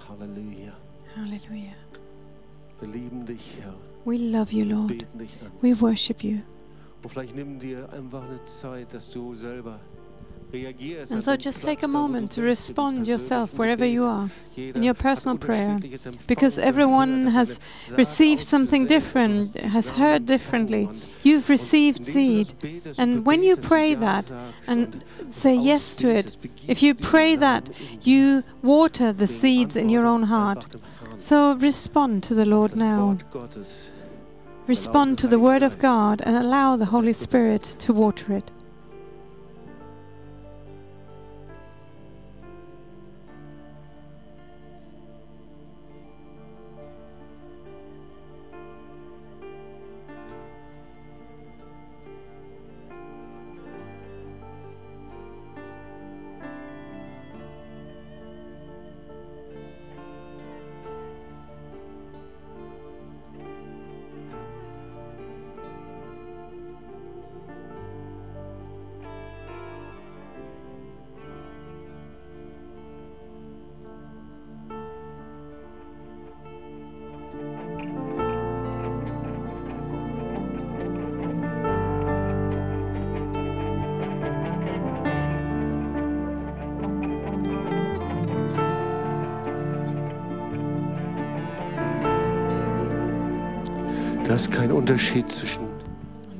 Hallelujah. 0.08 0.74
Hallelujah. 1.14 1.74
Wir 2.80 2.88
lieben 2.88 3.26
dich, 3.26 3.54
Herr. 3.60 3.74
We 4.04 4.16
love 4.18 4.52
you, 4.52 4.64
Lord. 4.64 4.88
beten 4.88 5.18
dich 5.18 5.30
an. 5.42 5.52
We 5.60 5.74
worship 5.80 6.22
you. 6.22 6.42
And 10.50 11.22
so 11.22 11.36
just 11.36 11.62
take 11.62 11.82
a 11.82 11.86
da, 11.86 11.92
wo 11.92 11.92
du 11.92 12.08
moment 12.08 12.30
to 12.32 12.42
respond 12.42 13.06
yourself 13.06 13.58
wherever 13.58 13.84
you 13.84 14.04
are 14.04 14.30
in 14.56 14.82
your 14.82 14.94
personal 14.94 15.36
prayer. 15.36 15.78
because 16.26 16.58
everyone 16.58 17.26
has 17.26 17.60
received 17.96 18.42
something 18.42 18.86
ausgesät 18.86 18.88
und 18.88 18.88
du 18.88 18.94
different, 18.94 19.72
has 19.74 19.92
heard 19.92 20.26
differently. 20.26 20.88
You've 21.22 21.50
received 21.50 22.00
indem 22.00 22.54
du 22.62 22.80
das 22.80 22.96
seed. 22.96 22.98
And 22.98 23.26
when 23.26 23.42
you 23.42 23.56
pray 23.56 23.94
that 23.94 24.32
and 24.66 25.04
say 25.26 25.54
yes 25.54 25.94
to 25.96 26.08
it, 26.08 26.36
if 26.66 26.82
you 26.82 26.94
pray 26.94 27.36
that, 27.36 27.70
you 28.02 28.42
water 28.62 29.12
the 29.12 29.26
seeds 29.26 29.76
in 29.76 29.90
your 29.90 30.06
own 30.06 30.24
heart. 30.24 30.58
einfach 30.58 30.70
dem 30.70 30.80
Herrn 30.80 31.18
So 31.18 31.52
respond 31.60 32.24
to 32.28 32.34
the 32.34 32.44
Lord 32.44 32.76
now. 32.76 33.18
Respond 34.66 35.18
to 35.18 35.28
the 35.28 35.38
Word 35.38 35.62
of 35.62 35.78
God 35.78 36.22
and 36.24 36.36
allow 36.36 36.76
the 36.76 36.86
Holy 36.86 37.12
Spirit 37.12 37.62
to 37.80 37.92
water 37.92 38.32
it. 38.32 38.52
Ist 94.38 94.52
kein 94.52 94.70
Unterschied 94.70 95.28
zwischen 95.32 95.66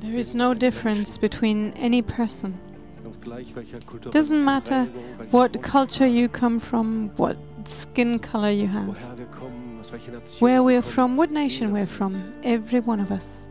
There 0.01 0.16
is 0.16 0.32
no 0.32 0.55
difference 0.55 1.18
between 1.18 1.72
any 1.82 2.01
person. 2.01 2.55
ganz 3.03 3.20
gleich 3.20 3.57
welcher 3.57 3.80
kulturellen 3.80 4.12
Doesn't 4.12 4.44
matter 4.44 4.86
what 5.32 5.61
culture 5.62 6.07
you 6.07 6.28
come 6.28 6.61
from, 6.61 7.11
what 7.16 7.36
skin 7.64 8.20
color 8.20 8.51
you 8.51 8.68
have, 8.68 8.86
woher 8.86 9.18
wir 9.18 9.26
kommen, 9.26 9.80
aus 9.80 9.90
welcher 9.90 10.12
Nation 10.12 10.40
where 10.40 10.62
we're 10.62 10.80
from, 10.80 11.16
what 11.16 11.32
nation 11.32 11.72
we're 11.72 11.88
from. 11.88 12.14
Every 12.44 12.80
one 12.86 13.03
of 13.03 13.11
us. 13.11 13.49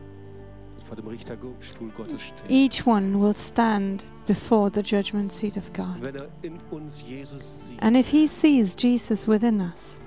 wird 0.76 0.86
vor 0.86 0.96
dem 0.96 1.08
Richterstuhl 1.08 1.90
Gottes 1.94 2.22
stehen. 2.22 2.48
Each 2.48 2.86
one 2.86 3.20
will 3.20 3.34
stand 3.34 4.06
before 4.26 4.70
the 4.72 4.80
judgment 4.80 5.30
seat 5.30 5.58
of 5.58 5.70
God. 5.74 6.02
er 6.02 6.28
in 6.40 6.58
uns 6.70 7.04
Jesus 7.06 7.66
sieht, 7.66 7.82
And 7.82 7.98
if 7.98 8.08
he 8.10 8.26
sees 8.26 8.74
Jesus 8.74 9.28
within 9.28 9.60
us, 9.60 10.00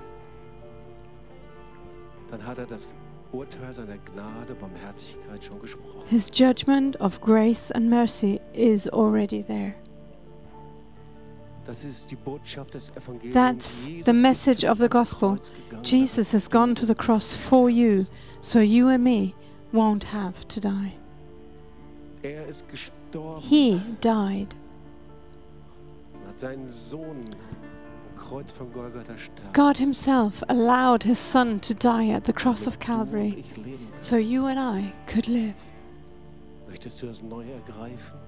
dann 3.32 3.40
hat 3.40 3.52
er 3.52 3.52
das 3.52 3.58
Urteil 3.58 3.72
seiner 3.72 3.98
Gnade, 3.98 4.54
Barmherzigkeit 4.54 5.44
schon 5.44 5.60
gesprochen. 5.60 6.02
his 6.06 6.30
judgment 6.32 7.00
of 7.00 7.20
grace 7.20 7.72
and 7.72 7.88
mercy 7.88 8.40
is 8.52 8.88
already 8.88 9.42
there. 9.42 9.74
Das 11.64 11.84
ist 11.84 12.10
die 12.10 12.16
Botschaft 12.16 12.74
des 12.74 12.90
Evangeliums. 12.96 13.34
That's 13.34 13.88
the 14.04 14.12
message 14.12 14.64
of 14.64 14.78
the 14.78 14.88
gospel. 14.88 15.38
Jesus 15.84 16.32
has 16.32 16.50
gone 16.50 16.74
to 16.74 16.84
the 16.84 16.94
cross 16.94 17.36
for 17.36 17.70
you, 17.70 18.04
so 18.40 18.58
you 18.58 18.88
and 18.88 19.04
me 19.04 19.34
won't 19.72 20.12
have 20.12 20.46
to 20.48 20.60
die. 20.60 20.92
Er 22.24 22.46
He 23.40 23.80
died. 24.00 24.56
God 29.52 29.78
Himself 29.78 30.42
allowed 30.48 31.02
His 31.04 31.18
Son 31.18 31.60
to 31.60 31.74
die 31.74 32.10
at 32.10 32.24
the 32.24 32.32
cross 32.32 32.66
of 32.66 32.78
damit 32.78 32.88
du 32.88 32.92
und 32.92 33.10
Calvary 33.10 33.36
ich 33.38 33.56
leben 33.56 33.78
können. 33.88 33.98
so 33.98 34.16
you 34.16 34.46
and 34.46 34.58
I 34.58 34.92
could 35.06 35.26
live. 35.28 35.54
Möchtest 36.68 37.02
du 37.02 37.06
das 37.06 37.22
neu 37.22 37.44
ergreifen? 37.44 38.18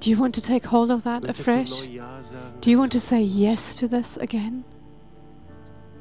Do 0.00 0.10
you 0.10 0.18
want 0.18 0.34
to 0.34 0.40
take 0.40 0.66
hold 0.70 0.90
of 0.90 1.04
that 1.04 1.28
afresh? 1.28 1.86
neu 1.86 1.94
Ja 1.94 2.22
sagen? 2.22 2.60
Do 2.60 2.70
you 2.70 2.78
want 2.78 2.92
to 2.92 2.98
say 3.00 3.20
yes 3.20 3.74
to 3.76 3.88
this 3.88 4.18
again? 4.18 4.64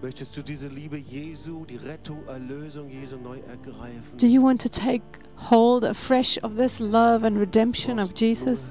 Möchtest 0.01 0.37
du 0.37 0.41
diese 0.41 0.69
Liebe 0.69 0.97
Jesu, 0.97 1.65
die 1.65 1.75
Rettung, 1.75 2.25
Erlösung 2.27 2.89
Jesu 2.89 3.17
neu 3.17 3.37
ergreifen? 3.49 4.17
Do 4.17 4.27
you 4.27 4.41
want 4.41 4.61
to 4.61 4.69
take 4.69 5.01
hold 5.49 5.83
afresh 5.83 6.37
of 6.41 6.55
this 6.55 6.79
love 6.79 7.25
and 7.25 7.37
redemption 7.37 7.99
of 7.99 8.13
Jesus? 8.15 8.69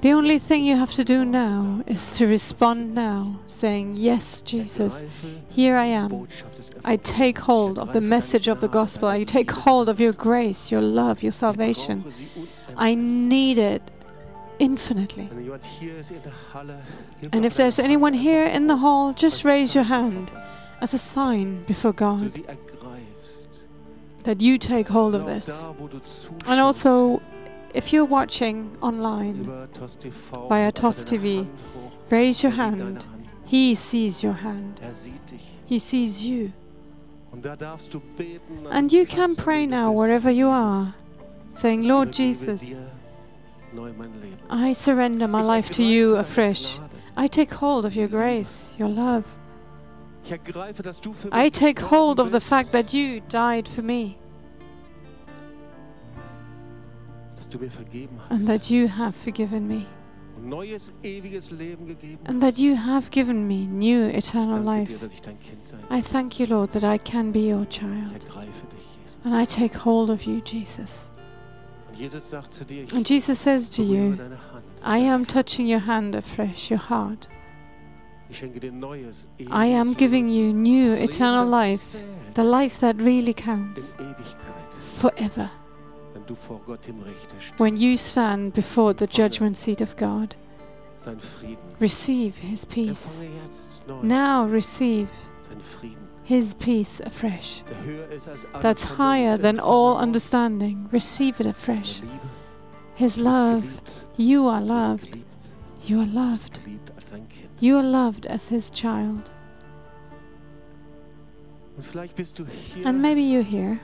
The 0.00 0.12
only 0.12 0.38
thing 0.38 0.64
you 0.64 0.76
have 0.76 0.92
to 0.94 1.04
do 1.04 1.24
now 1.24 1.82
is 1.86 2.16
to 2.18 2.26
respond 2.26 2.94
now, 2.94 3.40
saying, 3.46 3.94
Yes, 3.96 4.42
Jesus, 4.42 5.04
here 5.48 5.76
I 5.76 5.84
am. 5.84 6.26
I 6.84 6.96
take 6.96 7.38
hold 7.38 7.78
of 7.78 7.92
the 7.92 8.00
message 8.00 8.48
of 8.48 8.60
the 8.60 8.68
gospel. 8.68 9.08
I 9.08 9.24
take 9.24 9.50
hold 9.50 9.88
of 9.88 10.00
your 10.00 10.12
grace, 10.12 10.72
your 10.72 10.80
love, 10.80 11.22
your 11.22 11.32
salvation. 11.32 12.04
I 12.76 12.94
need 12.94 13.58
it 13.58 13.82
infinitely. 14.58 15.28
And 17.32 17.44
if 17.44 17.54
there's 17.54 17.78
anyone 17.78 18.14
here 18.14 18.46
in 18.46 18.68
the 18.68 18.76
hall, 18.78 19.12
just 19.12 19.44
raise 19.44 19.74
your 19.74 19.84
hand 19.84 20.32
as 20.80 20.94
a 20.94 20.98
sign 20.98 21.64
before 21.64 21.92
God 21.92 22.32
that 24.24 24.40
you 24.40 24.58
take 24.58 24.88
hold 24.88 25.14
of 25.14 25.24
this. 25.26 25.64
And 26.46 26.60
also, 26.60 27.22
if 27.74 27.92
you're 27.92 28.04
watching 28.04 28.76
online, 28.80 29.44
via 29.44 30.72
TOS 30.72 31.04
TV, 31.04 31.48
raise 32.10 32.42
your 32.42 32.52
hand. 32.52 33.06
He 33.44 33.74
sees 33.74 34.22
your 34.22 34.32
hand. 34.32 34.80
He 35.66 35.78
sees 35.78 36.26
you. 36.26 36.52
And 38.70 38.92
you 38.92 39.06
can 39.06 39.36
pray 39.36 39.66
now 39.66 39.92
wherever 39.92 40.30
you 40.30 40.48
are, 40.48 40.94
saying, 41.50 41.86
Lord 41.86 42.12
Jesus. 42.12 42.74
I 44.48 44.72
surrender 44.72 45.28
my 45.28 45.42
life 45.42 45.70
to 45.72 45.84
you 45.84 46.16
afresh. 46.16 46.78
I 47.16 47.26
take 47.26 47.52
hold 47.54 47.84
of 47.84 47.94
your 47.94 48.08
grace, 48.08 48.76
your 48.78 48.88
love. 48.88 49.24
I 51.32 51.48
take 51.48 51.78
hold 51.78 52.20
of 52.20 52.32
the 52.32 52.40
fact 52.40 52.72
that 52.72 52.92
you 52.92 53.20
died 53.20 53.68
for 53.68 53.82
me 53.82 54.18
du 57.50 57.58
mir 57.58 57.70
vergeben 57.70 58.16
hast 58.28 58.40
and 58.40 58.48
that 58.48 58.70
you 58.70 58.88
have 58.88 59.12
forgiven 59.12 59.66
me 59.66 59.84
und 60.36 60.48
neues, 60.48 60.92
ewiges 61.02 61.50
Leben 61.50 61.86
gegeben 61.86 62.18
and 62.26 62.40
that 62.42 62.58
you 62.58 62.76
have 62.76 63.10
given 63.10 63.46
me 63.46 63.66
new 63.66 64.08
eternal 64.08 64.62
Danke 64.62 64.86
dir, 64.86 64.92
life. 64.94 65.04
dass 65.04 65.12
ich 65.14 65.20
dein 65.22 65.38
Kind 65.40 65.64
sein 65.66 65.80
I 65.90 66.00
thank 66.02 66.38
you, 66.38 66.46
Lord, 66.46 66.72
that 66.72 66.82
I 66.84 66.98
can 66.98 67.32
be 67.32 67.52
your 67.52 67.62
Ich 67.62 67.78
child. 67.78 68.12
ergreife 68.14 68.66
dich, 68.68 68.86
Jesus. 69.04 69.18
And 69.24 69.34
I 69.34 69.44
take 69.46 69.84
hold 69.84 70.08
of 70.10 70.22
you, 70.22 70.40
Jesus. 70.44 71.10
Und 71.88 71.98
Jesus 71.98 72.30
sagt 72.30 72.54
zu 72.54 72.64
dir, 72.64 72.86
And 72.94 73.08
Jesus 73.08 73.42
says 73.42 73.68
to 73.70 73.82
you. 73.82 74.16
I 74.82 74.98
am 74.98 75.26
touching 75.26 75.66
your 75.66 75.86
hand 75.86 76.14
afresh, 76.16 76.70
your 76.70 76.88
heart. 76.88 77.28
Ich 78.30 78.38
schenke 78.38 78.60
dir 78.60 78.70
neues, 78.72 79.26
I 79.40 79.74
am 79.74 79.94
giving 79.96 80.28
you 80.28 80.52
new 80.52 80.92
eternal 80.92 81.44
life, 81.46 81.98
the 82.36 82.42
life 82.42 82.78
that 82.80 82.96
really 83.00 83.34
counts 83.34 83.96
forever 85.00 85.50
when 87.58 87.76
you 87.76 87.96
stand 87.96 88.52
before 88.52 88.94
the 88.94 89.06
judgment 89.06 89.56
seat 89.56 89.80
of 89.80 89.96
God. 89.96 90.34
Sein 90.98 91.18
Receive 91.78 92.36
his 92.38 92.64
peace. 92.66 93.22
Empfange 93.22 93.42
jetzt 93.44 93.88
neu 93.88 94.02
Now 94.02 94.44
receive 94.44 95.08
sein 95.40 95.58
his 96.24 96.54
peace 96.54 97.00
afresh. 97.00 97.62
der 97.68 97.84
höher 97.84 98.08
ist 98.10 98.28
als 98.28 98.46
alle 98.52 98.62
That's 98.62 98.84
higher 98.98 99.38
than 99.38 99.58
all 99.58 99.96
understanding. 99.96 100.88
Receive 100.92 101.40
it 101.40 101.46
afresh. 101.46 102.02
His 102.94 103.16
love. 103.16 103.64
You 104.18 104.48
are 104.48 104.60
loved. 104.60 105.18
You 105.86 106.00
are 106.00 106.06
loved. 106.06 106.62
geliebt 106.62 106.92
als 106.94 107.08
sein 107.08 107.26
Kind. 107.28 107.48
You 107.60 107.78
are 107.78 107.86
loved 107.86 108.26
as 108.30 108.50
his 108.50 108.70
child. 108.70 109.32
Und 111.76 111.86
vielleicht 111.86 112.14
bist 112.14 112.38
du 112.38 112.44
hier, 112.46 112.86
And 112.86 113.00
maybe 113.00 113.20
you're 113.20 113.42
here 113.42 113.78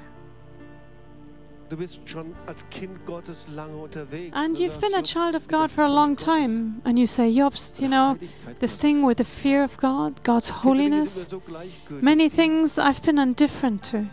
and 4.33 4.59
you've 4.59 4.81
been 4.81 4.95
a 4.95 5.03
child 5.03 5.35
of 5.35 5.49
God 5.49 5.71
for 5.71 5.83
a 5.83 5.89
long 5.91 6.15
time 6.17 6.81
and 6.85 6.99
you 6.99 7.07
say, 7.07 7.29
Jobst, 7.35 7.81
you 7.81 7.89
know, 7.89 8.19
this 8.61 8.79
thing 8.79 9.03
with 9.05 9.19
the 9.19 9.25
fear 9.25 9.65
of 9.65 9.77
God, 9.79 10.23
God's 10.23 10.51
Viele 10.51 10.77
Dinge 10.77 11.07
sind 11.07 11.13
holiness, 11.13 11.17
mir 11.17 11.27
so 11.29 11.41
gleichgültig, 11.41 12.03
many 12.03 12.29
things 12.29 12.79
I've 12.79 13.03
been 13.03 13.19
indifferent 13.19 13.83
to. 13.91 14.07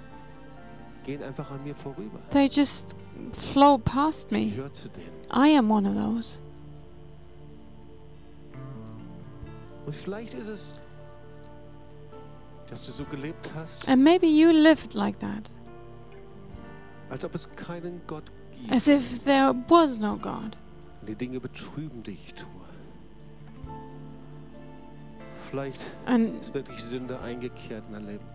gehen 1.03 1.21
einfach 1.21 1.51
an 1.51 1.63
mir 1.63 1.75
vorüber. 1.75 2.19
They 2.31 2.47
just 2.47 2.95
flow 3.33 3.77
past 3.77 4.31
me. 4.31 4.47
gehöre 4.49 4.73
zu 4.73 4.89
denen. 4.89 5.11
I 5.31 5.57
am 5.57 5.69
one 5.69 5.87
of 5.87 5.95
those. 5.95 6.39
Und 9.85 9.93
vielleicht 9.93 10.33
ist 10.33 10.47
es, 10.47 10.73
dass 12.69 12.85
du 12.85 12.91
so 12.91 13.03
gelebt 13.05 13.51
hast, 13.55 13.87
And 13.87 14.03
maybe 14.03 14.25
you 14.27 14.51
lived 14.51 14.93
like 14.93 15.19
that, 15.19 15.51
as 18.69 18.87
if 18.87 19.23
there 19.23 19.53
was 19.69 19.99
no 19.99 20.15
God. 20.15 20.55
Die 21.07 21.15
Dinge 21.15 21.39
betrüben 21.39 22.01
dich, 22.03 22.33
tu. 22.33 22.45
Vielleicht 25.49 25.81
And 26.05 26.41
ist 26.41 26.53
wirklich 26.53 26.83
Sünde 26.83 27.19
eingekehrt 27.21 27.83
in 27.87 27.93
dein 27.93 28.05
Leben. 28.07 28.25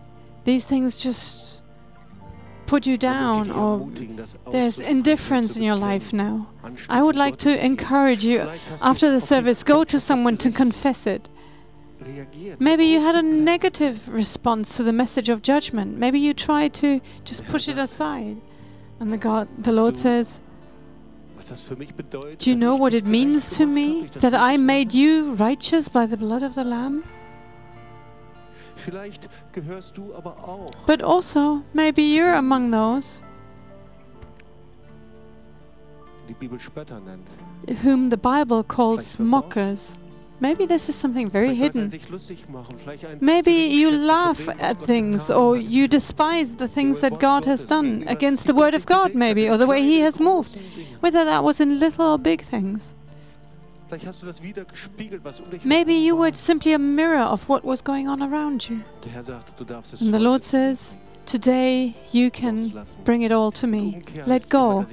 these 0.45 0.65
things 0.65 1.03
just 1.03 1.61
put 2.65 2.85
you 2.85 2.97
down 2.97 3.51
or 3.51 3.89
there's 4.51 4.79
indifference 4.79 5.57
in 5.57 5.63
your 5.63 5.75
life 5.75 6.13
now. 6.13 6.47
I 6.87 7.01
would 7.01 7.15
like 7.15 7.37
to 7.39 7.49
encourage 7.49 8.23
you 8.23 8.47
after 8.81 9.11
the 9.11 9.19
service, 9.19 9.63
go 9.65 9.83
to 9.83 9.99
someone 9.99 10.37
to 10.37 10.51
confess 10.51 11.05
it. 11.07 11.27
Maybe 12.59 12.85
you 12.85 13.01
had 13.01 13.15
a 13.15 13.21
negative 13.21 14.07
response 14.07 14.77
to 14.77 14.83
the 14.83 14.93
message 14.93 15.27
of 15.29 15.41
judgment. 15.41 15.97
Maybe 15.97 16.19
you 16.19 16.33
tried 16.33 16.73
to 16.75 17.01
just 17.25 17.45
push 17.47 17.67
it 17.67 17.77
aside. 17.77 18.37
And 18.99 19.11
the 19.13 19.17
God, 19.17 19.47
the 19.63 19.71
Lord 19.71 19.95
says, 19.97 20.41
Was 21.37 21.47
das 21.47 21.61
für 21.61 21.75
mich 21.77 21.93
bedeutet, 21.95 22.45
Do 22.45 22.49
you 22.51 22.57
know 22.57 22.77
what 22.77 22.93
it 22.93 23.05
means 23.05 23.55
to 23.57 23.65
me 23.65 23.81
habe, 24.01 24.05
ich 24.05 24.11
das 24.11 24.21
that 24.21 24.33
I 24.33 24.57
made 24.57 24.95
you 24.97 25.33
righteous 25.39 25.89
by 25.89 26.05
the 26.05 26.17
blood 26.17 26.43
of 26.43 26.53
the 26.53 26.63
Lamb? 26.63 27.03
Vielleicht 28.75 29.29
gehörst 29.51 29.97
du 29.97 30.13
aber 30.15 30.37
auch 30.43 30.71
But 30.85 31.03
also, 31.03 31.61
maybe 31.73 32.01
you're 32.01 32.35
among 32.37 32.71
those 32.71 33.23
die 36.27 36.33
Bibel 36.33 36.59
Spötter 36.59 36.99
nennt. 36.99 37.27
whom 37.83 38.09
the 38.09 38.17
Bible 38.17 38.63
calls 38.63 39.17
mockers. 39.19 39.97
Maybe 40.41 40.65
this 40.65 40.87
is 40.87 40.95
something 40.95 41.29
very 41.29 41.53
hidden. 41.53 41.89
sich 41.89 42.07
lustig 42.09 42.47
machen, 42.49 42.75
vielleicht 42.77 43.05
ein 43.05 43.17
Maybe 43.19 43.51
you 43.51 43.89
laugh 43.91 44.47
at 44.59 44.77
things 44.77 45.29
or 45.29 45.57
you 45.57 45.87
despise 45.87 46.55
the 46.57 46.67
things 46.67 47.01
that 47.01 47.19
God 47.19 47.45
has 47.45 47.65
done 47.65 48.05
against 48.07 48.47
the 48.47 48.55
Word 48.55 48.73
of 48.73 48.85
God, 48.85 49.13
maybe, 49.15 49.49
or 49.49 49.57
the 49.57 49.67
way 49.67 49.81
He 49.81 50.01
has 50.01 50.19
moved. 50.19 50.55
Whether 51.01 51.25
that 51.25 51.43
was 51.43 51.59
in 51.59 51.79
little 51.79 52.13
or 52.13 52.17
big 52.17 52.41
things. 52.41 52.95
Vielleicht 53.89 54.05
hast 54.05 54.21
du 54.21 54.27
das 54.27 54.43
wieder 54.43 54.65
gespiegelt, 54.65 55.23
was 55.23 55.41
dich 55.41 55.65
Maybe 55.65 55.93
you 55.93 56.15
were 56.15 56.33
simply 56.33 56.73
a 56.73 56.79
mirror 56.79 57.25
of 57.25 57.49
what 57.49 57.65
was 57.65 57.83
going 57.83 58.07
on 58.07 58.21
around 58.21 58.69
you. 58.69 58.77
Der 59.03 59.11
Herr 59.11 59.23
sagt, 59.23 59.59
du 59.59 59.65
darfst 59.65 59.93
es 59.93 60.01
And 60.01 60.13
the 60.13 60.19
Lord 60.19 60.43
says, 60.43 60.95
Today 61.29 61.95
you 62.11 62.31
can 62.31 62.73
bring 63.03 63.21
it 63.21 63.31
all 63.31 63.51
to 63.51 63.67
me. 63.67 64.01
Let 64.25 64.49
go. 64.49 64.87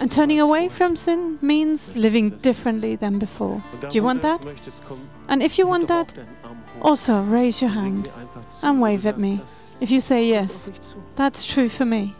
And 0.00 0.10
turning 0.10 0.40
away 0.40 0.70
from 0.70 0.96
sin 0.96 1.38
means 1.42 1.94
living 1.94 2.30
differently 2.30 2.96
than 2.96 3.18
before. 3.18 3.62
Do 3.80 3.88
you 3.92 4.02
want 4.02 4.22
that? 4.22 4.46
And 5.28 5.42
if 5.42 5.58
you 5.58 5.66
want 5.66 5.88
that, 5.88 6.14
also 6.80 7.20
raise 7.20 7.60
your 7.60 7.72
hand 7.72 8.10
and 8.62 8.80
wave 8.80 9.04
at 9.04 9.18
me. 9.18 9.42
if 9.82 9.90
you 9.90 10.00
say 10.00 10.26
yes. 10.26 10.70
That's 11.16 11.44
true 11.44 11.68
for 11.68 11.84
me. 11.84 12.14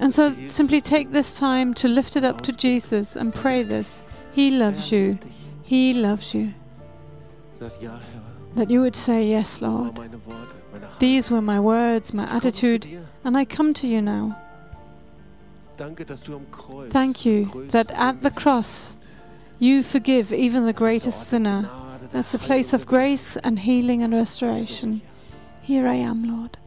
And 0.00 0.14
so 0.14 0.34
simply 0.48 0.80
take 0.80 1.10
this 1.10 1.38
time 1.38 1.74
to 1.74 1.88
lift 1.88 2.16
it 2.16 2.24
up 2.24 2.40
to 2.40 2.56
Jesus 2.56 3.16
and 3.16 3.34
pray 3.34 3.62
this. 3.62 4.02
He 4.32 4.50
loves 4.50 4.90
you. 4.90 5.18
He 5.62 5.92
loves 5.92 6.34
you. 6.34 6.54
That 8.54 8.70
you 8.70 8.80
would 8.80 8.96
say, 8.96 9.26
Yes, 9.28 9.60
Lord. 9.60 10.00
Meine 10.74 10.86
Worte, 10.86 10.90
meine 10.90 10.90
Hand. 10.90 11.00
These 11.00 11.30
were 11.30 11.42
my 11.42 11.58
words, 11.58 12.12
my 12.12 12.24
Ich 12.24 12.28
komme 12.28 12.40
zu 12.40 12.48
attitude, 12.48 12.88
and 13.24 13.36
I 13.36 13.44
come 13.44 13.72
to 13.74 13.86
you 13.86 14.00
now. 14.00 14.34
Danke, 15.76 16.04
dass 16.04 16.22
du 16.22 16.36
am 16.36 16.50
Kreuz 16.50 16.92
Thank 16.92 17.24
you 17.24 17.66
that 17.70 17.90
at 17.92 18.22
the 18.22 18.30
cross. 18.30 18.96
You 19.58 19.82
forgive 19.82 20.32
even 20.32 20.66
the 20.66 20.72
greatest 20.72 21.28
sinner. 21.28 21.68
That's 22.12 22.34
a 22.34 22.38
place 22.38 22.72
of 22.72 22.86
grace 22.86 23.36
and 23.36 23.58
healing 23.58 24.02
and 24.02 24.12
restoration. 24.12 25.02
Here 25.62 25.88
I 25.88 25.96
am, 25.96 26.24
Lord. 26.24 26.58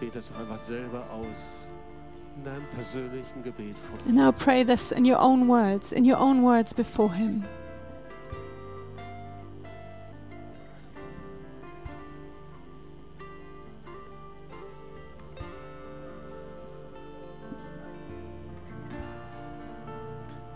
Bete 0.00 0.18
es 0.18 0.30
doch 0.30 0.40
einfach 0.40 0.58
selber 0.58 1.04
aus 1.10 1.68
in 2.36 2.44
deinem 2.44 2.66
persönlichen 2.76 3.42
Gebet 3.44 3.78
vor. 3.78 3.98
And 4.06 4.16
now 4.16 4.32
pray 4.32 4.64
this 4.64 4.90
in 4.90 5.04
your 5.04 5.20
own 5.20 5.48
words, 5.48 5.92
in 5.92 6.04
your 6.04 6.18
own 6.18 6.42
words 6.42 6.74
before 6.74 7.14
Him. 7.14 7.44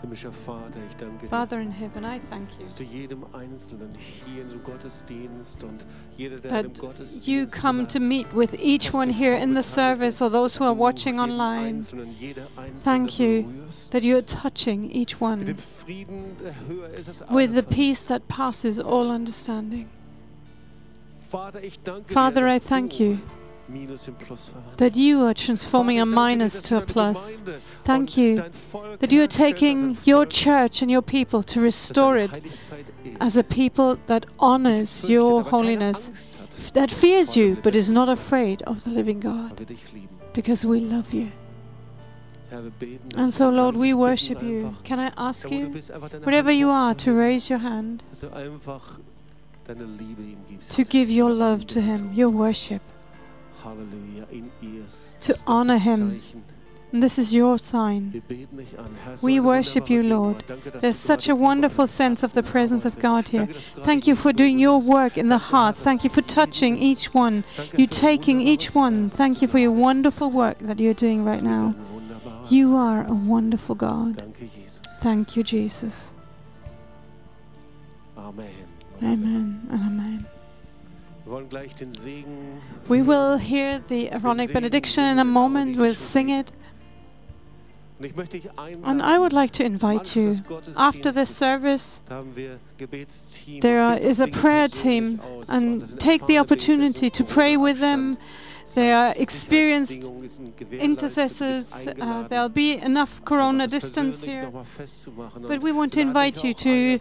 Himmlischer 0.07 0.31
Vater, 0.31 0.79
ich 0.89 0.95
danke 0.95 1.25
dir. 1.25 1.29
Father 1.29 1.59
in 1.59 1.69
heaven, 1.69 2.05
I 2.05 2.19
thank 2.29 2.49
you 2.57 2.63
dass 2.63 2.75
du 2.75 2.83
jedem 2.83 3.25
Einzelnen 3.33 3.89
hier 4.25 4.43
in 4.43 4.49
so 4.49 4.57
Gottesdienst 4.59 5.65
und 5.65 5.85
jeder, 6.15 6.37
der 6.37 6.61
im 6.61 6.73
that 6.73 6.79
Gottesdienst 6.79 7.27
you 7.27 7.45
come 7.45 7.85
to 7.85 7.99
meet 7.99 8.25
with 8.33 8.53
each 8.53 8.93
one 8.93 9.11
here 9.11 9.35
in 9.35 9.53
the 9.53 9.61
service 9.61 10.21
or 10.21 10.31
those 10.31 10.57
who 10.57 10.63
are 10.63 10.77
watching 10.77 11.19
online. 11.19 11.83
Thank 12.81 13.19
you 13.19 13.45
that 13.91 14.03
you 14.03 14.15
are 14.15 14.25
touching 14.25 14.89
each 14.89 15.19
one 15.19 15.43
dem 15.43 15.57
Frieden, 15.57 16.37
der 16.41 16.55
höher 16.67 16.89
ist 16.97 17.23
als 17.23 17.35
with 17.35 17.53
the 17.53 17.61
peace 17.61 18.05
that 18.05 18.25
passes 18.29 18.79
all 18.79 19.09
understanding. 19.09 19.87
Vater, 21.29 21.61
ich 21.61 21.81
danke 21.81 22.13
Father, 22.13 22.47
I 22.47 22.61
thank 22.61 22.97
you 22.97 23.17
That 24.77 24.95
you 24.95 25.25
are 25.25 25.33
transforming 25.33 25.99
a 25.99 26.05
minus 26.05 26.61
to 26.63 26.77
a 26.77 26.81
plus. 26.81 27.43
Thank 27.83 28.15
you 28.17 28.45
that 28.99 29.11
you 29.11 29.21
are 29.23 29.27
taking 29.27 29.97
your 30.05 30.25
church 30.25 30.81
and 30.81 30.89
your 30.89 31.01
people 31.01 31.43
to 31.43 31.59
restore 31.59 32.15
it 32.15 32.41
as 33.19 33.35
a 33.35 33.43
people 33.43 33.99
that 34.07 34.25
honors 34.39 35.09
your 35.09 35.43
holiness, 35.43 36.29
that 36.73 36.91
fears 36.91 37.35
you 37.35 37.57
but 37.61 37.75
is 37.75 37.91
not 37.91 38.07
afraid 38.07 38.61
of 38.63 38.85
the 38.85 38.89
living 38.89 39.19
God, 39.19 39.75
because 40.31 40.65
we 40.65 40.79
love 40.79 41.13
you. 41.13 41.31
And 43.17 43.33
so, 43.33 43.49
Lord, 43.49 43.75
we 43.75 43.93
worship 43.93 44.41
you. 44.41 44.77
Can 44.85 44.99
I 44.99 45.11
ask 45.17 45.51
you, 45.51 45.67
wherever 46.23 46.51
you 46.51 46.69
are, 46.69 46.95
to 46.95 47.11
raise 47.11 47.49
your 47.49 47.59
hand, 47.59 48.05
to 50.69 50.83
give 50.85 51.09
your 51.09 51.29
love 51.29 51.67
to 51.67 51.81
Him, 51.81 52.13
your 52.13 52.29
worship? 52.29 52.81
To 55.21 55.35
honor 55.45 55.77
him. 55.77 56.21
And 56.93 57.03
this 57.03 57.17
is 57.17 57.33
your 57.33 57.57
sign. 57.57 58.13
Wir 58.13 58.21
beten 58.21 58.57
dich 58.57 58.77
an. 58.79 58.85
Herr, 59.03 59.17
so 59.17 59.27
We 59.27 59.41
worship 59.41 59.89
you, 59.89 60.01
Lord. 60.01 60.37
Gegenwart. 60.37 60.49
Danke, 60.49 60.71
dass 60.71 60.81
There's 60.81 60.97
such 60.97 61.29
a 61.29 61.35
wonderful 61.35 61.85
sense 61.85 62.23
of 62.23 62.33
the 62.33 62.41
presence 62.41 62.85
of. 62.85 62.97
God 62.99 63.27
here. 63.27 63.41
Danke, 63.41 63.53
dass 63.53 63.65
du 63.65 63.75
gerade 63.75 63.85
Thank 63.85 64.07
you 64.07 64.15
for 64.15 64.31
doing 64.31 64.57
your 64.57 64.81
work 64.81 65.17
in 65.17 65.27
the 65.27 65.51
hearts. 65.51 65.83
Thank 65.83 66.05
you 66.05 66.09
for 66.09 66.21
touching 66.21 66.77
each 66.77 67.13
one. 67.13 67.43
You 67.75 67.87
taking 67.87 68.39
each 68.39 68.73
one. 68.73 69.09
Thank 69.09 69.41
you 69.41 69.49
for 69.49 69.59
your 69.59 69.73
wonderful 69.73 70.31
work 70.31 70.59
that 70.59 70.79
you're 70.79 70.93
doing 70.93 71.25
right 71.25 71.43
now. 71.43 71.75
You 72.49 72.77
are 72.77 73.05
a 73.05 73.13
wonderful 73.13 73.75
God. 73.75 74.23
Thank 75.01 75.35
you, 75.35 75.43
Jesus. 75.43 76.13
Amen. 78.17 78.49
Amen 79.03 79.67
and 79.69 79.81
amen. 79.81 80.36
We 82.87 83.01
will 83.01 83.37
hear 83.37 83.79
the 83.79 84.09
Aaronic 84.11 84.53
benediction 84.53 85.03
in 85.03 85.19
a 85.19 85.23
moment. 85.25 85.75
We'll 85.77 85.95
sing 85.95 86.29
it. 86.29 86.51
Und 87.99 88.05
ich 88.05 88.15
möchte 88.15 88.37
dich 88.39 88.49
einladen. 88.57 88.83
And 88.85 89.01
I 89.01 89.17
would 89.17 89.33
like 89.33 89.51
to 89.53 89.63
invite 89.63 90.15
you, 90.15 90.35
after 90.75 91.11
this 91.11 91.35
service, 91.35 92.01
da 92.07 92.15
haben 92.17 92.35
wir 92.35 92.59
Gebetsteam 92.77 93.59
there 93.59 93.79
und 93.87 93.93
are- 93.93 93.95
bitte 93.95 94.07
is 94.07 94.21
a 94.21 94.27
prayer 94.27 94.69
team 94.69 95.19
and 95.47 95.99
take 95.99 96.25
the 96.27 96.39
opportunity 96.39 97.09
to 97.09 97.23
pray 97.23 97.57
with 97.57 97.79
them. 97.79 98.17
They 98.77 98.93
are 98.93 99.11
experienced 99.17 100.11
intercessors. 100.71 101.87
Uh, 101.87 102.27
there'll 102.29 102.47
be 102.65 102.77
enough 102.77 103.25
corona 103.25 103.65
distance 103.65 104.23
here. 104.23 104.51
But 105.51 105.61
we 105.61 105.71
want 105.71 105.93
to 105.93 105.99
invite 105.99 106.43
you 106.43 106.53
to 106.53 106.99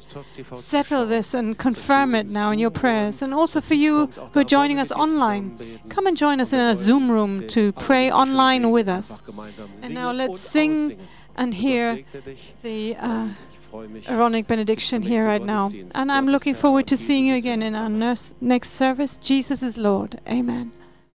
settle 0.56 1.04
this 1.04 1.34
and 1.34 1.58
confirm 1.58 2.14
it 2.14 2.28
now 2.28 2.50
in 2.50 2.58
your 2.58 2.70
prayers. 2.70 3.20
And 3.20 3.34
also 3.34 3.60
for 3.60 3.74
you 3.74 4.06
who 4.32 4.40
are 4.40 4.50
joining 4.58 4.78
us 4.78 4.90
online, 4.90 5.58
come 5.90 6.06
and 6.06 6.16
join 6.16 6.40
us 6.40 6.54
in 6.54 6.60
a 6.60 6.74
Zoom 6.74 7.10
room 7.12 7.46
to 7.48 7.72
pray 7.72 8.10
online 8.10 8.70
with 8.70 8.88
us. 8.88 9.20
And 9.82 9.92
now 9.92 10.12
let's 10.12 10.40
sing 10.40 10.98
and 11.36 11.52
hear 11.52 12.04
the 12.62 12.96
uh. 12.98 13.28
Aaronic 14.08 14.46
benediction 14.46 15.02
here 15.02 15.26
right 15.26 15.42
now. 15.42 15.70
And 15.94 16.10
I'm 16.10 16.28
looking 16.28 16.54
forward 16.54 16.86
to 16.86 16.96
seeing 16.96 17.26
you 17.26 17.34
again 17.34 17.62
in 17.62 17.74
our 17.74 17.90
next 17.90 18.70
service. 18.70 19.18
Jesus 19.18 19.62
is 19.62 19.76
Lord. 19.76 20.18
Amen. 20.26 20.72